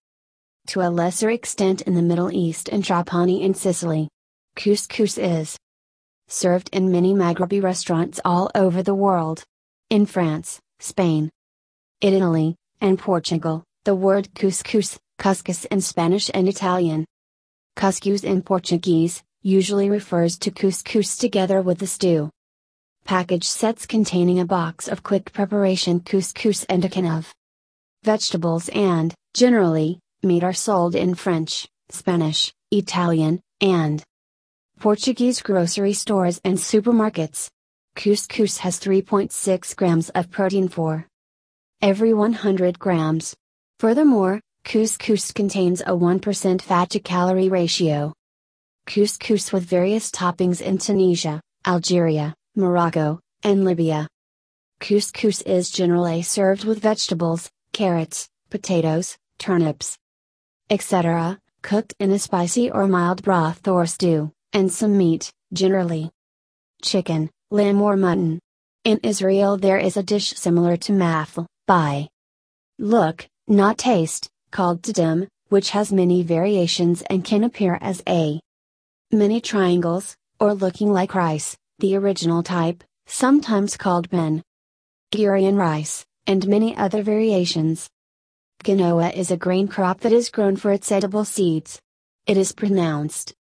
to 0.68 0.82
a 0.82 0.90
lesser 0.90 1.30
extent 1.30 1.82
in 1.82 1.96
the 1.96 2.02
Middle 2.02 2.32
East 2.32 2.70
and 2.70 2.84
Trapani 2.84 3.42
in 3.42 3.54
Sicily. 3.54 4.10
Couscous 4.56 5.18
is 5.18 5.58
served 6.28 6.70
in 6.74 6.92
many 6.92 7.14
Maghrebi 7.14 7.62
restaurants 7.62 8.20
all 8.24 8.52
over 8.56 8.84
the 8.84 8.96
world. 8.96 9.44
In 9.90 10.06
France, 10.06 10.60
Spain, 10.80 11.30
Italy, 12.02 12.56
and 12.82 13.00
Portugal, 13.00 13.64
the 13.86 13.96
word 13.96 14.30
couscous, 14.36 14.98
couscous 15.18 15.66
in 15.66 15.82
Spanish 15.82 16.30
and 16.34 16.50
Italian. 16.50 17.06
Couscous 17.76 18.24
in 18.24 18.42
Portuguese, 18.42 19.24
usually 19.42 19.90
refers 19.90 20.38
to 20.38 20.52
couscous 20.52 21.18
together 21.18 21.62
with 21.62 21.80
the 21.80 21.88
stew 21.88 22.30
package 23.06 23.48
sets 23.48 23.86
containing 23.86 24.42
a 24.42 24.46
box 24.46 24.90
of 24.90 25.02
quick 25.02 25.32
preparation 25.32 26.02
couscous 26.02 26.66
and 26.68 26.84
a 26.84 26.90
can 26.90 27.06
of 27.06 27.34
vegetables 28.04 28.68
and, 28.70 29.14
generally, 29.34 29.98
meat 30.24 30.44
are 30.44 30.54
sold 30.54 30.96
in 30.96 31.16
French, 31.16 31.68
Spanish, 31.90 32.54
Italian, 32.72 33.42
and 33.62 34.04
Portuguese 34.80 35.42
grocery 35.42 35.94
stores 35.94 36.40
and 36.44 36.58
supermarkets. 36.58 37.50
Couscous 37.96 38.60
has 38.60 38.80
3.6 38.80 39.76
grams 39.76 40.10
of 40.10 40.30
protein 40.30 40.68
for 40.68 41.08
every 41.82 42.14
100 42.14 42.78
grams. 42.78 43.36
Furthermore, 43.80 44.42
Couscous 44.64 45.34
contains 45.34 45.82
a 45.82 45.96
1% 45.96 46.62
fat 46.62 46.90
to 46.92 47.00
calorie 47.00 47.50
ratio. 47.50 48.14
Couscous 48.86 49.52
with 49.52 49.64
various 49.64 50.12
toppings 50.12 50.62
in 50.62 50.78
Tunisia, 50.78 51.42
Algeria, 51.66 52.34
Morocco, 52.56 53.20
and 53.44 53.66
Libya. 53.66 54.08
Couscous 54.80 55.42
is 55.42 55.72
generally 55.72 56.22
served 56.22 56.66
with 56.66 56.80
vegetables, 56.80 57.50
carrots, 57.72 58.28
potatoes, 58.50 59.18
turnips, 59.40 59.98
etc., 60.70 61.40
cooked 61.62 61.94
in 62.00 62.12
a 62.12 62.20
spicy 62.20 62.70
or 62.72 62.88
mild 62.88 63.24
broth 63.24 63.68
or 63.68 63.86
stew, 63.86 64.32
and 64.54 64.72
some 64.72 64.98
meat, 64.98 65.32
generally 65.54 66.10
chicken, 66.82 67.30
lamb 67.52 67.82
or 67.82 67.98
mutton. 67.98 68.40
In 68.84 69.00
Israel 69.04 69.58
there 69.58 69.78
is 69.78 69.98
a 69.98 70.04
dish 70.04 70.34
similar 70.34 70.78
to 70.78 70.94
mafel, 70.94 71.46
by 71.66 72.10
look, 72.80 73.28
not 73.48 73.78
taste, 73.78 74.30
called 74.52 74.82
ptitim, 74.82 75.28
which 75.50 75.72
has 75.72 75.92
many 75.92 76.24
variations 76.24 77.02
and 77.10 77.24
can 77.24 77.44
appear 77.44 77.78
as 77.82 78.02
a 78.08 78.40
many 79.12 79.40
triangles, 79.42 80.16
or 80.40 80.54
looking 80.54 80.92
like 80.92 81.16
rice, 81.16 81.58
the 81.80 81.96
original 81.96 82.44
type, 82.44 82.84
sometimes 83.06 83.78
called 83.78 84.10
ben 84.10 84.42
Gurion 85.14 85.58
rice, 85.58 86.06
and 86.26 86.48
many 86.48 86.76
other 86.76 87.02
variations. 87.02 87.90
Quinoa 88.64 89.14
is 89.14 89.32
a 89.32 89.38
grain 89.38 89.68
crop 89.68 90.02
that 90.02 90.12
is 90.12 90.30
grown 90.30 90.56
for 90.56 90.72
its 90.72 90.92
edible 90.92 91.24
seeds. 91.24 91.80
It 92.26 92.38
is 92.38 92.52
pronounced 92.52 93.34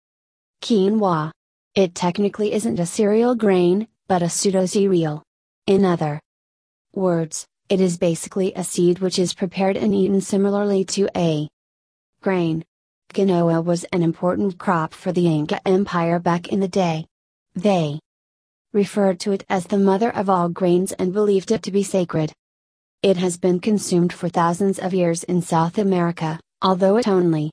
quinoa. 0.60 1.30
It 1.74 1.94
technically 1.94 2.52
isn't 2.52 2.78
a 2.78 2.86
cereal 2.86 3.34
grain, 3.34 3.88
but 4.06 4.22
a 4.22 4.28
pseudo-cereal. 4.28 5.22
In 5.66 5.84
other 5.84 6.20
words, 6.94 7.46
it 7.68 7.80
is 7.80 7.96
basically 7.96 8.52
a 8.54 8.64
seed 8.64 8.98
which 8.98 9.18
is 9.18 9.34
prepared 9.34 9.76
and 9.76 9.94
eaten 9.94 10.20
similarly 10.20 10.84
to 10.86 11.08
a 11.16 11.48
grain. 12.20 12.64
Quinoa 13.12 13.64
was 13.64 13.84
an 13.84 14.02
important 14.02 14.58
crop 14.58 14.92
for 14.92 15.12
the 15.12 15.26
Inca 15.26 15.60
Empire 15.66 16.18
back 16.18 16.48
in 16.48 16.60
the 16.60 16.68
day. 16.68 17.06
They 17.54 18.00
referred 18.72 19.20
to 19.20 19.32
it 19.32 19.44
as 19.48 19.66
the 19.66 19.78
mother 19.78 20.10
of 20.10 20.28
all 20.28 20.48
grains 20.48 20.92
and 20.92 21.12
believed 21.12 21.50
it 21.50 21.62
to 21.62 21.70
be 21.70 21.82
sacred. 21.82 22.32
It 23.04 23.18
has 23.18 23.36
been 23.36 23.60
consumed 23.60 24.14
for 24.14 24.30
thousands 24.30 24.78
of 24.78 24.94
years 24.94 25.24
in 25.24 25.42
South 25.42 25.76
America, 25.76 26.40
although 26.62 26.96
it 26.96 27.06
only 27.06 27.50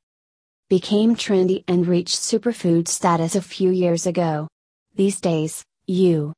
became 0.70 1.14
trendy 1.14 1.66
and 1.68 1.86
reached 1.86 2.16
superfood 2.16 2.88
status 2.88 3.36
a 3.36 3.42
few 3.42 3.70
years 3.70 4.06
ago. 4.06 4.48
These 4.96 5.20
days, 5.20 5.62
you 5.86 6.32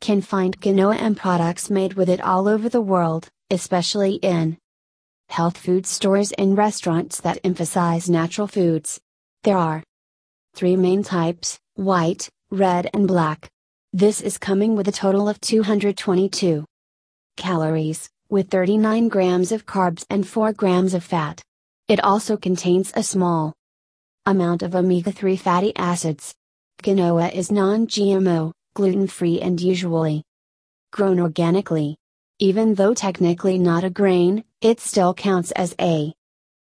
can 0.00 0.20
find 0.20 0.60
quinoa 0.60 0.94
and 0.94 1.16
products 1.16 1.70
made 1.70 1.94
with 1.94 2.08
it 2.08 2.20
all 2.20 2.46
over 2.46 2.68
the 2.68 2.80
world, 2.80 3.26
especially 3.50 4.20
in 4.22 4.58
health 5.28 5.58
food 5.58 5.84
stores 5.84 6.30
and 6.30 6.56
restaurants 6.56 7.20
that 7.22 7.40
emphasize 7.42 8.08
natural 8.08 8.46
foods. 8.46 9.00
There 9.42 9.58
are 9.58 9.82
three 10.54 10.76
main 10.76 11.02
types 11.02 11.58
white, 11.74 12.28
red, 12.52 12.90
and 12.94 13.08
black. 13.08 13.48
This 13.92 14.20
is 14.20 14.38
coming 14.38 14.76
with 14.76 14.86
a 14.86 14.92
total 14.92 15.28
of 15.28 15.40
222 15.40 16.64
calories, 17.36 18.08
with 18.28 18.50
39 18.50 19.08
grams 19.08 19.52
of 19.52 19.66
carbs 19.66 20.04
and 20.10 20.26
4 20.26 20.52
grams 20.52 20.94
of 20.94 21.04
fat. 21.04 21.42
It 21.88 22.02
also 22.02 22.36
contains 22.36 22.92
a 22.94 23.02
small 23.02 23.54
amount 24.24 24.62
of 24.62 24.74
omega 24.74 25.12
3 25.12 25.36
fatty 25.36 25.74
acids. 25.76 26.34
Quinoa 26.82 27.32
is 27.32 27.52
non 27.52 27.86
GMO, 27.86 28.52
gluten 28.74 29.06
free, 29.06 29.40
and 29.40 29.60
usually 29.60 30.24
grown 30.92 31.20
organically. 31.20 31.96
Even 32.38 32.74
though 32.74 32.92
technically 32.92 33.58
not 33.58 33.84
a 33.84 33.90
grain, 33.90 34.44
it 34.60 34.80
still 34.80 35.14
counts 35.14 35.52
as 35.52 35.74
a 35.80 36.12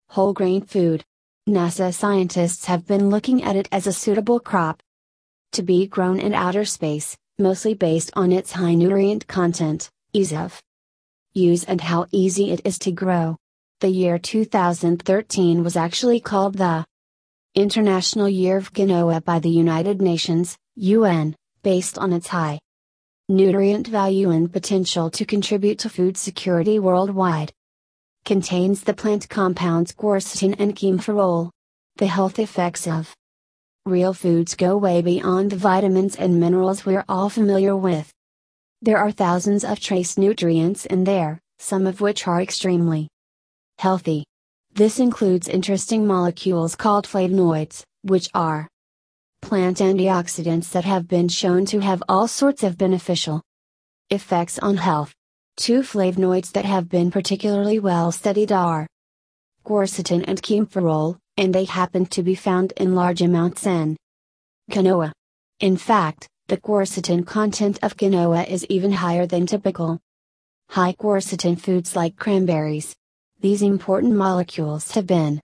whole 0.09 0.33
grain 0.33 0.61
food. 0.61 1.03
NASA 1.47 1.93
scientists 1.93 2.65
have 2.65 2.87
been 2.87 3.09
looking 3.09 3.43
at 3.43 3.55
it 3.55 3.67
as 3.71 3.87
a 3.87 3.93
suitable 3.93 4.39
crop 4.39 4.81
to 5.51 5.61
be 5.61 5.87
grown 5.87 6.19
in 6.19 6.33
outer 6.33 6.65
space, 6.65 7.17
mostly 7.37 7.73
based 7.73 8.11
on 8.15 8.31
its 8.31 8.53
high 8.53 8.73
nutrient 8.73 9.27
content, 9.27 9.89
ease 10.13 10.33
of 10.33 10.61
use, 11.33 11.63
and 11.63 11.81
how 11.81 12.07
easy 12.11 12.51
it 12.51 12.61
is 12.65 12.77
to 12.79 12.91
grow. 12.91 13.37
The 13.79 13.89
year 13.89 14.17
2013 14.17 15.63
was 15.63 15.75
actually 15.75 16.19
called 16.19 16.57
the 16.57 16.85
International 17.55 18.29
Year 18.29 18.57
of 18.57 18.73
Quinoa 18.73 19.23
by 19.23 19.39
the 19.39 19.49
United 19.49 20.01
Nations, 20.01 20.57
UN, 20.75 21.35
based 21.63 21.97
on 21.97 22.13
its 22.13 22.27
high 22.27 22.59
nutrient 23.29 23.87
value 23.87 24.29
and 24.29 24.51
potential 24.51 25.09
to 25.09 25.25
contribute 25.25 25.79
to 25.79 25.89
food 25.89 26.17
security 26.17 26.79
worldwide. 26.79 27.51
Contains 28.25 28.83
the 28.83 28.93
plant 28.93 29.29
compounds 29.29 29.93
quercetin 29.93 30.55
and 30.59 30.75
kaempferol. 30.75 31.49
The 31.95 32.07
health 32.07 32.39
effects 32.39 32.87
of 32.87 33.15
Real 33.87 34.13
foods 34.13 34.53
go 34.53 34.77
way 34.77 35.01
beyond 35.01 35.49
the 35.49 35.55
vitamins 35.55 36.15
and 36.15 36.39
minerals 36.39 36.85
we're 36.85 37.03
all 37.09 37.29
familiar 37.29 37.75
with. 37.75 38.13
There 38.83 38.97
are 38.97 39.11
thousands 39.11 39.63
of 39.63 39.79
trace 39.79 40.17
nutrients 40.17 40.87
in 40.87 41.03
there, 41.03 41.39
some 41.59 41.85
of 41.85 42.01
which 42.01 42.27
are 42.27 42.41
extremely 42.41 43.07
healthy. 43.77 44.23
This 44.73 44.97
includes 44.97 45.47
interesting 45.47 46.07
molecules 46.07 46.75
called 46.75 47.05
flavonoids, 47.05 47.83
which 48.01 48.27
are 48.33 48.67
plant 49.43 49.77
antioxidants 49.77 50.71
that 50.71 50.85
have 50.85 51.07
been 51.07 51.27
shown 51.27 51.65
to 51.67 51.79
have 51.79 52.01
all 52.09 52.27
sorts 52.27 52.63
of 52.63 52.79
beneficial 52.79 53.43
effects 54.09 54.57
on 54.57 54.77
health. 54.77 55.13
Two 55.57 55.81
flavonoids 55.81 56.51
that 56.53 56.65
have 56.65 56.89
been 56.89 57.11
particularly 57.11 57.77
well 57.77 58.11
studied 58.11 58.51
are 58.51 58.87
quercetin 59.63 60.25
and 60.27 60.41
kaempferol, 60.41 61.17
and 61.37 61.53
they 61.53 61.65
happen 61.65 62.07
to 62.07 62.23
be 62.23 62.33
found 62.33 62.73
in 62.77 62.95
large 62.95 63.21
amounts 63.21 63.67
in 63.67 63.95
quinoa. 64.71 65.11
In 65.59 65.77
fact, 65.77 66.27
the 66.51 66.57
quercetin 66.57 67.25
content 67.25 67.79
of 67.81 67.95
quinoa 67.95 68.45
is 68.45 68.65
even 68.65 68.91
higher 68.91 69.25
than 69.25 69.45
typical 69.47 70.01
high 70.67 70.91
quercetin 70.91 71.57
foods 71.57 71.95
like 71.95 72.17
cranberries. 72.17 72.93
These 73.39 73.61
important 73.61 74.15
molecules 74.15 74.91
have 74.91 75.07
been 75.07 75.39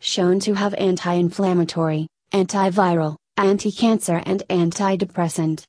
shown 0.00 0.40
to 0.40 0.54
have 0.54 0.72
anti 0.78 1.12
inflammatory, 1.12 2.06
antiviral, 2.32 3.16
anti 3.36 3.70
cancer, 3.70 4.22
and 4.24 4.42
antidepressant 4.48 5.64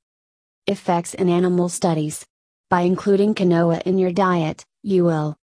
effects 0.67 1.15
in 1.15 1.27
animal 1.27 1.67
studies. 1.67 2.25
By 2.69 2.83
including 2.83 3.35
quinoa 3.35 3.81
in 3.81 3.97
your 3.97 4.13
diet, 4.13 4.63
you 4.83 5.03
will 5.03 5.35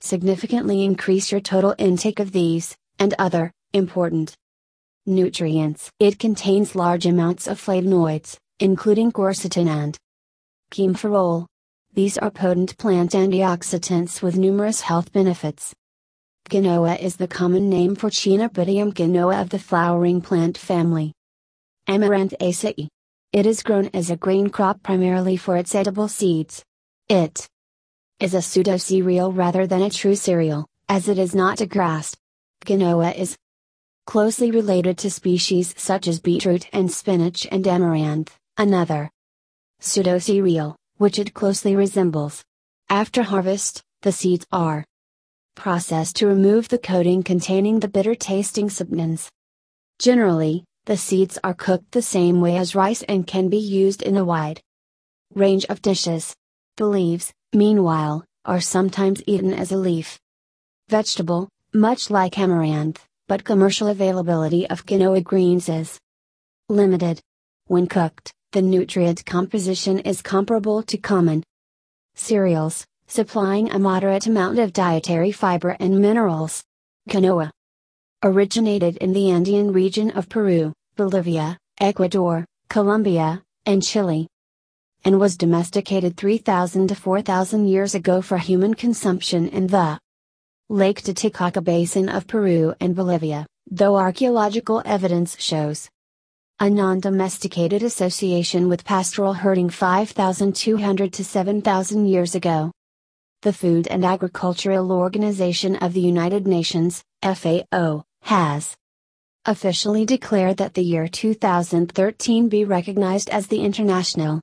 significantly 0.00 0.82
increase 0.82 1.30
your 1.30 1.40
total 1.40 1.76
intake 1.78 2.18
of 2.18 2.32
these, 2.32 2.76
and 2.98 3.14
other, 3.16 3.52
important 3.72 4.34
nutrients. 5.06 5.92
It 6.00 6.18
contains 6.18 6.74
large 6.74 7.06
amounts 7.06 7.46
of 7.46 7.60
flavonoids, 7.60 8.38
including 8.58 9.12
quercetin 9.12 9.68
and 9.68 9.98
kaempferol. 10.70 11.46
These 11.92 12.16
are 12.18 12.30
potent 12.30 12.78
plant 12.78 13.12
antioxidants 13.12 14.22
with 14.22 14.36
numerous 14.36 14.80
health 14.80 15.12
benefits. 15.12 15.74
Quinoa 16.48 16.98
is 16.98 17.16
the 17.16 17.28
common 17.28 17.68
name 17.68 17.94
for 17.94 18.08
Chenopodium 18.08 18.94
quinoa 18.94 19.42
of 19.42 19.50
the 19.50 19.58
flowering 19.58 20.22
plant 20.22 20.56
family. 20.56 21.12
Amaranthaceae. 21.88 22.88
It 23.32 23.46
is 23.46 23.62
grown 23.62 23.90
as 23.92 24.08
a 24.08 24.16
grain 24.16 24.48
crop 24.48 24.82
primarily 24.82 25.36
for 25.36 25.56
its 25.56 25.74
edible 25.74 26.08
seeds. 26.08 26.64
It 27.08 27.46
is 28.20 28.32
a 28.32 28.40
pseudo 28.40 28.78
cereal 28.78 29.32
rather 29.32 29.66
than 29.66 29.82
a 29.82 29.90
true 29.90 30.14
cereal, 30.14 30.66
as 30.88 31.08
it 31.08 31.18
is 31.18 31.34
not 31.34 31.60
a 31.60 31.66
grass. 31.66 32.16
Quinoa 32.64 33.14
is 33.14 33.36
closely 34.06 34.50
related 34.50 34.96
to 34.98 35.10
species 35.10 35.74
such 35.76 36.08
as 36.08 36.20
beetroot 36.20 36.68
and 36.72 36.90
spinach 36.90 37.46
and 37.50 37.66
amaranth, 37.66 38.38
another 38.58 39.10
pseudo 39.80 40.18
cereal, 40.18 40.76
which 40.96 41.18
it 41.18 41.34
closely 41.34 41.76
resembles. 41.76 42.42
After 42.88 43.22
harvest, 43.22 43.82
the 44.02 44.12
seeds 44.12 44.46
are 44.50 44.84
processed 45.54 46.16
to 46.16 46.26
remove 46.26 46.68
the 46.68 46.78
coating 46.78 47.22
containing 47.22 47.80
the 47.80 47.88
bitter 47.88 48.14
tasting 48.14 48.68
saponins. 48.68 49.28
Generally, 49.98 50.64
the 50.86 50.96
seeds 50.96 51.38
are 51.42 51.54
cooked 51.54 51.92
the 51.92 52.02
same 52.02 52.40
way 52.40 52.56
as 52.56 52.74
rice 52.74 53.02
and 53.02 53.26
can 53.26 53.48
be 53.48 53.58
used 53.58 54.02
in 54.02 54.16
a 54.16 54.24
wide 54.24 54.60
range 55.34 55.64
of 55.66 55.82
dishes. 55.82 56.34
The 56.76 56.86
leaves, 56.86 57.32
meanwhile, 57.52 58.24
are 58.44 58.60
sometimes 58.60 59.22
eaten 59.26 59.52
as 59.52 59.72
a 59.72 59.76
leaf 59.76 60.18
vegetable, 60.88 61.48
much 61.74 62.10
like 62.10 62.38
amaranth, 62.38 63.04
but 63.26 63.44
commercial 63.44 63.88
availability 63.88 64.68
of 64.70 64.86
quinoa 64.86 65.22
greens 65.22 65.68
is 65.68 65.98
limited. 66.68 67.20
When 67.66 67.88
cooked, 67.88 68.32
the 68.52 68.62
nutrient 68.62 69.24
composition 69.26 69.98
is 70.00 70.22
comparable 70.22 70.82
to 70.82 70.96
common 70.96 71.42
cereals, 72.14 72.86
supplying 73.06 73.70
a 73.70 73.78
moderate 73.78 74.26
amount 74.26 74.58
of 74.58 74.72
dietary 74.72 75.32
fiber 75.32 75.76
and 75.80 76.00
minerals. 76.00 76.62
Quinoa 77.08 77.50
originated 78.22 78.96
in 78.96 79.12
the 79.12 79.30
Andean 79.30 79.72
region 79.72 80.10
of 80.12 80.28
Peru, 80.28 80.72
Bolivia, 80.96 81.58
Ecuador, 81.80 82.44
Colombia, 82.68 83.42
and 83.66 83.82
Chile, 83.82 84.26
and 85.04 85.20
was 85.20 85.36
domesticated 85.36 86.16
3,000 86.16 86.88
to 86.88 86.94
4,000 86.94 87.68
years 87.68 87.94
ago 87.94 88.22
for 88.22 88.38
human 88.38 88.74
consumption 88.74 89.48
in 89.48 89.66
the 89.66 89.98
Lake 90.68 91.02
Titicaca 91.02 91.60
Basin 91.60 92.08
of 92.08 92.26
Peru 92.26 92.74
and 92.80 92.96
Bolivia, 92.96 93.46
though 93.70 93.96
archaeological 93.96 94.82
evidence 94.84 95.36
shows 95.38 95.88
a 96.58 96.70
non 96.70 97.00
domesticated 97.00 97.82
association 97.82 98.66
with 98.66 98.82
pastoral 98.82 99.34
herding 99.34 99.68
5,200 99.68 101.12
to 101.12 101.22
7,000 101.22 102.06
years 102.06 102.34
ago. 102.34 102.72
The 103.42 103.52
Food 103.52 103.86
and 103.88 104.06
Agricultural 104.06 104.90
Organization 104.90 105.76
of 105.76 105.92
the 105.92 106.00
United 106.00 106.46
Nations, 106.46 107.04
FAO, 107.22 108.04
has 108.22 108.74
officially 109.44 110.06
declared 110.06 110.56
that 110.56 110.72
the 110.72 110.82
year 110.82 111.06
2013 111.06 112.48
be 112.48 112.64
recognized 112.64 113.28
as 113.28 113.46
the 113.48 113.60
International 113.60 114.40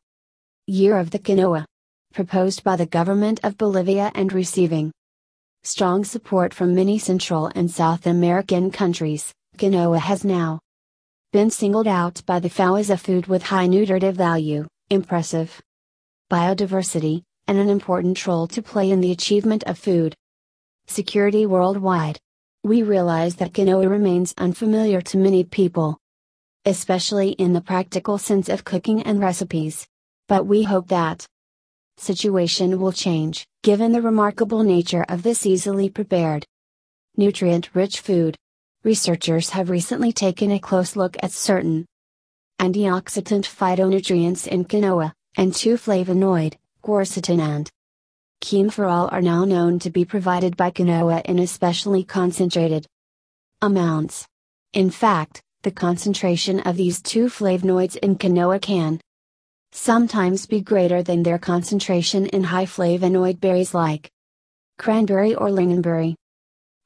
Year 0.67 0.99
of 0.99 1.09
the 1.09 1.19
Quinoa, 1.19 1.65
proposed 2.13 2.63
by 2.63 2.75
the 2.75 2.85
government 2.85 3.39
of 3.41 3.57
Bolivia 3.57 4.11
and 4.13 4.31
receiving 4.31 4.91
strong 5.63 6.05
support 6.05 6.53
from 6.53 6.75
many 6.75 6.99
Central 6.99 7.47
and 7.55 7.71
South 7.71 8.05
American 8.05 8.69
countries. 8.69 9.33
Quinoa 9.57 9.97
has 9.97 10.23
now 10.23 10.59
been 11.33 11.49
singled 11.49 11.87
out 11.87 12.21
by 12.27 12.37
the 12.37 12.47
FAO 12.47 12.75
as 12.75 12.91
a 12.91 12.95
food 12.95 13.25
with 13.25 13.41
high 13.41 13.65
nutritive 13.65 14.15
value, 14.15 14.67
impressive 14.91 15.59
biodiversity, 16.31 17.23
and 17.47 17.57
an 17.57 17.69
important 17.69 18.27
role 18.27 18.45
to 18.45 18.61
play 18.61 18.91
in 18.91 19.01
the 19.01 19.11
achievement 19.11 19.63
of 19.63 19.79
food 19.79 20.13
security 20.85 21.47
worldwide. 21.47 22.19
We 22.63 22.83
realize 22.83 23.37
that 23.37 23.51
quinoa 23.51 23.89
remains 23.89 24.35
unfamiliar 24.37 25.01
to 25.01 25.17
many 25.17 25.43
people, 25.43 25.97
especially 26.65 27.29
in 27.29 27.53
the 27.53 27.61
practical 27.61 28.19
sense 28.19 28.47
of 28.47 28.63
cooking 28.63 29.01
and 29.01 29.19
recipes. 29.19 29.87
But 30.27 30.45
we 30.45 30.61
hope 30.61 30.87
that 30.89 31.25
situation 31.97 32.79
will 32.79 32.91
change, 32.91 33.43
given 33.63 33.91
the 33.91 34.03
remarkable 34.03 34.61
nature 34.61 35.03
of 35.09 35.23
this 35.23 35.47
easily 35.47 35.89
prepared, 35.89 36.45
nutrient 37.17 37.73
rich 37.73 38.01
food. 38.01 38.37
Researchers 38.83 39.51
have 39.51 39.69
recently 39.69 40.11
taken 40.11 40.51
a 40.51 40.59
close 40.59 40.97
look 40.97 41.15
at 41.23 41.31
certain 41.31 41.85
antioxidant 42.59 43.45
phytonutrients 43.45 44.45
in 44.45 44.65
quinoa, 44.65 45.13
and 45.37 45.55
two 45.55 45.75
flavonoid, 45.75 46.55
quercetin 46.83 47.39
and 47.39 47.69
kaempferol 48.41 49.09
are 49.13 49.21
now 49.21 49.45
known 49.45 49.79
to 49.79 49.89
be 49.89 50.03
provided 50.03 50.57
by 50.57 50.69
quinoa 50.69 51.21
in 51.23 51.39
especially 51.39 52.03
concentrated 52.03 52.85
amounts. 53.61 54.27
In 54.73 54.89
fact, 54.89 55.41
the 55.61 55.71
concentration 55.71 56.59
of 56.59 56.75
these 56.75 57.01
two 57.01 57.27
flavonoids 57.27 57.95
in 57.95 58.17
quinoa 58.17 58.61
can 58.61 58.99
sometimes 59.71 60.45
be 60.45 60.59
greater 60.59 61.01
than 61.01 61.23
their 61.23 61.39
concentration 61.39 62.25
in 62.25 62.43
high 62.43 62.65
flavonoid 62.65 63.39
berries 63.39 63.73
like 63.73 64.11
cranberry 64.77 65.33
or 65.33 65.47
lingonberry. 65.47 66.15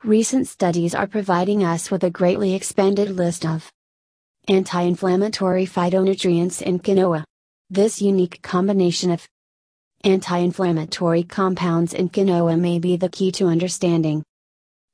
Recent 0.03 0.47
studies 0.47 0.93
are 0.93 1.07
providing 1.07 1.63
us 1.63 1.89
with 1.89 2.03
a 2.03 2.09
greatly 2.09 2.53
expanded 2.53 3.09
list 3.11 3.45
of 3.45 3.71
anti 4.47 4.81
inflammatory 4.81 5.65
phytonutrients 5.65 6.61
in 6.61 6.79
quinoa. 6.79 7.23
This 7.69 8.01
unique 8.01 8.41
combination 8.41 9.11
of 9.11 9.27
Anti-inflammatory 10.03 11.23
compounds 11.23 11.93
in 11.93 12.09
quinoa 12.09 12.59
may 12.59 12.77
be 12.77 12.97
the 12.97 13.09
key 13.09 13.31
to 13.31 13.47
understanding 13.47 14.23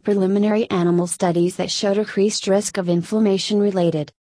preliminary 0.01 0.69
animal 0.69 1.07
studies 1.07 1.57
that 1.57 1.69
showed 1.69 1.97
increased 1.97 2.47
risk 2.47 2.77
of 2.77 2.87
inflammation 2.87 3.59
related 3.59 4.11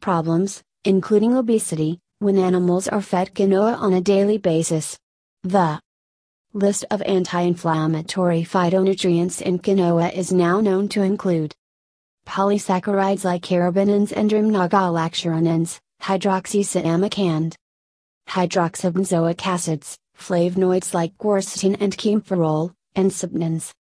problems, 0.00 0.62
including 0.84 1.34
obesity, 1.34 2.00
when 2.18 2.36
animals 2.36 2.88
are 2.88 3.00
fed 3.00 3.32
quinoa 3.32 3.78
on 3.78 3.92
a 3.92 4.00
daily 4.00 4.38
basis. 4.38 4.98
The 5.44 5.80
list 6.58 6.84
of 6.90 7.00
anti 7.02 7.40
inflammatory 7.40 8.42
phytonutrients 8.42 9.40
in 9.40 9.58
quinoa 9.58 10.12
is 10.12 10.32
now 10.32 10.60
known 10.60 10.88
to 10.88 11.02
include 11.02 11.54
polysaccharides 12.26 13.24
like 13.24 13.42
carrabinins 13.42 14.12
and 14.12 14.30
rhamnogalacturonans, 14.30 15.78
hydroxycinnamic 16.02 17.18
and 17.18 17.56
hydroxybenzoic 18.28 19.46
acids, 19.46 19.96
flavonoids 20.18 20.92
like 20.92 21.16
quercetin 21.16 21.76
and 21.80 21.96
kaempferol, 21.96 22.74
and 22.94 23.10
saponins. 23.10 23.72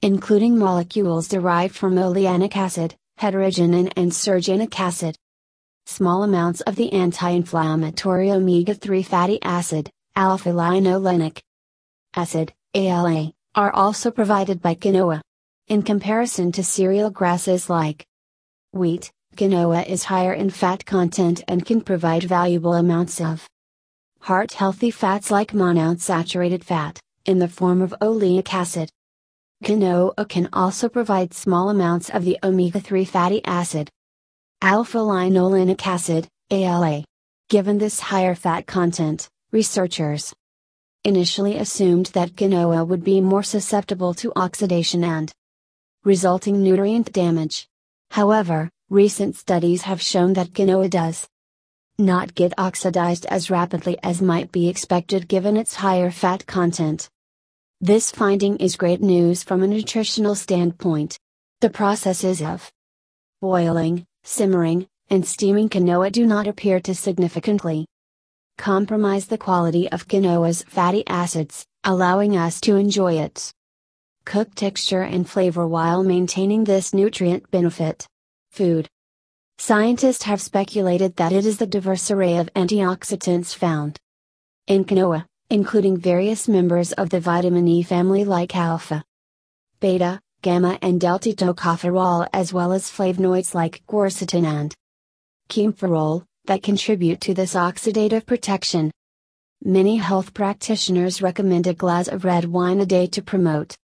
Including 0.00 0.56
molecules 0.56 1.28
derived 1.28 1.74
from 1.74 1.96
oleanolic 1.96 2.56
acid, 2.56 2.94
hederagenin 3.20 3.92
and 3.96 4.12
serjanic 4.12 4.78
acid. 4.78 5.16
Small 5.86 6.22
amounts 6.22 6.60
of 6.62 6.76
the 6.76 6.92
anti-inflammatory 6.92 8.30
omega-3 8.30 9.04
fatty 9.04 9.42
acid, 9.42 9.90
alpha-linolenic 10.16 11.40
acid, 12.16 12.52
ALA, 12.74 13.32
are 13.54 13.72
also 13.72 14.10
provided 14.10 14.60
by 14.60 14.74
quinoa. 14.74 15.20
In 15.68 15.82
comparison 15.82 16.52
to 16.52 16.62
cereal 16.64 17.10
grasses 17.10 17.70
like 17.70 18.04
wheat, 18.72 19.10
quinoa 19.36 19.86
is 19.86 20.04
higher 20.04 20.32
in 20.32 20.50
fat 20.50 20.84
content 20.84 21.42
and 21.48 21.64
can 21.64 21.80
provide 21.80 22.24
valuable 22.24 22.74
amounts 22.74 23.20
of 23.20 23.48
heart 24.20 24.52
healthy 24.52 24.90
fats 24.90 25.30
like 25.30 25.52
monounsaturated 25.52 26.64
fat, 26.64 27.00
in 27.24 27.38
the 27.38 27.48
form 27.48 27.82
of 27.82 27.94
oleic 28.00 28.52
acid. 28.52 28.90
Quinoa 29.62 30.28
can 30.28 30.48
also 30.52 30.88
provide 30.88 31.32
small 31.32 31.70
amounts 31.70 32.10
of 32.10 32.24
the 32.24 32.38
omega 32.42 32.80
3 32.80 33.04
fatty 33.04 33.44
acid, 33.44 33.90
alpha 34.60 34.98
linolenic 34.98 35.86
acid, 35.86 36.28
ALA. 36.50 37.04
Given 37.48 37.78
this 37.78 38.00
higher 38.00 38.34
fat 38.34 38.66
content, 38.66 39.28
researchers 39.52 40.34
initially 41.04 41.58
assumed 41.58 42.06
that 42.06 42.34
quinoa 42.34 42.86
would 42.86 43.04
be 43.04 43.20
more 43.20 43.42
susceptible 43.42 44.14
to 44.14 44.32
oxidation 44.36 45.04
and 45.04 45.32
resulting 46.02 46.62
nutrient 46.62 47.12
damage. 47.12 47.68
However, 48.10 48.70
recent 48.88 49.36
studies 49.36 49.82
have 49.82 50.00
shown 50.00 50.32
that 50.32 50.52
quinoa 50.52 50.88
does 50.88 51.28
not 51.98 52.34
get 52.34 52.52
oxidized 52.58 53.26
as 53.26 53.50
rapidly 53.50 53.98
as 54.02 54.22
might 54.22 54.50
be 54.50 54.68
expected 54.68 55.28
given 55.28 55.56
its 55.56 55.74
higher 55.74 56.10
fat 56.10 56.46
content. 56.46 57.08
This 57.80 58.10
finding 58.10 58.56
is 58.56 58.76
great 58.76 59.00
news 59.00 59.42
from 59.42 59.62
a 59.62 59.66
nutritional 59.66 60.34
standpoint. 60.34 61.18
The 61.60 61.70
processes 61.70 62.40
of 62.40 62.72
boiling, 63.40 64.06
simmering, 64.22 64.86
and 65.10 65.26
steaming 65.26 65.68
quinoa 65.68 66.10
do 66.10 66.26
not 66.26 66.46
appear 66.46 66.80
to 66.80 66.94
significantly 66.94 67.86
compromise 68.56 69.26
the 69.26 69.38
quality 69.38 69.90
of 69.90 70.08
quinoa's 70.08 70.62
fatty 70.62 71.06
acids, 71.06 71.66
allowing 71.84 72.36
us 72.36 72.60
to 72.60 72.76
enjoy 72.76 73.14
its 73.14 73.52
cook 74.24 74.54
texture 74.54 75.02
and 75.02 75.28
flavor 75.28 75.66
while 75.66 76.02
maintaining 76.02 76.64
this 76.64 76.94
nutrient 76.94 77.50
benefit. 77.50 78.06
Food 78.50 78.88
Scientists 79.58 80.24
have 80.24 80.40
speculated 80.40 81.16
that 81.16 81.32
it 81.32 81.46
is 81.46 81.58
the 81.58 81.66
diverse 81.66 82.10
array 82.10 82.38
of 82.38 82.52
antioxidants 82.54 83.54
found 83.54 83.98
in 84.66 84.84
quinoa, 84.84 85.26
including 85.50 85.96
various 85.96 86.48
members 86.48 86.92
of 86.92 87.10
the 87.10 87.20
vitamin 87.20 87.68
E 87.68 87.82
family 87.82 88.24
like 88.24 88.56
alpha, 88.56 89.04
beta, 89.80 90.20
gamma, 90.42 90.78
and 90.82 91.00
delta 91.00 91.30
tocopherol, 91.30 92.28
as 92.32 92.52
well 92.52 92.72
as 92.72 92.90
flavonoids 92.90 93.54
like 93.54 93.82
quercetin 93.86 94.44
and 94.44 94.74
kaempferol, 95.48 96.24
that 96.46 96.62
contribute 96.62 97.20
to 97.22 97.34
this 97.34 97.54
oxidative 97.54 98.26
protection. 98.26 98.90
Many 99.62 99.96
health 99.96 100.34
practitioners 100.34 101.22
recommend 101.22 101.66
a 101.66 101.74
glass 101.74 102.08
of 102.08 102.24
red 102.24 102.44
wine 102.44 102.80
a 102.80 102.86
day 102.86 103.06
to 103.08 103.22
promote 103.22 103.76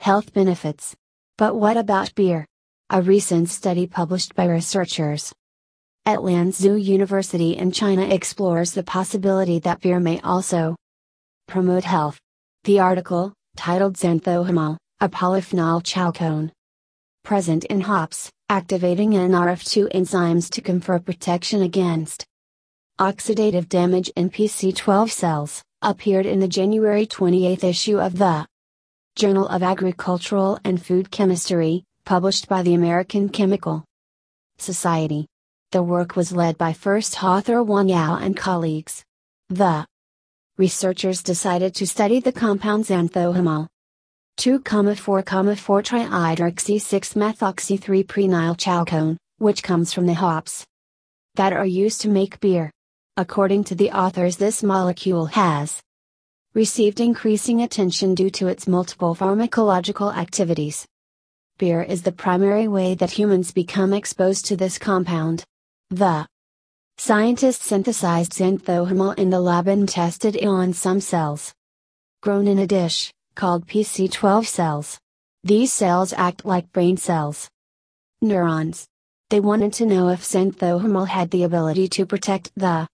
health 0.00 0.32
benefits. 0.32 0.94
But 1.36 1.56
what 1.56 1.76
about 1.76 2.14
beer? 2.14 2.46
A 2.90 3.02
recent 3.02 3.48
study 3.48 3.86
published 3.86 4.34
by 4.34 4.46
researchers 4.46 5.32
at 6.06 6.20
Lanzhou 6.20 6.82
University 6.82 7.56
in 7.56 7.70
China 7.70 8.02
explores 8.02 8.72
the 8.72 8.82
possibility 8.82 9.58
that 9.58 9.80
beer 9.80 10.00
may 10.00 10.18
also 10.22 10.74
promote 11.46 11.84
health. 11.84 12.18
The 12.64 12.80
article, 12.80 13.34
titled 13.56 13.96
Xanthohumol, 13.96 14.78
a 15.00 15.08
polyphenol 15.08 15.84
chalcone 15.84 16.50
present 17.24 17.64
in 17.66 17.82
hops, 17.82 18.30
activating 18.50 19.10
NRF2 19.10 19.92
enzymes 19.92 20.48
to 20.50 20.62
confer 20.62 20.98
protection 20.98 21.60
against 21.60 22.24
oxidative 22.98 23.68
damage 23.68 24.08
in 24.16 24.30
PC12 24.30 25.10
cells, 25.10 25.62
appeared 25.82 26.24
in 26.24 26.40
the 26.40 26.48
January 26.48 27.06
28 27.06 27.62
issue 27.62 28.00
of 28.00 28.16
the 28.16 28.46
Journal 29.16 29.46
of 29.48 29.62
Agricultural 29.62 30.58
and 30.64 30.82
Food 30.82 31.10
Chemistry, 31.10 31.84
published 32.06 32.48
by 32.48 32.62
the 32.62 32.72
American 32.72 33.28
Chemical 33.28 33.84
Society. 34.56 35.26
The 35.72 35.82
work 35.82 36.16
was 36.16 36.32
led 36.32 36.56
by 36.56 36.72
first 36.72 37.22
author 37.22 37.62
Wang 37.62 37.90
Yao 37.90 38.16
and 38.16 38.34
colleagues. 38.34 39.04
The 39.50 39.86
researchers 40.56 41.22
decided 41.22 41.74
to 41.74 41.86
study 41.86 42.20
the 42.20 42.32
compound 42.32 42.86
xanthohumol 42.86 43.68
2,4,4 44.38 45.24
trihydroxy 45.82 46.76
6-methoxy 46.76 47.76
3-prenyl 47.76 48.56
chalcone, 48.56 49.16
which 49.38 49.64
comes 49.64 49.92
from 49.92 50.06
the 50.06 50.14
hops 50.14 50.64
that 51.34 51.52
are 51.52 51.66
used 51.66 52.00
to 52.00 52.08
make 52.08 52.38
beer. 52.38 52.70
According 53.16 53.64
to 53.64 53.74
the 53.74 53.90
authors, 53.90 54.36
this 54.36 54.62
molecule 54.62 55.26
has 55.26 55.82
received 56.54 57.00
increasing 57.00 57.62
attention 57.62 58.14
due 58.14 58.30
to 58.30 58.46
its 58.46 58.68
multiple 58.68 59.16
pharmacological 59.16 60.16
activities. 60.16 60.86
Beer 61.58 61.82
is 61.82 62.02
the 62.02 62.12
primary 62.12 62.68
way 62.68 62.94
that 62.94 63.10
humans 63.10 63.50
become 63.50 63.92
exposed 63.92 64.46
to 64.46 64.56
this 64.56 64.78
compound. 64.78 65.42
The 65.90 66.28
scientists 66.96 67.66
synthesized 67.66 68.34
xanthohumol 68.34 69.18
in 69.18 69.30
the 69.30 69.40
lab 69.40 69.66
and 69.66 69.88
tested 69.88 70.36
it 70.36 70.46
on 70.46 70.72
some 70.72 71.00
cells. 71.00 71.52
Grown 72.22 72.46
in 72.46 72.60
a 72.60 72.66
dish, 72.68 73.12
called 73.38 73.68
PC12 73.68 74.46
cells. 74.46 74.98
These 75.44 75.72
cells 75.72 76.12
act 76.12 76.44
like 76.44 76.72
brain 76.72 76.96
cells. 76.96 77.48
Neurons. 78.20 78.88
They 79.30 79.38
wanted 79.38 79.72
to 79.74 79.86
know 79.86 80.08
if 80.08 80.22
xanthohumol 80.22 81.06
had 81.06 81.30
the 81.30 81.44
ability 81.44 81.86
to 81.90 82.04
protect 82.04 82.50
the 82.56 82.88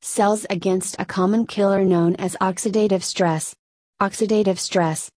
cells 0.00 0.46
against 0.48 0.94
a 1.00 1.04
common 1.04 1.48
killer 1.48 1.84
known 1.84 2.14
as 2.16 2.36
oxidative 2.40 3.02
stress. 3.02 3.56
Oxidative 4.00 4.60
stress 4.60 5.10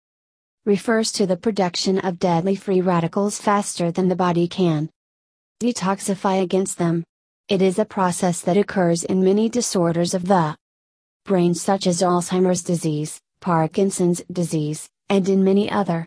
refers 0.66 1.12
to 1.12 1.28
the 1.28 1.38
production 1.38 2.00
of 2.00 2.18
deadly 2.18 2.56
free 2.56 2.82
radicals 2.82 3.38
faster 3.38 3.92
than 3.92 4.08
the 4.08 4.16
body 4.16 4.48
can 4.48 4.90
detoxify 5.62 6.42
against 6.42 6.80
them. 6.80 7.04
It 7.50 7.62
is 7.62 7.78
a 7.78 7.86
process 7.86 8.42
that 8.42 8.58
occurs 8.58 9.04
in 9.04 9.24
many 9.24 9.48
disorders 9.48 10.16
of 10.16 10.28
the 10.28 10.58
brain, 11.24 11.54
such 11.54 11.86
as 11.86 12.02
Alzheimer's 12.02 12.64
disease, 12.64 13.20
Parkinson's 13.46 14.24
disease, 14.32 14.90
and 15.08 15.30
in 15.30 15.44
many 15.44 15.70
other 15.70 16.04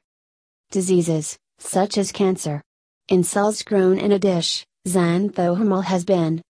diseases, 0.72 1.38
such 1.60 1.96
as 1.96 2.10
cancer. 2.10 2.60
In 3.06 3.22
cells 3.22 3.62
grown 3.62 3.96
in 3.96 4.10
a 4.10 4.18
dish, 4.18 4.66
xanthohumol 4.88 5.84
has 5.84 6.04
been 6.04 6.42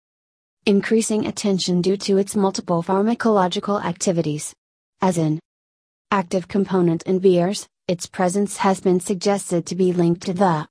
increasing 0.66 1.26
attention 1.26 1.82
due 1.82 1.98
to 1.98 2.18
its 2.18 2.36
multiple 2.36 2.84
pharmacological 2.84 3.84
activities. 3.84 4.54
As 5.02 5.18
an 5.18 5.40
active 6.12 6.48
component 6.48 7.02
in 7.04 7.18
beers, 7.20 7.68
its 7.88 8.06
presence 8.06 8.58
has 8.58 8.80
been 8.80 9.00
suggested 9.00 9.66
to 9.66 9.76
be 9.76 9.92
linked 9.92 10.22
to 10.24 10.34
the 10.34 10.68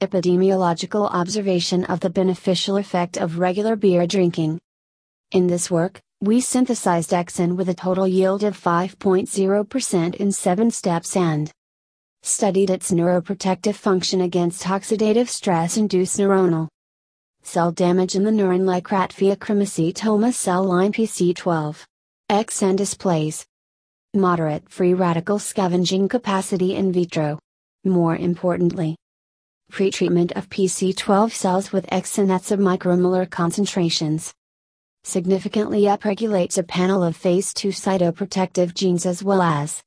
epidemiological 0.00 1.10
observation 1.10 1.84
of 1.86 2.00
the 2.00 2.10
beneficial 2.10 2.76
effect 2.76 3.16
of 3.16 3.38
regular 3.38 3.76
beer 3.76 4.06
drinking. 4.06 4.58
In 5.32 5.46
this 5.46 5.70
work, 5.70 6.02
we 6.26 6.40
synthesized 6.40 7.10
XN 7.10 7.54
with 7.54 7.68
a 7.68 7.74
total 7.74 8.08
yield 8.08 8.42
of 8.42 8.60
5.0% 8.60 10.14
in 10.16 10.32
7 10.32 10.70
steps 10.72 11.16
and 11.16 11.52
studied 12.24 12.68
its 12.68 12.90
neuroprotective 12.90 13.76
function 13.76 14.22
against 14.22 14.64
oxidative 14.64 15.28
stress 15.28 15.76
induced 15.76 16.18
neuronal 16.18 16.66
cell 17.42 17.70
damage 17.70 18.16
in 18.16 18.24
the 18.24 18.30
neuron 18.32 18.66
rat 18.90 19.12
pheochromocytoma 19.12 20.34
cell 20.34 20.64
line 20.64 20.92
PC12. 20.92 21.84
XN 22.28 22.74
displays 22.74 23.46
moderate 24.12 24.68
free 24.68 24.94
radical 24.94 25.38
scavenging 25.38 26.08
capacity 26.08 26.74
in 26.74 26.90
vitro. 26.90 27.38
More 27.84 28.16
importantly, 28.16 28.96
pretreatment 29.70 30.32
of 30.32 30.50
PC12 30.50 31.30
cells 31.30 31.70
with 31.70 31.86
XN 31.86 32.34
at 32.34 32.42
submicromolar 32.42 33.30
concentrations 33.30 34.34
significantly 35.06 35.82
upregulates 35.82 36.58
a 36.58 36.64
panel 36.64 37.04
of 37.04 37.14
phase 37.14 37.54
2 37.54 37.68
cytoprotective 37.68 38.74
genes 38.74 39.06
as 39.06 39.22
well 39.22 39.40
as 39.40 39.80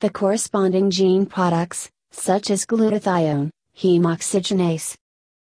the 0.00 0.08
corresponding 0.08 0.90
gene 0.90 1.26
products, 1.26 1.90
such 2.10 2.50
as 2.50 2.64
glutathione, 2.64 3.50
hemoxygenase, 3.76 4.96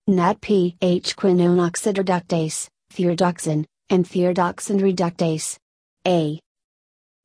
NADP, 0.09 0.77
H-quinone 0.81 1.61
oxidoreductase, 1.71 2.69
thioredoxin, 2.95 3.67
and 3.91 4.07
thioredoxin 4.07 4.81
reductase. 4.81 5.59
A 6.07 6.41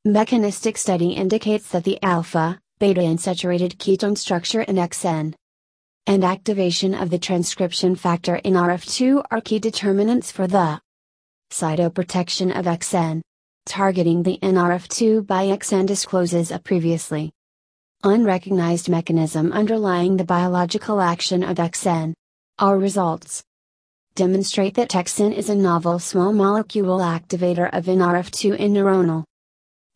mechanistic 0.04 0.76
study 0.76 1.12
indicates 1.12 1.68
that 1.70 1.84
the 1.84 1.98
alpha, 2.02 2.58
beta 2.80 3.00
unsaturated 3.00 3.76
ketone 3.76 4.18
structure 4.18 4.60
in 4.62 4.76
XN 4.76 5.34
and 6.06 6.24
activation 6.24 6.94
of 6.94 7.08
the 7.08 7.18
transcription 7.18 7.94
factor 7.94 8.40
NRF2 8.44 9.24
are 9.30 9.40
key 9.40 9.58
determinants 9.58 10.30
for 10.30 10.46
the 10.46 10.80
cytoprotection 11.52 12.58
of 12.58 12.64
XN. 12.64 13.20
Targeting 13.66 14.22
the 14.22 14.38
NRF2 14.42 15.26
by 15.26 15.44
XN 15.44 15.86
discloses 15.86 16.50
a 16.50 16.58
previously 16.58 17.30
unrecognized 18.02 18.88
mechanism 18.88 19.52
underlying 19.52 20.16
the 20.16 20.24
biological 20.24 21.00
action 21.00 21.44
of 21.44 21.58
XN. 21.58 22.14
Our 22.58 22.78
results 22.78 23.42
demonstrate 24.14 24.74
that 24.74 24.90
XN 24.90 25.34
is 25.34 25.50
a 25.50 25.54
novel 25.54 25.98
small 25.98 26.32
molecule 26.32 26.98
activator 26.98 27.68
of 27.72 27.84
NRF2 27.84 28.56
in 28.56 28.72
neuronal 28.72 29.24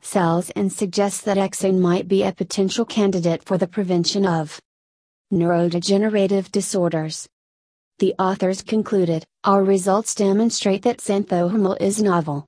cells 0.03 0.51
and 0.51 0.71
suggest 0.71 1.25
that 1.25 1.38
XN 1.38 1.81
might 1.81 2.07
be 2.07 2.23
a 2.23 2.33
potential 2.33 2.85
candidate 2.85 3.42
for 3.42 3.57
the 3.57 3.66
prevention 3.66 4.27
of 4.27 4.61
neurodegenerative 5.33 6.53
disorders. 6.53 7.27
The 7.99 8.15
authors 8.19 8.61
concluded, 8.61 9.25
our 9.45 9.65
results 9.65 10.15
demonstrate 10.15 10.83
that 10.83 10.99
xanthohumol 10.99 11.81
is 11.81 12.03
novel 12.03 12.47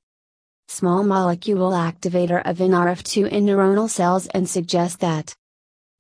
small 0.69 1.03
molecule 1.03 1.71
activator 1.71 2.43
of 2.45 2.59
NRF2 2.59 3.31
in 3.31 3.47
neuronal 3.47 3.89
cells 3.89 4.27
and 4.27 4.47
suggest 4.47 5.01
that 5.01 5.35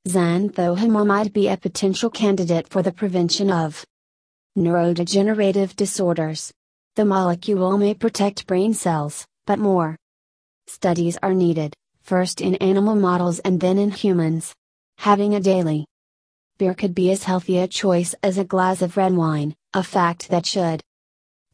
xanthohumol 0.07 1.07
might 1.07 1.33
be 1.33 1.49
a 1.49 1.57
potential 1.57 2.11
candidate 2.11 2.69
for 2.69 2.83
the 2.83 2.93
prevention 2.93 3.51
of 3.51 3.87
neurodegenerative 4.59 5.75
disorders. 5.77 6.53
The 6.97 7.07
molecule 7.07 7.79
may 7.79 7.95
protect 7.95 8.47
brain 8.47 8.75
cells, 8.75 9.25
but 9.47 9.59
more 9.59 9.97
studies 10.67 11.17
are 11.23 11.33
needed, 11.33 11.73
first 12.03 12.43
in 12.43 12.57
animal 12.57 12.95
models 12.95 13.39
and 13.39 13.59
then 13.59 13.79
in 13.79 13.91
humans. 13.91 14.53
Having 14.99 15.37
a 15.37 15.41
daily 15.41 15.87
beer 16.59 16.75
could 16.75 16.94
be 16.94 17.11
as 17.11 17.25
healthy 17.25 17.59
a 17.59 17.66
choice 17.66 18.14
as 18.23 18.37
a 18.37 18.44
glass 18.44 18.83
of 18.83 18.97
red 18.97 19.14
wine, 19.14 19.55
a 19.73 19.83
fact 19.83 20.29
that 20.29 20.47
should 20.47 20.83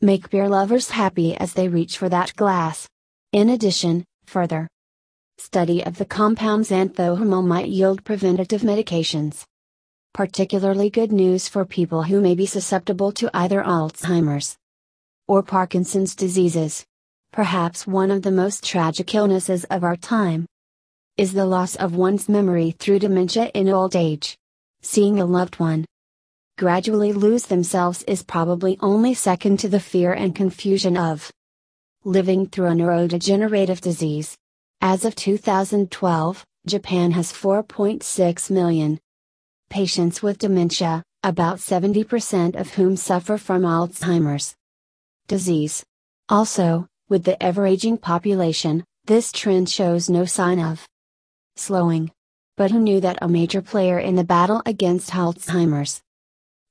make 0.01 0.31
beer 0.31 0.49
lovers 0.49 0.91
happy 0.91 1.37
as 1.37 1.53
they 1.53 1.69
reach 1.69 1.99
for 1.99 2.09
that 2.09 2.35
glass. 2.37 2.89
In 3.33 3.51
addition, 3.51 4.05
further 4.27 4.69
study 5.39 5.85
of 5.85 5.99
the 5.99 6.05
compounds 6.05 6.71
xanthohumol 6.71 7.45
might 7.45 7.69
yield 7.69 8.05
preventative 8.05 8.63
medications 8.63 9.45
particularly 10.15 10.89
good 10.89 11.11
news 11.11 11.49
for 11.49 11.65
people 11.65 12.05
who 12.05 12.21
may 12.21 12.37
be 12.37 12.47
susceptible 12.47 13.11
to 13.11 13.29
either 13.35 13.61
Alzheimer's 13.61 14.57
or 15.27 15.43
Parkinson's 15.43 16.15
diseases. 16.15 16.87
Perhaps 17.33 17.85
one 17.85 18.13
of 18.13 18.23
the 18.23 18.31
most 18.31 18.63
tragic 18.65 19.13
illnesses 19.13 19.65
of 19.65 19.83
our 19.83 19.97
time 19.97 20.47
is 21.17 21.33
the 21.33 21.45
loss 21.45 21.75
of 21.75 21.97
one's 21.97 22.29
memory 22.29 22.71
through 22.71 23.01
dementia 23.01 23.51
in 23.55 23.69
old 23.69 23.97
age. 23.97 24.37
Seeing 24.85 25.19
a 25.19 25.25
loved 25.25 25.59
one 25.59 25.87
gradually 26.59 27.15
lose 27.15 27.47
themselves 27.47 28.03
is 28.03 28.23
probably 28.23 28.77
only 28.81 29.15
second 29.15 29.59
to 29.61 29.69
the 29.69 29.81
fear 29.81 30.13
and 30.13 30.37
confusion 30.37 30.99
of 30.99 31.33
living 32.05 32.47
through 32.47 32.67
a 32.67 32.73
neurodegenerative 32.73 33.81
disease. 33.81 34.37
As 34.83 35.07
of 35.07 35.17
2012, 35.17 36.45
Japan 36.67 37.13
has 37.13 37.33
4.6 37.33 38.51
million 38.51 39.01
patients 39.71 40.23
with 40.23 40.39
dementia, 40.39 41.03
about 41.23 41.57
70% 41.59 42.55
of 42.55 42.75
whom 42.75 42.95
suffer 42.95 43.39
from 43.39 43.63
Alzheimer's 43.63 44.55
disease. 45.27 45.83
Also, 46.29 46.87
with 47.09 47.25
the 47.25 47.43
ever 47.43 47.67
aging 47.67 47.97
population, 47.97 48.85
This 49.07 49.33
trend 49.33 49.69
shows 49.69 50.09
no 50.09 50.25
sign 50.25 50.59
of 50.59 50.89
slowing. 51.57 52.11
But 52.57 52.71
who 52.71 52.79
knew 52.79 53.01
that 53.01 53.19
a 53.21 53.29
major 53.29 53.61
player 53.61 53.99
in 53.99 54.15
the 54.15 54.23
battle 54.23 54.63
against 54.65 55.11
Alzheimer's 55.11 56.01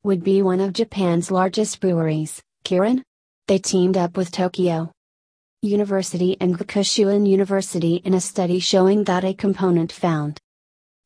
would 0.02 0.24
be 0.24 0.42
one 0.42 0.62
of 0.62 0.72
Japan's 0.72 1.30
largest 1.30 1.82
breweries, 1.82 2.42
Kirin? 2.64 3.04
They 3.50 3.60
teamed 3.60 3.98
up 3.98 4.16
with 4.16 4.32
Tokyo 4.32 4.92
University 5.62 6.38
and 6.40 6.58
Gakushuin 6.58 7.28
University 7.28 7.96
in 7.96 8.14
a 8.14 8.22
study 8.22 8.60
showing 8.60 9.04
that 9.04 9.26
a 9.26 9.34
component 9.34 9.92
found 9.92 10.40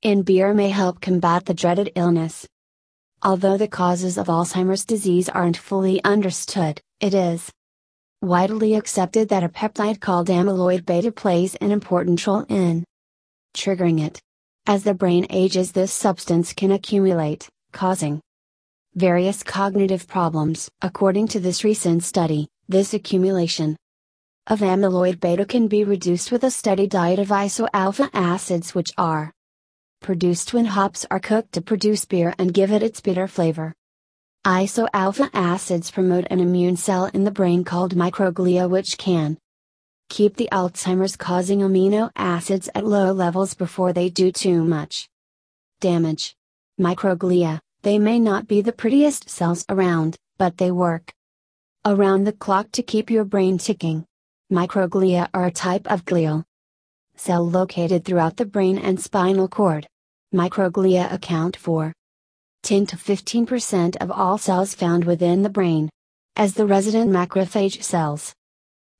in 0.03 0.21
beer 0.21 0.53
may 0.53 0.69
help 0.69 1.01
combat 1.01 1.45
the 1.45 1.55
dreaded 1.55 1.91
illness. 1.95 2.47
Although 3.23 3.57
the 3.57 3.67
causes 3.67 4.15
of 4.15 4.27
Alzheimer's 4.27 4.85
disease 4.85 5.27
aren't 5.27 5.57
fully 5.57 6.03
understood, 6.03 6.79
it 6.99 7.15
is 7.15 7.51
widely 8.21 8.75
accepted 8.75 9.29
that 9.29 9.43
a 9.43 9.49
peptide 9.49 9.99
called 9.99 10.27
amyloid 10.27 10.85
beta 10.85 11.11
plays 11.11 11.55
an 11.55 11.71
important 11.71 12.27
role 12.27 12.45
in 12.47 12.83
triggering 13.55 14.05
it. 14.05 14.21
As 14.69 14.83
the 14.83 14.93
brain 14.93 15.25
ages, 15.29 15.71
this 15.71 15.93
substance 15.93 16.51
can 16.51 16.73
accumulate, 16.73 17.47
causing 17.71 18.19
various 18.95 19.41
cognitive 19.41 20.09
problems. 20.09 20.69
According 20.81 21.29
to 21.29 21.39
this 21.39 21.63
recent 21.63 22.03
study, 22.03 22.49
this 22.67 22.93
accumulation 22.93 23.77
of 24.45 24.59
amyloid 24.59 25.21
beta 25.21 25.45
can 25.45 25.69
be 25.69 25.85
reduced 25.85 26.33
with 26.33 26.43
a 26.43 26.51
steady 26.51 26.85
diet 26.85 27.17
of 27.17 27.29
isoalpha 27.29 28.09
acids, 28.13 28.75
which 28.75 28.89
are 28.97 29.31
produced 30.01 30.53
when 30.53 30.65
hops 30.65 31.05
are 31.09 31.21
cooked 31.21 31.53
to 31.53 31.61
produce 31.61 32.03
beer 32.03 32.35
and 32.37 32.53
give 32.53 32.69
it 32.69 32.83
its 32.83 32.99
bitter 32.99 33.29
flavor. 33.29 33.73
Isoalpha 34.45 35.29
acids 35.33 35.91
promote 35.91 36.27
an 36.29 36.41
immune 36.41 36.75
cell 36.75 37.05
in 37.05 37.23
the 37.23 37.31
brain 37.31 37.63
called 37.63 37.95
microglia, 37.95 38.69
which 38.69 38.97
can 38.97 39.37
keep 40.09 40.35
the 40.35 40.49
Alzheimer's 40.51 41.15
causing 41.15 41.59
amino 41.59 42.11
acids 42.15 42.69
at 42.73 42.85
low 42.85 43.11
levels 43.11 43.53
before 43.53 43.93
they 43.93 44.09
do 44.09 44.31
too 44.31 44.63
much 44.63 45.09
damage. 45.79 46.35
Microglia 46.79 47.59
they 47.83 47.99
may 47.99 48.19
not 48.19 48.47
be 48.47 48.61
the 48.61 48.73
prettiest 48.73 49.29
cells 49.29 49.63
around, 49.69 50.17
but 50.37 50.57
they 50.57 50.71
work 50.71 51.13
around 51.85 52.23
the 52.23 52.33
clock 52.33 52.71
to 52.73 52.83
keep 52.83 53.09
your 53.09 53.23
brain 53.23 53.57
ticking. 53.57 54.05
Microglia 54.51 55.29
are 55.33 55.45
a 55.45 55.51
type 55.51 55.87
of 55.87 56.03
glial 56.03 56.43
cell 57.15 57.47
located 57.47 58.03
throughout 58.03 58.37
the 58.37 58.45
brain 58.45 58.77
and 58.77 58.99
spinal 58.99 59.47
cord. 59.47 59.87
Microglia 60.33 61.11
account 61.11 61.55
for 61.55 61.93
10 62.63 62.87
to 62.87 62.97
15% 62.97 63.95
of 63.97 64.11
all 64.11 64.37
cells 64.37 64.75
found 64.75 65.05
within 65.05 65.43
the 65.43 65.49
brain. 65.49 65.89
As 66.35 66.53
the 66.53 66.65
resident 66.65 67.09
macrophage 67.11 67.81
cells, 67.83 68.33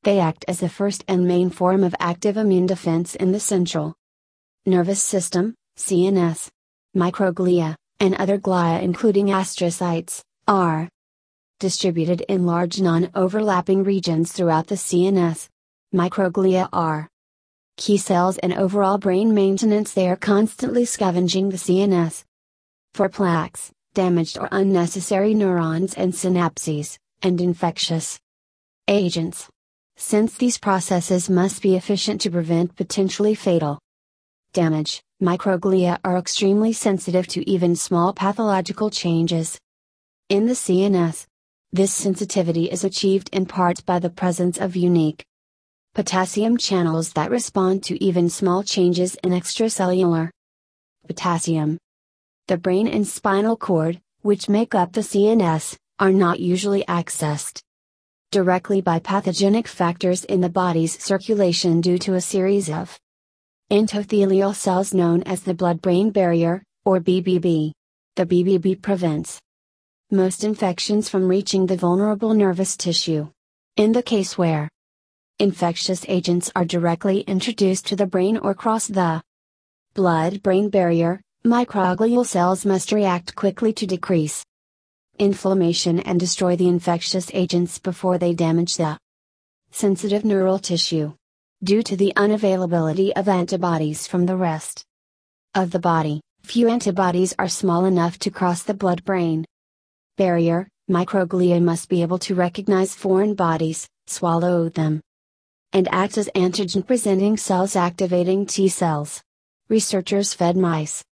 they 0.07 0.19
act 0.21 0.45
as 0.47 0.61
the 0.61 0.69
first 0.69 1.03
and 1.09 1.27
main 1.27 1.49
form 1.49 1.83
of 1.83 1.93
active 1.99 2.37
immune 2.37 2.65
defense 2.65 3.13
in 3.15 3.33
the 3.33 3.39
central 3.41 3.93
nervous 4.65 5.03
system, 5.03 5.53
CNS. 5.77 6.47
Microglia, 6.95 7.75
and 7.99 8.15
other 8.15 8.37
glia 8.37 8.81
including 8.81 9.27
astrocytes, 9.27 10.21
are 10.47 10.87
distributed 11.59 12.21
in 12.29 12.45
large 12.45 12.79
non-overlapping 12.79 13.83
regions 13.83 14.31
throughout 14.31 14.67
the 14.67 14.75
CNS. 14.75 15.49
Microglia 15.93 16.69
are 16.71 17.09
key 17.75 17.97
cells 17.97 18.37
in 18.37 18.53
overall 18.53 18.97
brain 18.97 19.33
maintenance 19.33 19.91
they 19.91 20.07
are 20.07 20.15
constantly 20.15 20.85
scavenging 20.85 21.49
the 21.49 21.57
CNS 21.57 22.23
for 22.93 23.09
plaques, 23.09 23.73
damaged 23.93 24.37
or 24.37 24.47
unnecessary 24.53 25.33
neurons 25.33 25.93
and 25.95 26.13
synapses, 26.13 26.97
and 27.21 27.41
infectious 27.41 28.17
agents. 28.87 29.49
Since 29.99 30.35
these 30.37 30.59
processes 30.59 31.27
must 31.27 31.63
be 31.63 31.75
efficient 31.75 32.21
to 32.21 32.29
prevent 32.29 32.75
potentially 32.75 33.33
fatal 33.33 33.79
damage, 34.53 35.01
microglia 35.21 35.97
are 36.05 36.17
extremely 36.17 36.71
sensitive 36.71 37.25
to 37.29 37.49
even 37.49 37.75
small 37.75 38.13
pathological 38.13 38.91
changes 38.91 39.57
in 40.29 40.45
the 40.45 40.53
CNS. 40.53 41.25
This 41.71 41.91
sensitivity 41.91 42.65
is 42.65 42.83
achieved 42.83 43.31
in 43.33 43.47
part 43.47 43.83
by 43.87 43.97
the 43.97 44.11
presence 44.11 44.59
of 44.59 44.75
unique 44.75 45.25
potassium 45.95 46.57
channels 46.57 47.13
that 47.13 47.31
respond 47.31 47.81
to 47.85 48.01
even 48.01 48.29
small 48.29 48.61
changes 48.61 49.15
in 49.23 49.31
extracellular 49.31 50.29
potassium. 51.07 51.79
The 52.47 52.57
brain 52.57 52.87
and 52.87 53.07
spinal 53.07 53.57
cord, 53.57 53.99
which 54.21 54.47
make 54.47 54.75
up 54.75 54.93
the 54.93 55.01
CNS, 55.01 55.75
are 55.97 56.13
not 56.13 56.39
usually 56.39 56.83
accessed 56.83 57.61
directly 58.31 58.81
by 58.81 58.99
pathogenic 58.99 59.67
factors 59.67 60.25
in 60.25 60.41
the 60.41 60.49
body's 60.49 61.01
circulation 61.01 61.79
due 61.79 61.97
to 61.97 62.15
a 62.15 62.21
series 62.21 62.69
of 62.69 62.99
endothelial 63.71 64.53
cells 64.53 64.93
known 64.93 65.23
as 65.23 65.41
the 65.41 65.53
blood 65.53 65.81
brain 65.81 66.09
barrier, 66.09 66.61
or 66.83 66.99
BBB. 66.99 67.71
The 68.17 68.25
BBB 68.25 68.81
prevents 68.81 69.39
most 70.11 70.43
infections 70.43 71.07
from 71.07 71.27
reaching 71.27 71.65
the 71.65 71.77
vulnerable 71.77 72.33
nervous 72.33 72.75
tissue. 72.75 73.29
In 73.77 73.93
the 73.93 74.03
case 74.03 74.37
where 74.37 74.67
infectious 75.39 76.03
agents 76.09 76.51
are 76.55 76.65
directly 76.65 77.21
introduced 77.21 77.85
to 77.87 77.95
the 77.95 78.07
brain 78.07 78.37
or 78.37 78.53
cross 78.53 78.87
the 78.87 79.21
blood 79.93 80.43
brain 80.43 80.69
barrier, 80.69 81.21
microglial 81.45 82.25
cells 82.25 82.65
must 82.65 82.91
react 82.91 83.35
quickly 83.35 83.71
to 83.71 83.87
decrease 83.87 84.43
inflammation 85.19 85.99
and 85.99 86.19
destroy 86.19 86.55
the 86.55 86.67
infectious 86.67 87.31
agents 87.33 87.79
before 87.79 88.17
they 88.17 88.33
damage 88.33 88.77
the 88.77 88.97
sensitive 89.71 90.23
neural 90.23 90.59
tissue 90.59 91.13
due 91.63 91.81
to 91.83 91.95
the 91.95 92.13
unavailability 92.15 93.11
of 93.15 93.27
antibodies 93.27 94.07
from 94.07 94.25
the 94.25 94.35
rest 94.35 94.83
of 95.55 95.71
the 95.71 95.79
body. 95.79 96.21
Few 96.43 96.69
antibodies 96.69 97.33
are 97.39 97.47
small 97.47 97.85
enough 97.85 98.19
to 98.19 98.31
cross 98.31 98.63
the 98.63 98.73
blood 98.73 99.03
brain 99.03 99.45
barrier. 100.17 100.67
Microglia 100.89 101.61
must 101.61 101.89
be 101.89 102.01
able 102.01 102.19
to 102.19 102.33
recognize 102.33 102.95
foreign 102.95 103.33
bodies, 103.33 103.87
swallow 104.05 104.69
them, 104.69 105.01
and 105.73 105.87
act 105.91 106.17
as 106.17 106.29
antigen 106.33 106.85
presenting 106.85 107.35
cells 107.35 107.75
activating 107.75 108.45
T 108.45 108.69
cells. 108.69 109.21
Researchers 109.67 110.33
fed 110.33 110.55
mice 110.55 111.03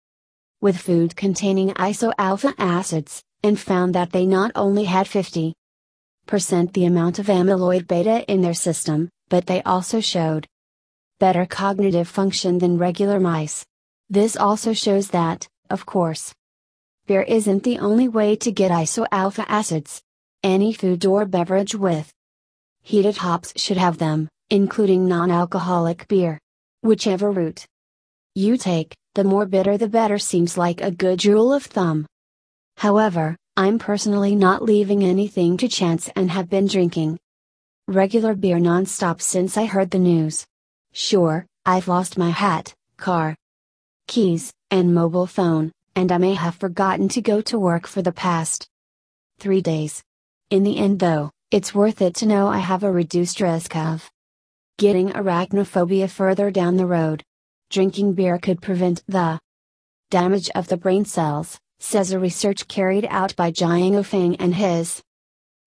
with 0.61 0.79
food 0.79 1.15
containing 1.15 1.71
isoalpha 1.75 2.55
acids, 2.57 3.23
and 3.45 3.61
found 3.61 3.95
that 3.95 4.11
they 4.11 4.25
not 4.25 4.51
only 4.57 4.85
had 4.85 5.07
50% 5.07 5.55
the 6.73 6.87
amount 6.87 7.19
of 7.19 7.27
amyloid 7.27 7.87
beta 7.87 8.25
in 8.27 8.41
their 8.41 8.55
system, 8.55 9.11
but 9.29 9.45
they 9.47 9.63
also 9.65 10.01
showed 10.01 10.47
better 11.21 11.45
cognitive 11.45 12.09
function 12.09 12.59
than 12.59 12.79
regular 12.79 13.21
mice. 13.21 13.63
This 14.09 14.35
also 14.35 14.73
shows 14.73 15.09
that, 15.09 15.47
of 15.69 15.85
course, 15.85 16.33
beer 17.07 17.23
isn't 17.23 17.65
the 17.65 17.79
only 17.79 18.09
way 18.09 18.35
to 18.37 18.51
get 18.51 18.71
isoalpha 18.71 19.45
acids. 19.47 20.01
Any 20.43 20.73
food 20.73 21.05
or 21.05 21.27
beverage 21.27 21.75
with 21.75 22.11
heated 22.83 23.19
hops 23.19 23.53
should 23.57 23.77
have 23.77 23.99
them, 23.99 24.29
including 24.49 25.07
non 25.07 25.31
alcoholic 25.31 26.09
beer. 26.09 26.39
Whichever 26.83 27.31
route 27.31 27.67
you 28.35 28.57
take, 28.57 28.95
the 29.15 29.25
more 29.25 29.47
bitter 29.47 29.77
the 29.77 29.89
better 29.89 30.19
seems 30.19 30.57
like 30.57 30.81
a 30.81 30.91
good 30.91 31.25
rule 31.27 31.53
of 31.53 31.65
thumb. 31.65 32.07
However, 32.77 33.37
I'm 33.57 33.79
personally 33.79 34.35
not 34.35 34.63
leaving 34.63 35.05
anything 35.05 35.57
to 35.59 35.69
chance 35.69 36.11
and 36.17 36.31
have 36.31 36.51
been 36.51 36.67
drinking 36.67 37.19
regular 37.87 38.35
beer 38.35 38.59
non-stop 38.59 39.21
since 39.21 39.57
I 39.57 39.67
heard 39.67 39.91
the 39.91 39.99
news. 39.99 40.47
Sure, 40.93 41.47
I've 41.67 41.89
lost 41.89 42.19
my 42.19 42.31
hat, 42.31 42.75
car, 42.97 43.37
keys, 44.07 44.53
and 44.71 44.95
mobile 44.95 45.27
phone, 45.27 45.71
and 45.95 46.11
I 46.11 46.19
may 46.19 46.35
have 46.35 46.57
forgotten 46.57 47.09
to 47.11 47.23
go 47.23 47.41
to 47.43 47.59
work 47.59 47.87
for 47.87 48.03
the 48.03 48.13
past 48.13 48.67
three 49.39 49.61
days. 49.61 50.03
In 50.51 50.63
the 50.63 50.79
end, 50.79 51.01
though, 51.01 51.31
it's 51.51 51.75
worth 51.75 52.03
it 52.03 52.15
to 52.17 52.27
know 52.27 52.49
I 52.49 52.59
have 52.59 52.83
a 52.83 52.91
reduced 52.91 53.41
risk 53.41 53.77
of 53.77 54.11
getting 54.79 55.11
arachnophobia 55.11 56.11
further 56.11 56.51
down 56.51 56.77
the 56.77 56.87
road. 56.87 57.23
Drinking 57.71 58.15
beer 58.15 58.39
could 58.39 58.61
prevent 58.61 59.03
the 59.07 59.39
damage 60.11 60.51
of 60.55 60.69
the 60.69 60.77
brain 60.77 61.05
cells, 61.05 61.59
says 61.85 62.13
a 62.13 62.19
research 62.19 62.67
carried 62.67 63.07
out 63.11 63.37
by 63.37 63.53
Jiang 63.53 64.03
Feng 64.03 64.37
and 64.37 64.55
his 64.55 65.03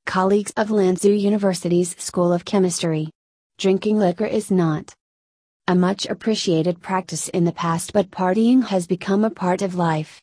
colleagues 0.07 0.51
of 0.57 0.70
Lanzhou 0.70 1.18
University's 1.18 1.95
School 1.99 2.34
of 2.34 2.43
Chemistry. 2.43 3.11
Drinking 3.59 3.99
liquor 3.99 4.26
is 4.26 4.49
not 4.49 4.95
a 5.68 5.76
much 5.76 6.07
appreciated 6.07 6.82
practice 6.82 7.30
in 7.30 7.45
the 7.45 7.51
past, 7.51 7.93
but 7.93 8.09
partying 8.09 8.63
has 8.63 8.88
become 8.88 9.24
a 9.24 9.30
part 9.30 9.61
of 9.61 9.76
life 9.76 10.20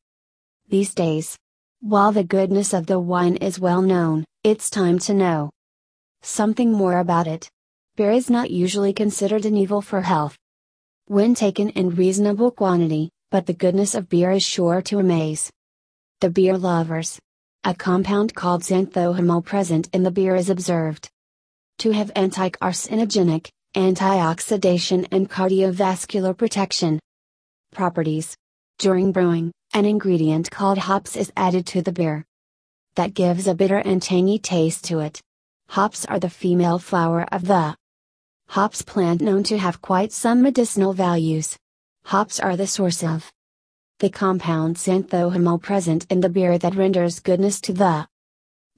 these 0.69 0.93
days. 0.95 1.39
While 1.81 2.11
the 2.11 2.25
goodness 2.25 2.75
of 2.75 2.87
the 2.87 2.99
wine 2.99 3.37
is 3.37 3.61
well 3.61 3.81
known, 3.81 4.25
it's 4.43 4.69
time 4.69 4.99
to 5.01 5.15
know 5.15 5.51
something 6.23 6.73
more 6.73 6.99
about 6.99 7.29
it. 7.29 7.49
Beer 7.95 8.11
is 8.11 8.29
not 8.29 8.51
usually 8.51 8.93
considered 8.93 9.47
an 9.47 9.57
evil 9.57 9.81
for 9.81 10.01
health 10.01 10.37
when 11.07 11.37
taken 11.37 11.69
in 11.69 11.95
reasonable 11.95 12.51
quantity, 12.51 13.11
but 13.31 13.47
the 13.47 13.55
goodness 13.55 13.95
of 13.95 14.09
beer 14.09 14.33
is 14.33 14.43
sure 14.43 14.83
to 14.83 14.99
amaze 14.99 15.53
the 16.25 16.31
beer 16.31 16.57
lovers. 16.57 17.21
A 17.65 17.75
compound 17.75 18.35
called 18.35 18.63
xanthohumol 18.63 19.45
present 19.45 19.91
in 19.93 20.05
the 20.05 20.11
beer 20.11 20.35
is 20.35 20.49
observed 20.49 21.11
to 21.77 21.91
have 21.91 22.11
anti-carcinogenic, 22.17 23.51
antioxidation 23.77 25.07
and 25.13 25.29
cardiovascular 25.29 26.35
protection. 26.35 26.99
Properties 27.75 28.35
During 28.79 29.13
brewing, 29.13 29.53
an 29.75 29.85
ingredient 29.85 30.51
called 30.51 30.79
hops 30.79 31.15
is 31.15 31.31
added 31.37 31.67
to 31.67 31.83
the 31.83 31.93
beer. 31.93 32.25
That 32.95 33.13
gives 33.13 33.47
a 33.47 33.55
bitter 33.55 33.77
and 33.77 34.01
tangy 34.01 34.39
taste 34.39 34.85
to 34.85 35.01
it. 35.01 35.21
Hops 35.69 36.07
are 36.07 36.19
the 36.19 36.31
female 36.31 36.79
flower 36.79 37.27
of 37.31 37.47
the 37.47 37.77
hops 38.49 38.81
plant 38.81 39.21
known 39.21 39.43
to 39.43 39.59
have 39.59 39.83
quite 39.83 40.11
some 40.11 40.41
medicinal 40.41 40.95
values. 40.95 41.59
Hops 42.07 42.41
are 42.41 42.57
the 42.57 42.67
source 42.67 43.05
of 43.05 43.31
the 44.01 44.11
compound 44.11 44.77
xanthohumol 44.77 45.63
present 45.63 46.07
in 46.11 46.21
the 46.21 46.29
beer 46.29 46.59
that 46.59 46.75
renders 46.75 47.21
goodness 47.21 47.61
to 47.61 47.73
the 47.73 48.09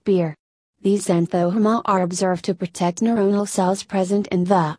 beer. 0.04 0.34
These 0.82 1.06
xanthohumol 1.06 1.82
are 1.86 2.02
observed 2.02 2.44
to 2.44 2.54
protect 2.54 3.00
neuronal 3.00 3.48
cells 3.48 3.82
present 3.82 4.26
in 4.28 4.44
the 4.44 4.76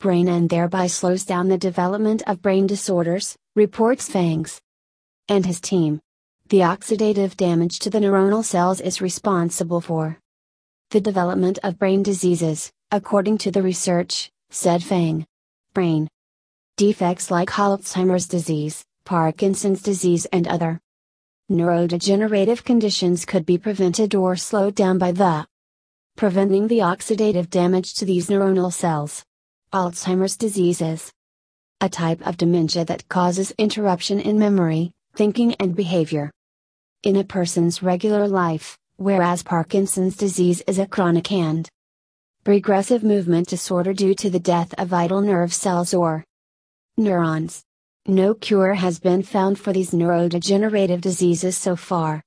brain 0.00 0.28
and 0.28 0.50
thereby 0.50 0.88
slows 0.88 1.24
down 1.24 1.48
the 1.48 1.58
development 1.58 2.22
of 2.26 2.42
brain 2.42 2.66
disorders, 2.66 3.36
reports 3.54 4.08
Fangs 4.08 4.60
and 5.28 5.46
his 5.46 5.60
team. 5.60 6.00
The 6.48 6.60
oxidative 6.60 7.36
damage 7.36 7.78
to 7.80 7.90
the 7.90 8.00
neuronal 8.00 8.44
cells 8.44 8.80
is 8.80 9.00
responsible 9.00 9.80
for 9.80 10.18
the 10.90 11.00
development 11.00 11.60
of 11.62 11.78
brain 11.78 12.02
diseases, 12.02 12.72
according 12.90 13.38
to 13.38 13.52
the 13.52 13.62
research, 13.62 14.32
said 14.50 14.82
Fang. 14.82 15.24
Brain 15.74 16.08
defects 16.76 17.30
like 17.30 17.50
Alzheimer's 17.50 18.26
disease, 18.26 18.84
Parkinson's 19.10 19.82
disease, 19.82 20.24
and 20.26 20.46
other 20.46 20.78
neurodegenerative 21.50 22.62
conditions 22.62 23.24
could 23.24 23.44
be 23.44 23.58
prevented 23.58 24.14
or 24.14 24.36
slowed 24.36 24.76
down 24.76 24.98
by 24.98 25.10
the 25.10 25.44
preventing 26.16 26.68
the 26.68 26.78
oxidative 26.78 27.50
damage 27.50 27.94
to 27.94 28.04
these 28.04 28.28
neuronal 28.28 28.72
cells. 28.72 29.24
Alzheimer's 29.72 30.36
disease 30.36 30.80
is 30.80 31.10
a 31.80 31.88
type 31.88 32.24
of 32.24 32.36
dementia 32.36 32.84
that 32.84 33.08
causes 33.08 33.52
interruption 33.58 34.20
in 34.20 34.38
memory, 34.38 34.92
thinking, 35.16 35.56
and 35.56 35.74
behavior 35.74 36.30
in 37.02 37.16
a 37.16 37.24
person's 37.24 37.82
regular 37.82 38.28
life, 38.28 38.78
whereas 38.94 39.42
Parkinson's 39.42 40.16
disease 40.16 40.62
is 40.68 40.78
a 40.78 40.86
chronic 40.86 41.32
and 41.32 41.68
regressive 42.46 43.02
movement 43.02 43.48
disorder 43.48 43.92
due 43.92 44.14
to 44.14 44.30
the 44.30 44.38
death 44.38 44.72
of 44.78 44.86
vital 44.86 45.20
nerve 45.20 45.52
cells 45.52 45.92
or 45.92 46.22
neurons. 46.96 47.64
No 48.06 48.34
cure 48.34 48.74
has 48.74 48.98
been 48.98 49.22
found 49.22 49.58
for 49.58 49.72
these 49.72 49.90
neurodegenerative 49.90 51.02
diseases 51.02 51.56
so 51.56 51.76
far. 51.76 52.22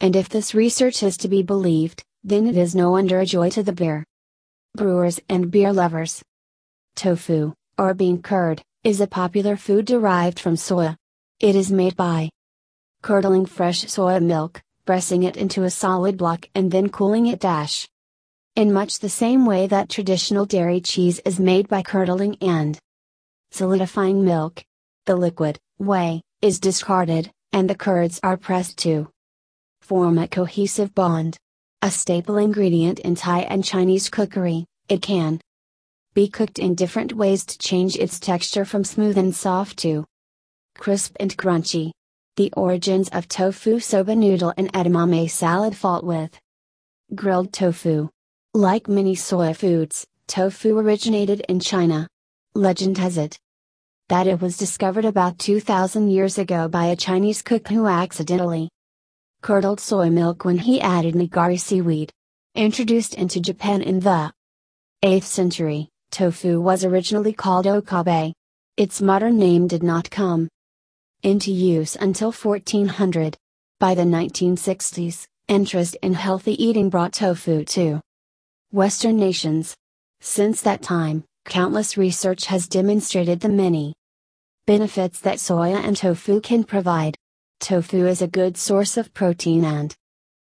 And 0.00 0.16
if 0.16 0.28
this 0.30 0.54
research 0.54 1.02
is 1.02 1.18
to 1.18 1.28
be 1.28 1.42
believed, 1.42 2.02
then 2.22 2.46
it 2.46 2.56
is 2.56 2.74
no 2.74 2.90
wonder 2.90 3.20
a 3.20 3.26
joy 3.26 3.50
to 3.50 3.62
the 3.62 3.72
beer 3.72 4.04
brewers 4.74 5.20
and 5.28 5.50
beer 5.50 5.72
lovers. 5.72 6.22
Tofu, 6.96 7.52
or 7.78 7.94
bean 7.94 8.22
curd, 8.22 8.62
is 8.82 9.00
a 9.00 9.06
popular 9.06 9.56
food 9.56 9.84
derived 9.84 10.40
from 10.40 10.56
soya. 10.56 10.96
It 11.38 11.54
is 11.54 11.70
made 11.70 11.96
by 11.96 12.30
curdling 13.02 13.46
fresh 13.46 13.84
soya 13.84 14.22
milk, 14.22 14.62
pressing 14.84 15.22
it 15.22 15.36
into 15.36 15.62
a 15.62 15.70
solid 15.70 16.16
block 16.16 16.48
and 16.54 16.72
then 16.72 16.88
cooling 16.88 17.26
it 17.26 17.40
dash. 17.40 17.88
In 18.56 18.72
much 18.72 18.98
the 18.98 19.08
same 19.08 19.46
way 19.46 19.66
that 19.66 19.88
traditional 19.88 20.46
dairy 20.46 20.80
cheese 20.80 21.20
is 21.24 21.38
made 21.38 21.68
by 21.68 21.82
curdling 21.82 22.36
and 22.40 22.78
solidifying 23.50 24.24
milk, 24.24 24.64
the 25.06 25.16
liquid, 25.16 25.58
whey, 25.78 26.22
is 26.40 26.58
discarded, 26.58 27.30
and 27.52 27.68
the 27.68 27.74
curds 27.74 28.18
are 28.22 28.36
pressed 28.36 28.78
to 28.78 29.08
form 29.80 30.18
a 30.18 30.28
cohesive 30.28 30.94
bond. 30.94 31.36
A 31.82 31.90
staple 31.90 32.38
ingredient 32.38 32.98
in 33.00 33.14
Thai 33.14 33.40
and 33.40 33.62
Chinese 33.62 34.08
cookery, 34.08 34.64
it 34.88 35.02
can 35.02 35.40
be 36.14 36.28
cooked 36.28 36.58
in 36.58 36.74
different 36.74 37.12
ways 37.12 37.44
to 37.44 37.58
change 37.58 37.96
its 37.96 38.18
texture 38.18 38.64
from 38.64 38.84
smooth 38.84 39.18
and 39.18 39.36
soft 39.36 39.76
to 39.78 40.06
crisp 40.78 41.14
and 41.20 41.36
crunchy. 41.36 41.92
The 42.36 42.52
origins 42.56 43.10
of 43.10 43.28
tofu 43.28 43.80
soba 43.80 44.16
noodle 44.16 44.54
and 44.56 44.72
edamame 44.72 45.28
salad 45.28 45.76
fault 45.76 46.04
with 46.04 46.40
grilled 47.14 47.52
tofu. 47.52 48.08
Like 48.54 48.88
many 48.88 49.14
soy 49.14 49.52
foods, 49.52 50.06
tofu 50.26 50.78
originated 50.78 51.40
in 51.48 51.60
China. 51.60 52.08
Legend 52.54 52.96
has 52.98 53.18
it 53.18 53.38
that 54.08 54.26
it 54.26 54.40
was 54.40 54.58
discovered 54.58 55.04
about 55.04 55.38
2000 55.38 56.08
years 56.08 56.36
ago 56.36 56.68
by 56.68 56.86
a 56.86 56.96
Chinese 56.96 57.40
cook 57.40 57.68
who 57.68 57.86
accidentally 57.86 58.68
curdled 59.40 59.80
soy 59.80 60.10
milk 60.10 60.44
when 60.44 60.58
he 60.58 60.80
added 60.80 61.14
nigari 61.14 61.58
seaweed. 61.58 62.12
Introduced 62.54 63.14
into 63.14 63.40
Japan 63.40 63.82
in 63.82 64.00
the 64.00 64.32
8th 65.02 65.24
century, 65.24 65.88
tofu 66.10 66.60
was 66.60 66.84
originally 66.84 67.32
called 67.32 67.66
okabe. 67.66 68.32
Its 68.76 69.00
modern 69.00 69.38
name 69.38 69.66
did 69.66 69.82
not 69.82 70.10
come 70.10 70.48
into 71.22 71.50
use 71.50 71.96
until 71.96 72.30
1400. 72.30 73.36
By 73.80 73.94
the 73.94 74.02
1960s, 74.02 75.26
interest 75.48 75.96
in 76.02 76.14
healthy 76.14 76.62
eating 76.62 76.90
brought 76.90 77.12
tofu 77.12 77.64
to 77.64 78.00
Western 78.70 79.16
nations. 79.16 79.74
Since 80.20 80.62
that 80.62 80.82
time, 80.82 81.24
countless 81.44 81.96
research 81.96 82.46
has 82.46 82.68
demonstrated 82.68 83.40
the 83.40 83.48
many 83.48 83.94
benefits 84.66 85.20
that 85.20 85.36
soya 85.36 85.76
and 85.76 85.96
tofu 85.96 86.40
can 86.40 86.64
provide. 86.64 87.16
Tofu 87.60 88.06
is 88.06 88.22
a 88.22 88.26
good 88.26 88.56
source 88.56 88.96
of 88.96 89.12
protein 89.14 89.64
and 89.64 89.94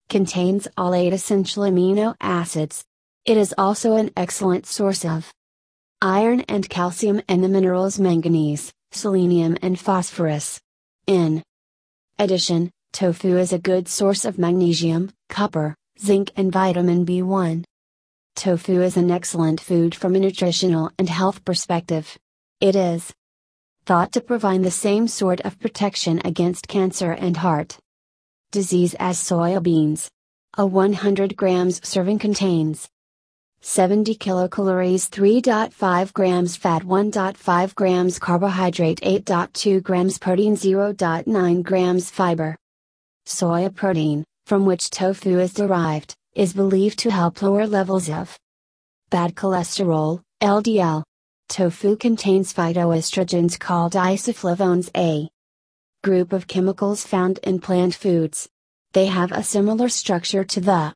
contains 0.09 0.67
all 0.77 0.93
eight 0.93 1.13
essential 1.13 1.63
amino 1.63 2.15
acids. 2.21 2.83
It 3.25 3.37
is 3.37 3.53
also 3.57 3.95
an 3.95 4.11
excellent 4.15 4.65
source 4.67 5.03
of 5.03 5.31
iron 6.01 6.41
and 6.41 6.69
calcium 6.69 7.21
and 7.27 7.43
the 7.43 7.49
minerals 7.49 7.99
manganese, 7.99 8.71
selenium 8.91 9.57
and 9.61 9.79
phosphorus. 9.79 10.59
In 11.07 11.41
addition, 12.19 12.71
tofu 12.93 13.37
is 13.37 13.51
a 13.51 13.59
good 13.59 13.87
source 13.87 14.25
of 14.25 14.37
magnesium, 14.37 15.11
copper, 15.29 15.75
zinc 15.99 16.31
and 16.35 16.51
vitamin 16.51 17.05
B1. 17.05 17.63
Tofu 18.35 18.81
is 18.81 18.97
an 18.97 19.09
excellent 19.11 19.61
food 19.61 19.95
from 19.95 20.13
a 20.13 20.19
nutritional 20.19 20.91
and 20.99 21.07
health 21.07 21.45
perspective. 21.45 22.17
It 22.59 22.75
is 22.75 23.13
thought 23.85 24.11
to 24.11 24.21
provide 24.21 24.61
the 24.61 24.71
same 24.71 25.07
sort 25.07 25.39
of 25.41 25.57
protection 25.59 26.21
against 26.25 26.67
cancer 26.67 27.11
and 27.11 27.37
heart 27.37 27.77
disease 28.51 28.93
as 28.99 29.17
soya 29.17 29.63
beans. 29.63 30.09
A 30.57 30.65
100 30.65 31.35
grams 31.37 31.79
serving 31.87 32.19
contains 32.19 32.89
70 33.61 34.15
kilocalories 34.15 35.09
3.5 35.09 36.13
grams 36.13 36.57
fat 36.57 36.83
1.5 36.83 37.75
grams 37.75 38.19
carbohydrate 38.19 38.99
8.2 39.01 39.81
grams 39.81 40.19
protein 40.19 40.55
0.9 40.55 41.63
grams 41.63 42.11
fiber. 42.11 42.57
Soya 43.25 43.73
protein, 43.73 44.25
from 44.45 44.65
which 44.65 44.89
tofu 44.89 45.39
is 45.39 45.53
derived, 45.53 46.13
is 46.35 46.53
believed 46.53 46.99
to 46.99 47.09
help 47.09 47.41
lower 47.41 47.65
levels 47.65 48.09
of 48.09 48.37
bad 49.09 49.35
cholesterol, 49.35 50.21
LDL. 50.43 51.03
Tofu 51.47 51.95
contains 51.95 52.53
phytoestrogens 52.53 53.57
called 53.57 53.93
isoflavones 53.93 54.89
A 54.97 55.29
group 56.03 56.33
of 56.33 56.47
chemicals 56.47 57.05
found 57.05 57.39
in 57.43 57.59
plant 57.59 57.95
foods. 57.95 58.49
They 58.91 59.05
have 59.05 59.31
a 59.31 59.43
similar 59.43 59.87
structure 59.87 60.43
to 60.43 60.59
the 60.59 60.93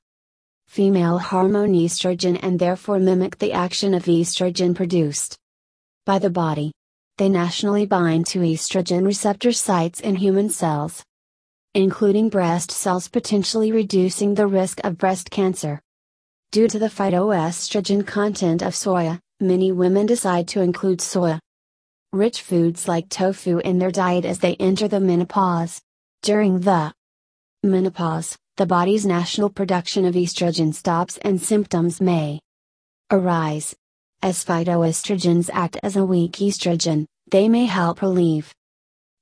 female 0.67 1.19
hormone 1.19 1.73
estrogen 1.73 2.37
and 2.43 2.59
therefore 2.59 2.99
mimic 2.99 3.37
the 3.37 3.53
action 3.53 3.93
of 3.93 4.03
estrogen 4.03 4.75
produced 4.75 5.37
by 6.05 6.19
the 6.19 6.29
body. 6.29 6.73
They 7.17 7.29
naturally 7.29 7.85
bind 7.85 8.27
to 8.27 8.39
estrogen 8.39 9.05
receptor 9.05 9.51
sites 9.51 9.99
in 10.01 10.15
human 10.15 10.49
cells, 10.49 11.03
including 11.74 12.30
breast 12.30 12.72
cells, 12.72 13.07
potentially 13.07 13.72
reducing 13.72 14.34
the 14.34 14.47
risk 14.47 14.80
of 14.84 14.97
breast 14.97 15.30
cancer. 15.30 15.80
Due 16.51 16.67
to 16.67 16.80
the 16.80 16.88
phytoestrogen 16.88 18.05
content 18.05 18.61
of 18.61 18.74
soya, 18.74 19.20
many 19.39 19.72
women 19.72 20.05
decide 20.05 20.47
to 20.47 20.61
include 20.61 20.99
soya 20.99 21.39
rich 22.11 22.41
foods 22.41 22.88
like 22.88 23.07
tofu 23.07 23.59
in 23.59 23.78
their 23.78 23.91
diet 23.91 24.26
as 24.26 24.39
they 24.39 24.55
enter 24.55 24.88
the 24.88 24.99
menopause. 24.99 25.80
During 26.24 26.59
the 26.59 26.91
menopause, 27.63 28.36
the 28.57 28.65
body's 28.65 29.05
national 29.05 29.51
production 29.51 30.05
of 30.05 30.15
estrogen 30.15 30.74
stops 30.74 31.17
and 31.20 31.39
symptoms 31.39 32.01
may 32.01 32.39
arise. 33.11 33.76
As 34.24 34.43
phytoestrogens 34.43 35.49
act 35.53 35.78
as 35.84 35.95
a 35.95 36.05
weak 36.05 36.34
estrogen, 36.34 37.05
they 37.30 37.47
may 37.47 37.65
help 37.65 38.01
relieve 38.01 38.53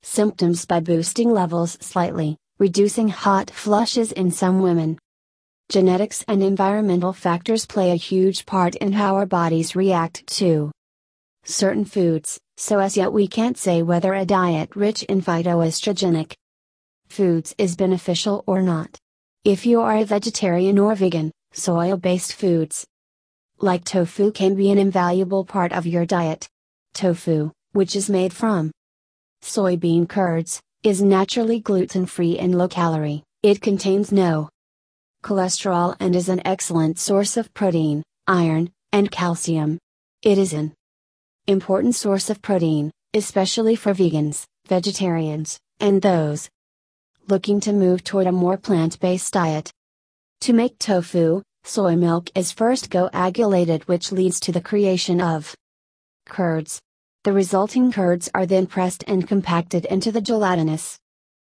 symptoms 0.07 0.65
by 0.65 0.79
boosting 0.79 1.29
levels 1.29 1.77
slightly, 1.81 2.37
reducing 2.59 3.09
hot 3.09 3.51
flushes 3.51 4.13
in 4.13 4.31
some 4.31 4.61
women. 4.61 4.97
Genetics 5.69 6.23
and 6.29 6.41
environmental 6.41 7.11
factors 7.11 7.65
play 7.65 7.91
a 7.91 7.95
huge 7.95 8.45
part 8.45 8.75
in 8.75 8.93
how 8.93 9.15
our 9.15 9.25
bodies 9.25 9.75
react 9.75 10.25
to 10.27 10.71
certain 11.43 11.83
foods, 11.83 12.39
so 12.55 12.79
as 12.79 12.95
yet 12.95 13.11
we 13.11 13.27
can't 13.27 13.57
say 13.57 13.83
whether 13.83 14.13
a 14.13 14.25
diet 14.25 14.73
rich 14.75 15.03
in 15.03 15.21
phytoestrogenic 15.21 16.33
foods 17.09 17.53
is 17.57 17.75
beneficial 17.75 18.43
or 18.47 18.61
not. 18.61 18.97
If 19.43 19.65
you 19.65 19.81
are 19.81 19.97
a 19.97 20.05
vegetarian 20.05 20.79
or 20.79 20.95
vegan, 20.95 21.31
soil 21.51 21.97
based 21.97 22.33
foods 22.33 22.85
like 23.59 23.83
tofu, 23.83 24.31
can 24.31 24.55
be 24.55 24.71
an 24.71 24.77
invaluable 24.77 25.43
part 25.43 25.73
of 25.73 25.85
your 25.85 26.05
diet. 26.05 26.47
Tofu, 26.93 27.51
which 27.73 27.95
is 27.95 28.09
made 28.09 28.31
from 28.31 28.71
soybean 29.41 30.07
curds, 30.07 30.61
is 30.83 31.01
naturally 31.01 31.59
gluten 31.59 32.05
free 32.05 32.37
and 32.37 32.57
low 32.57 32.67
calorie, 32.67 33.23
it 33.43 33.61
contains 33.61 34.11
no 34.11 34.49
cholesterol 35.23 35.95
and 35.99 36.15
is 36.15 36.29
an 36.29 36.41
excellent 36.45 36.99
source 36.99 37.37
of 37.37 37.53
protein, 37.53 38.03
iron, 38.27 38.71
and 38.91 39.11
calcium. 39.11 39.77
It 40.21 40.37
is 40.37 40.53
an 40.53 40.73
important 41.47 41.95
source 41.95 42.29
of 42.29 42.41
protein, 42.41 42.91
especially 43.13 43.75
for 43.75 43.93
vegans, 43.93 44.45
vegetarians, 44.67 45.59
and 45.79 46.01
those 46.01 46.49
looking 47.27 47.59
to 47.59 47.73
move 47.73 48.03
toward 48.03 48.27
a 48.27 48.31
more 48.31 48.57
plant 48.57 48.99
based 48.99 49.33
diet. 49.33 49.71
To 50.41 50.53
make 50.53 50.79
tofu, 50.79 51.41
soy 51.63 51.95
milk 51.95 52.29
is 52.35 52.51
first 52.51 52.89
coagulated, 52.89 53.87
which 53.87 54.11
leads 54.11 54.39
to 54.41 54.51
the 54.51 54.61
creation 54.61 55.19
of 55.19 55.53
curds. 56.25 56.79
The 57.23 57.33
resulting 57.33 57.91
curds 57.91 58.29
are 58.33 58.45
then 58.45 58.67
pressed 58.67 59.03
and 59.07 59.27
compacted 59.27 59.85
into 59.85 60.11
the 60.11 60.21
gelatinous 60.21 60.97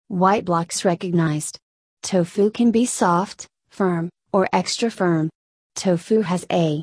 white 0.08 0.44
blocks 0.44 0.84
recognized. 0.84 1.58
Tofu 2.02 2.50
can 2.50 2.70
be 2.70 2.86
soft, 2.86 3.46
firm, 3.68 4.10
or 4.32 4.48
extra 4.52 4.90
firm. 4.90 5.30
Tofu 5.76 6.22
has 6.22 6.44
a 6.50 6.82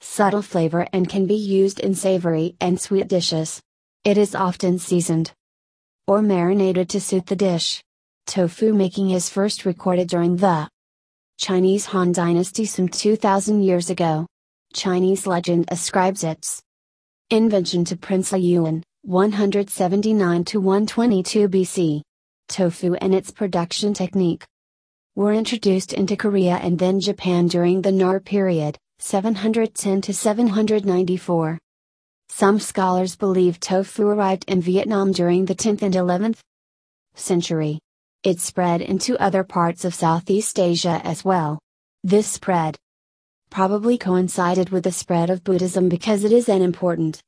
subtle 0.00 0.42
flavor 0.42 0.86
and 0.92 1.08
can 1.08 1.26
be 1.26 1.34
used 1.34 1.80
in 1.80 1.94
savory 1.94 2.56
and 2.60 2.80
sweet 2.80 3.08
dishes. 3.08 3.60
It 4.04 4.16
is 4.16 4.34
often 4.34 4.78
seasoned 4.78 5.32
or 6.06 6.22
marinated 6.22 6.88
to 6.90 7.00
suit 7.00 7.26
the 7.26 7.36
dish. 7.36 7.82
Tofu 8.26 8.72
making 8.72 9.10
is 9.10 9.28
first 9.28 9.64
recorded 9.64 10.08
during 10.08 10.36
the 10.36 10.68
Chinese 11.38 11.86
Han 11.86 12.12
Dynasty 12.12 12.64
some 12.64 12.88
2000 12.88 13.62
years 13.62 13.90
ago. 13.90 14.26
Chinese 14.72 15.26
legend 15.26 15.66
ascribes 15.68 16.24
its 16.24 16.62
invention 17.30 17.84
to 17.84 17.96
Prince 17.96 18.30
Liu 18.32 18.66
An, 18.66 18.84
179 19.02 20.44
to 20.44 20.60
122 20.60 21.48
BC. 21.48 22.02
Tofu 22.48 22.94
and 22.94 23.12
its 23.12 23.32
production 23.32 23.92
technique 23.92 24.44
were 25.16 25.32
introduced 25.32 25.92
into 25.92 26.16
Korea 26.16 26.56
and 26.62 26.78
then 26.78 27.00
Japan 27.00 27.48
during 27.48 27.82
the 27.82 27.90
Nara 27.90 28.20
period, 28.20 28.78
710 29.00 30.02
to 30.02 30.14
794. 30.14 31.58
Some 32.28 32.60
scholars 32.60 33.16
believe 33.16 33.58
tofu 33.58 34.06
arrived 34.06 34.44
in 34.46 34.60
Vietnam 34.60 35.10
during 35.10 35.46
the 35.46 35.54
10th 35.54 35.82
and 35.82 35.94
11th 35.94 36.38
century. 37.14 37.80
It 38.22 38.38
spread 38.38 38.82
into 38.82 39.20
other 39.20 39.42
parts 39.42 39.84
of 39.84 39.94
Southeast 39.94 40.60
Asia 40.60 41.00
as 41.02 41.24
well. 41.24 41.58
This 42.04 42.28
spread 42.28 42.76
probably 43.50 43.96
coincided 43.96 44.70
with 44.70 44.84
the 44.84 44.92
spread 44.92 45.30
of 45.30 45.44
Buddhism 45.44 45.88
because 45.88 46.24
it 46.24 46.32
is 46.32 46.48
an 46.48 46.62
important 46.62 47.20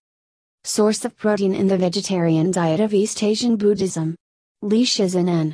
source 0.64 1.04
of 1.04 1.16
protein 1.16 1.54
in 1.54 1.68
the 1.68 1.78
vegetarian 1.78 2.50
diet 2.50 2.80
of 2.80 2.92
East 2.92 3.22
Asian 3.22 3.56
Buddhism. 3.56 4.16
Li 4.60 4.84
Shizhen 4.84 5.52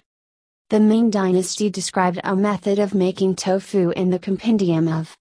The 0.71 0.81
Ming 0.81 1.11
Dynasty 1.11 1.71
described 1.71 2.21
a 2.25 2.35
method 2.35 2.79
of 2.79 2.95
making 2.95 3.37
tofu 3.37 3.91
in 3.91 4.11
the 4.11 4.19
Compendium 4.19 4.89
of 4.89 5.17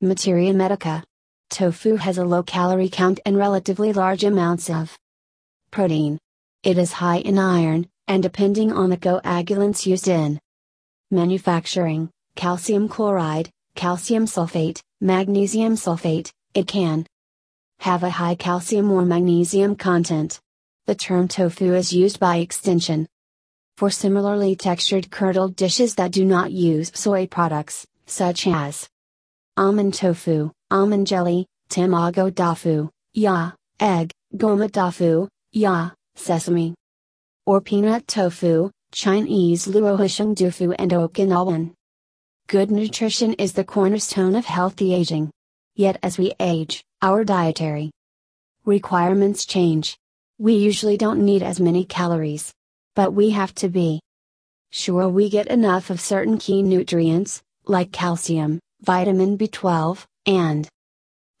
Materia 0.00 0.54
Medica. 0.54 1.04
Tofu 1.50 1.96
has 1.96 2.16
a 2.16 2.24
low 2.24 2.42
calorie 2.42 2.88
count 2.88 3.20
and 3.26 3.36
relatively 3.36 3.92
large 3.92 4.24
amounts 4.24 4.70
of 4.70 4.96
protein. 5.70 6.18
It 6.62 6.78
is 6.78 6.92
high 6.92 7.18
in 7.18 7.38
iron, 7.38 7.88
and 8.08 8.22
depending 8.22 8.72
on 8.72 8.90
the 8.90 8.96
coagulants 8.96 9.86
used 9.86 10.08
in 10.08 10.40
manufacturing, 11.10 12.10
calcium 12.34 12.88
chloride, 12.88 13.50
calcium 13.74 14.26
sulfate, 14.26 14.80
magnesium 15.00 15.74
sulfate, 15.74 16.30
it 16.54 16.66
can 16.66 17.06
have 17.78 18.02
a 18.02 18.10
high 18.10 18.34
calcium 18.34 18.90
or 18.90 19.04
magnesium 19.04 19.76
content. 19.76 20.40
The 20.86 20.94
term 20.94 21.28
tofu 21.28 21.74
is 21.74 21.92
used 21.92 22.18
by 22.20 22.38
extension 22.38 23.06
for 23.80 23.90
similarly 23.90 24.54
textured 24.54 25.10
curdled 25.10 25.56
dishes 25.56 25.94
that 25.94 26.12
do 26.12 26.22
not 26.22 26.52
use 26.52 26.92
soy 26.94 27.26
products, 27.26 27.86
such 28.04 28.46
as 28.46 28.86
almond 29.56 29.94
tofu, 29.94 30.52
almond 30.70 31.06
jelly, 31.06 31.46
tamago 31.70 32.34
tofu, 32.34 32.90
ya, 33.14 33.52
egg, 33.80 34.10
goma 34.36 34.70
tofu, 34.70 35.28
ya, 35.52 35.90
sesame, 36.14 36.74
or 37.46 37.62
peanut 37.62 38.06
tofu, 38.06 38.70
Chinese 38.92 39.66
luohuasheng 39.66 40.36
tofu 40.36 40.72
and 40.72 40.90
Okinawan. 40.90 41.72
Good 42.50 42.72
nutrition 42.72 43.34
is 43.34 43.52
the 43.52 43.62
cornerstone 43.62 44.34
of 44.34 44.44
healthy 44.44 44.92
aging. 44.92 45.30
Yet 45.76 46.00
as 46.02 46.18
we 46.18 46.32
age, 46.40 46.82
our 47.00 47.22
dietary 47.22 47.92
requirements 48.64 49.46
change. 49.46 49.96
We 50.36 50.54
usually 50.54 50.96
don't 50.96 51.24
need 51.24 51.44
as 51.44 51.60
many 51.60 51.84
calories. 51.84 52.52
But 52.96 53.12
we 53.12 53.30
have 53.30 53.54
to 53.54 53.68
be 53.68 54.00
sure 54.72 55.08
we 55.08 55.30
get 55.30 55.46
enough 55.46 55.90
of 55.90 56.00
certain 56.00 56.38
key 56.38 56.64
nutrients, 56.64 57.40
like 57.66 57.92
calcium, 57.92 58.58
vitamin 58.80 59.38
B12, 59.38 60.04
and 60.26 60.68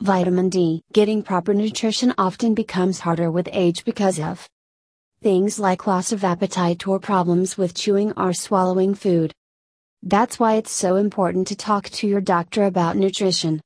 vitamin 0.00 0.48
D. 0.48 0.80
Getting 0.92 1.24
proper 1.24 1.52
nutrition 1.52 2.14
often 2.18 2.54
becomes 2.54 3.00
harder 3.00 3.32
with 3.32 3.48
age 3.50 3.84
because 3.84 4.20
of 4.20 4.46
Things 5.22 5.58
like 5.58 5.88
loss 5.88 6.12
of 6.12 6.22
appetite 6.22 6.86
or 6.86 7.00
problems 7.00 7.58
with 7.58 7.74
chewing 7.74 8.12
or 8.16 8.32
swallowing 8.32 8.94
food. 8.94 9.34
That's 10.02 10.38
why 10.38 10.54
it's 10.54 10.70
so 10.72 10.96
important 10.96 11.48
to 11.48 11.56
talk 11.56 11.90
to 11.90 12.06
your 12.08 12.22
doctor 12.22 12.64
about 12.64 12.96
nutrition. 12.96 13.58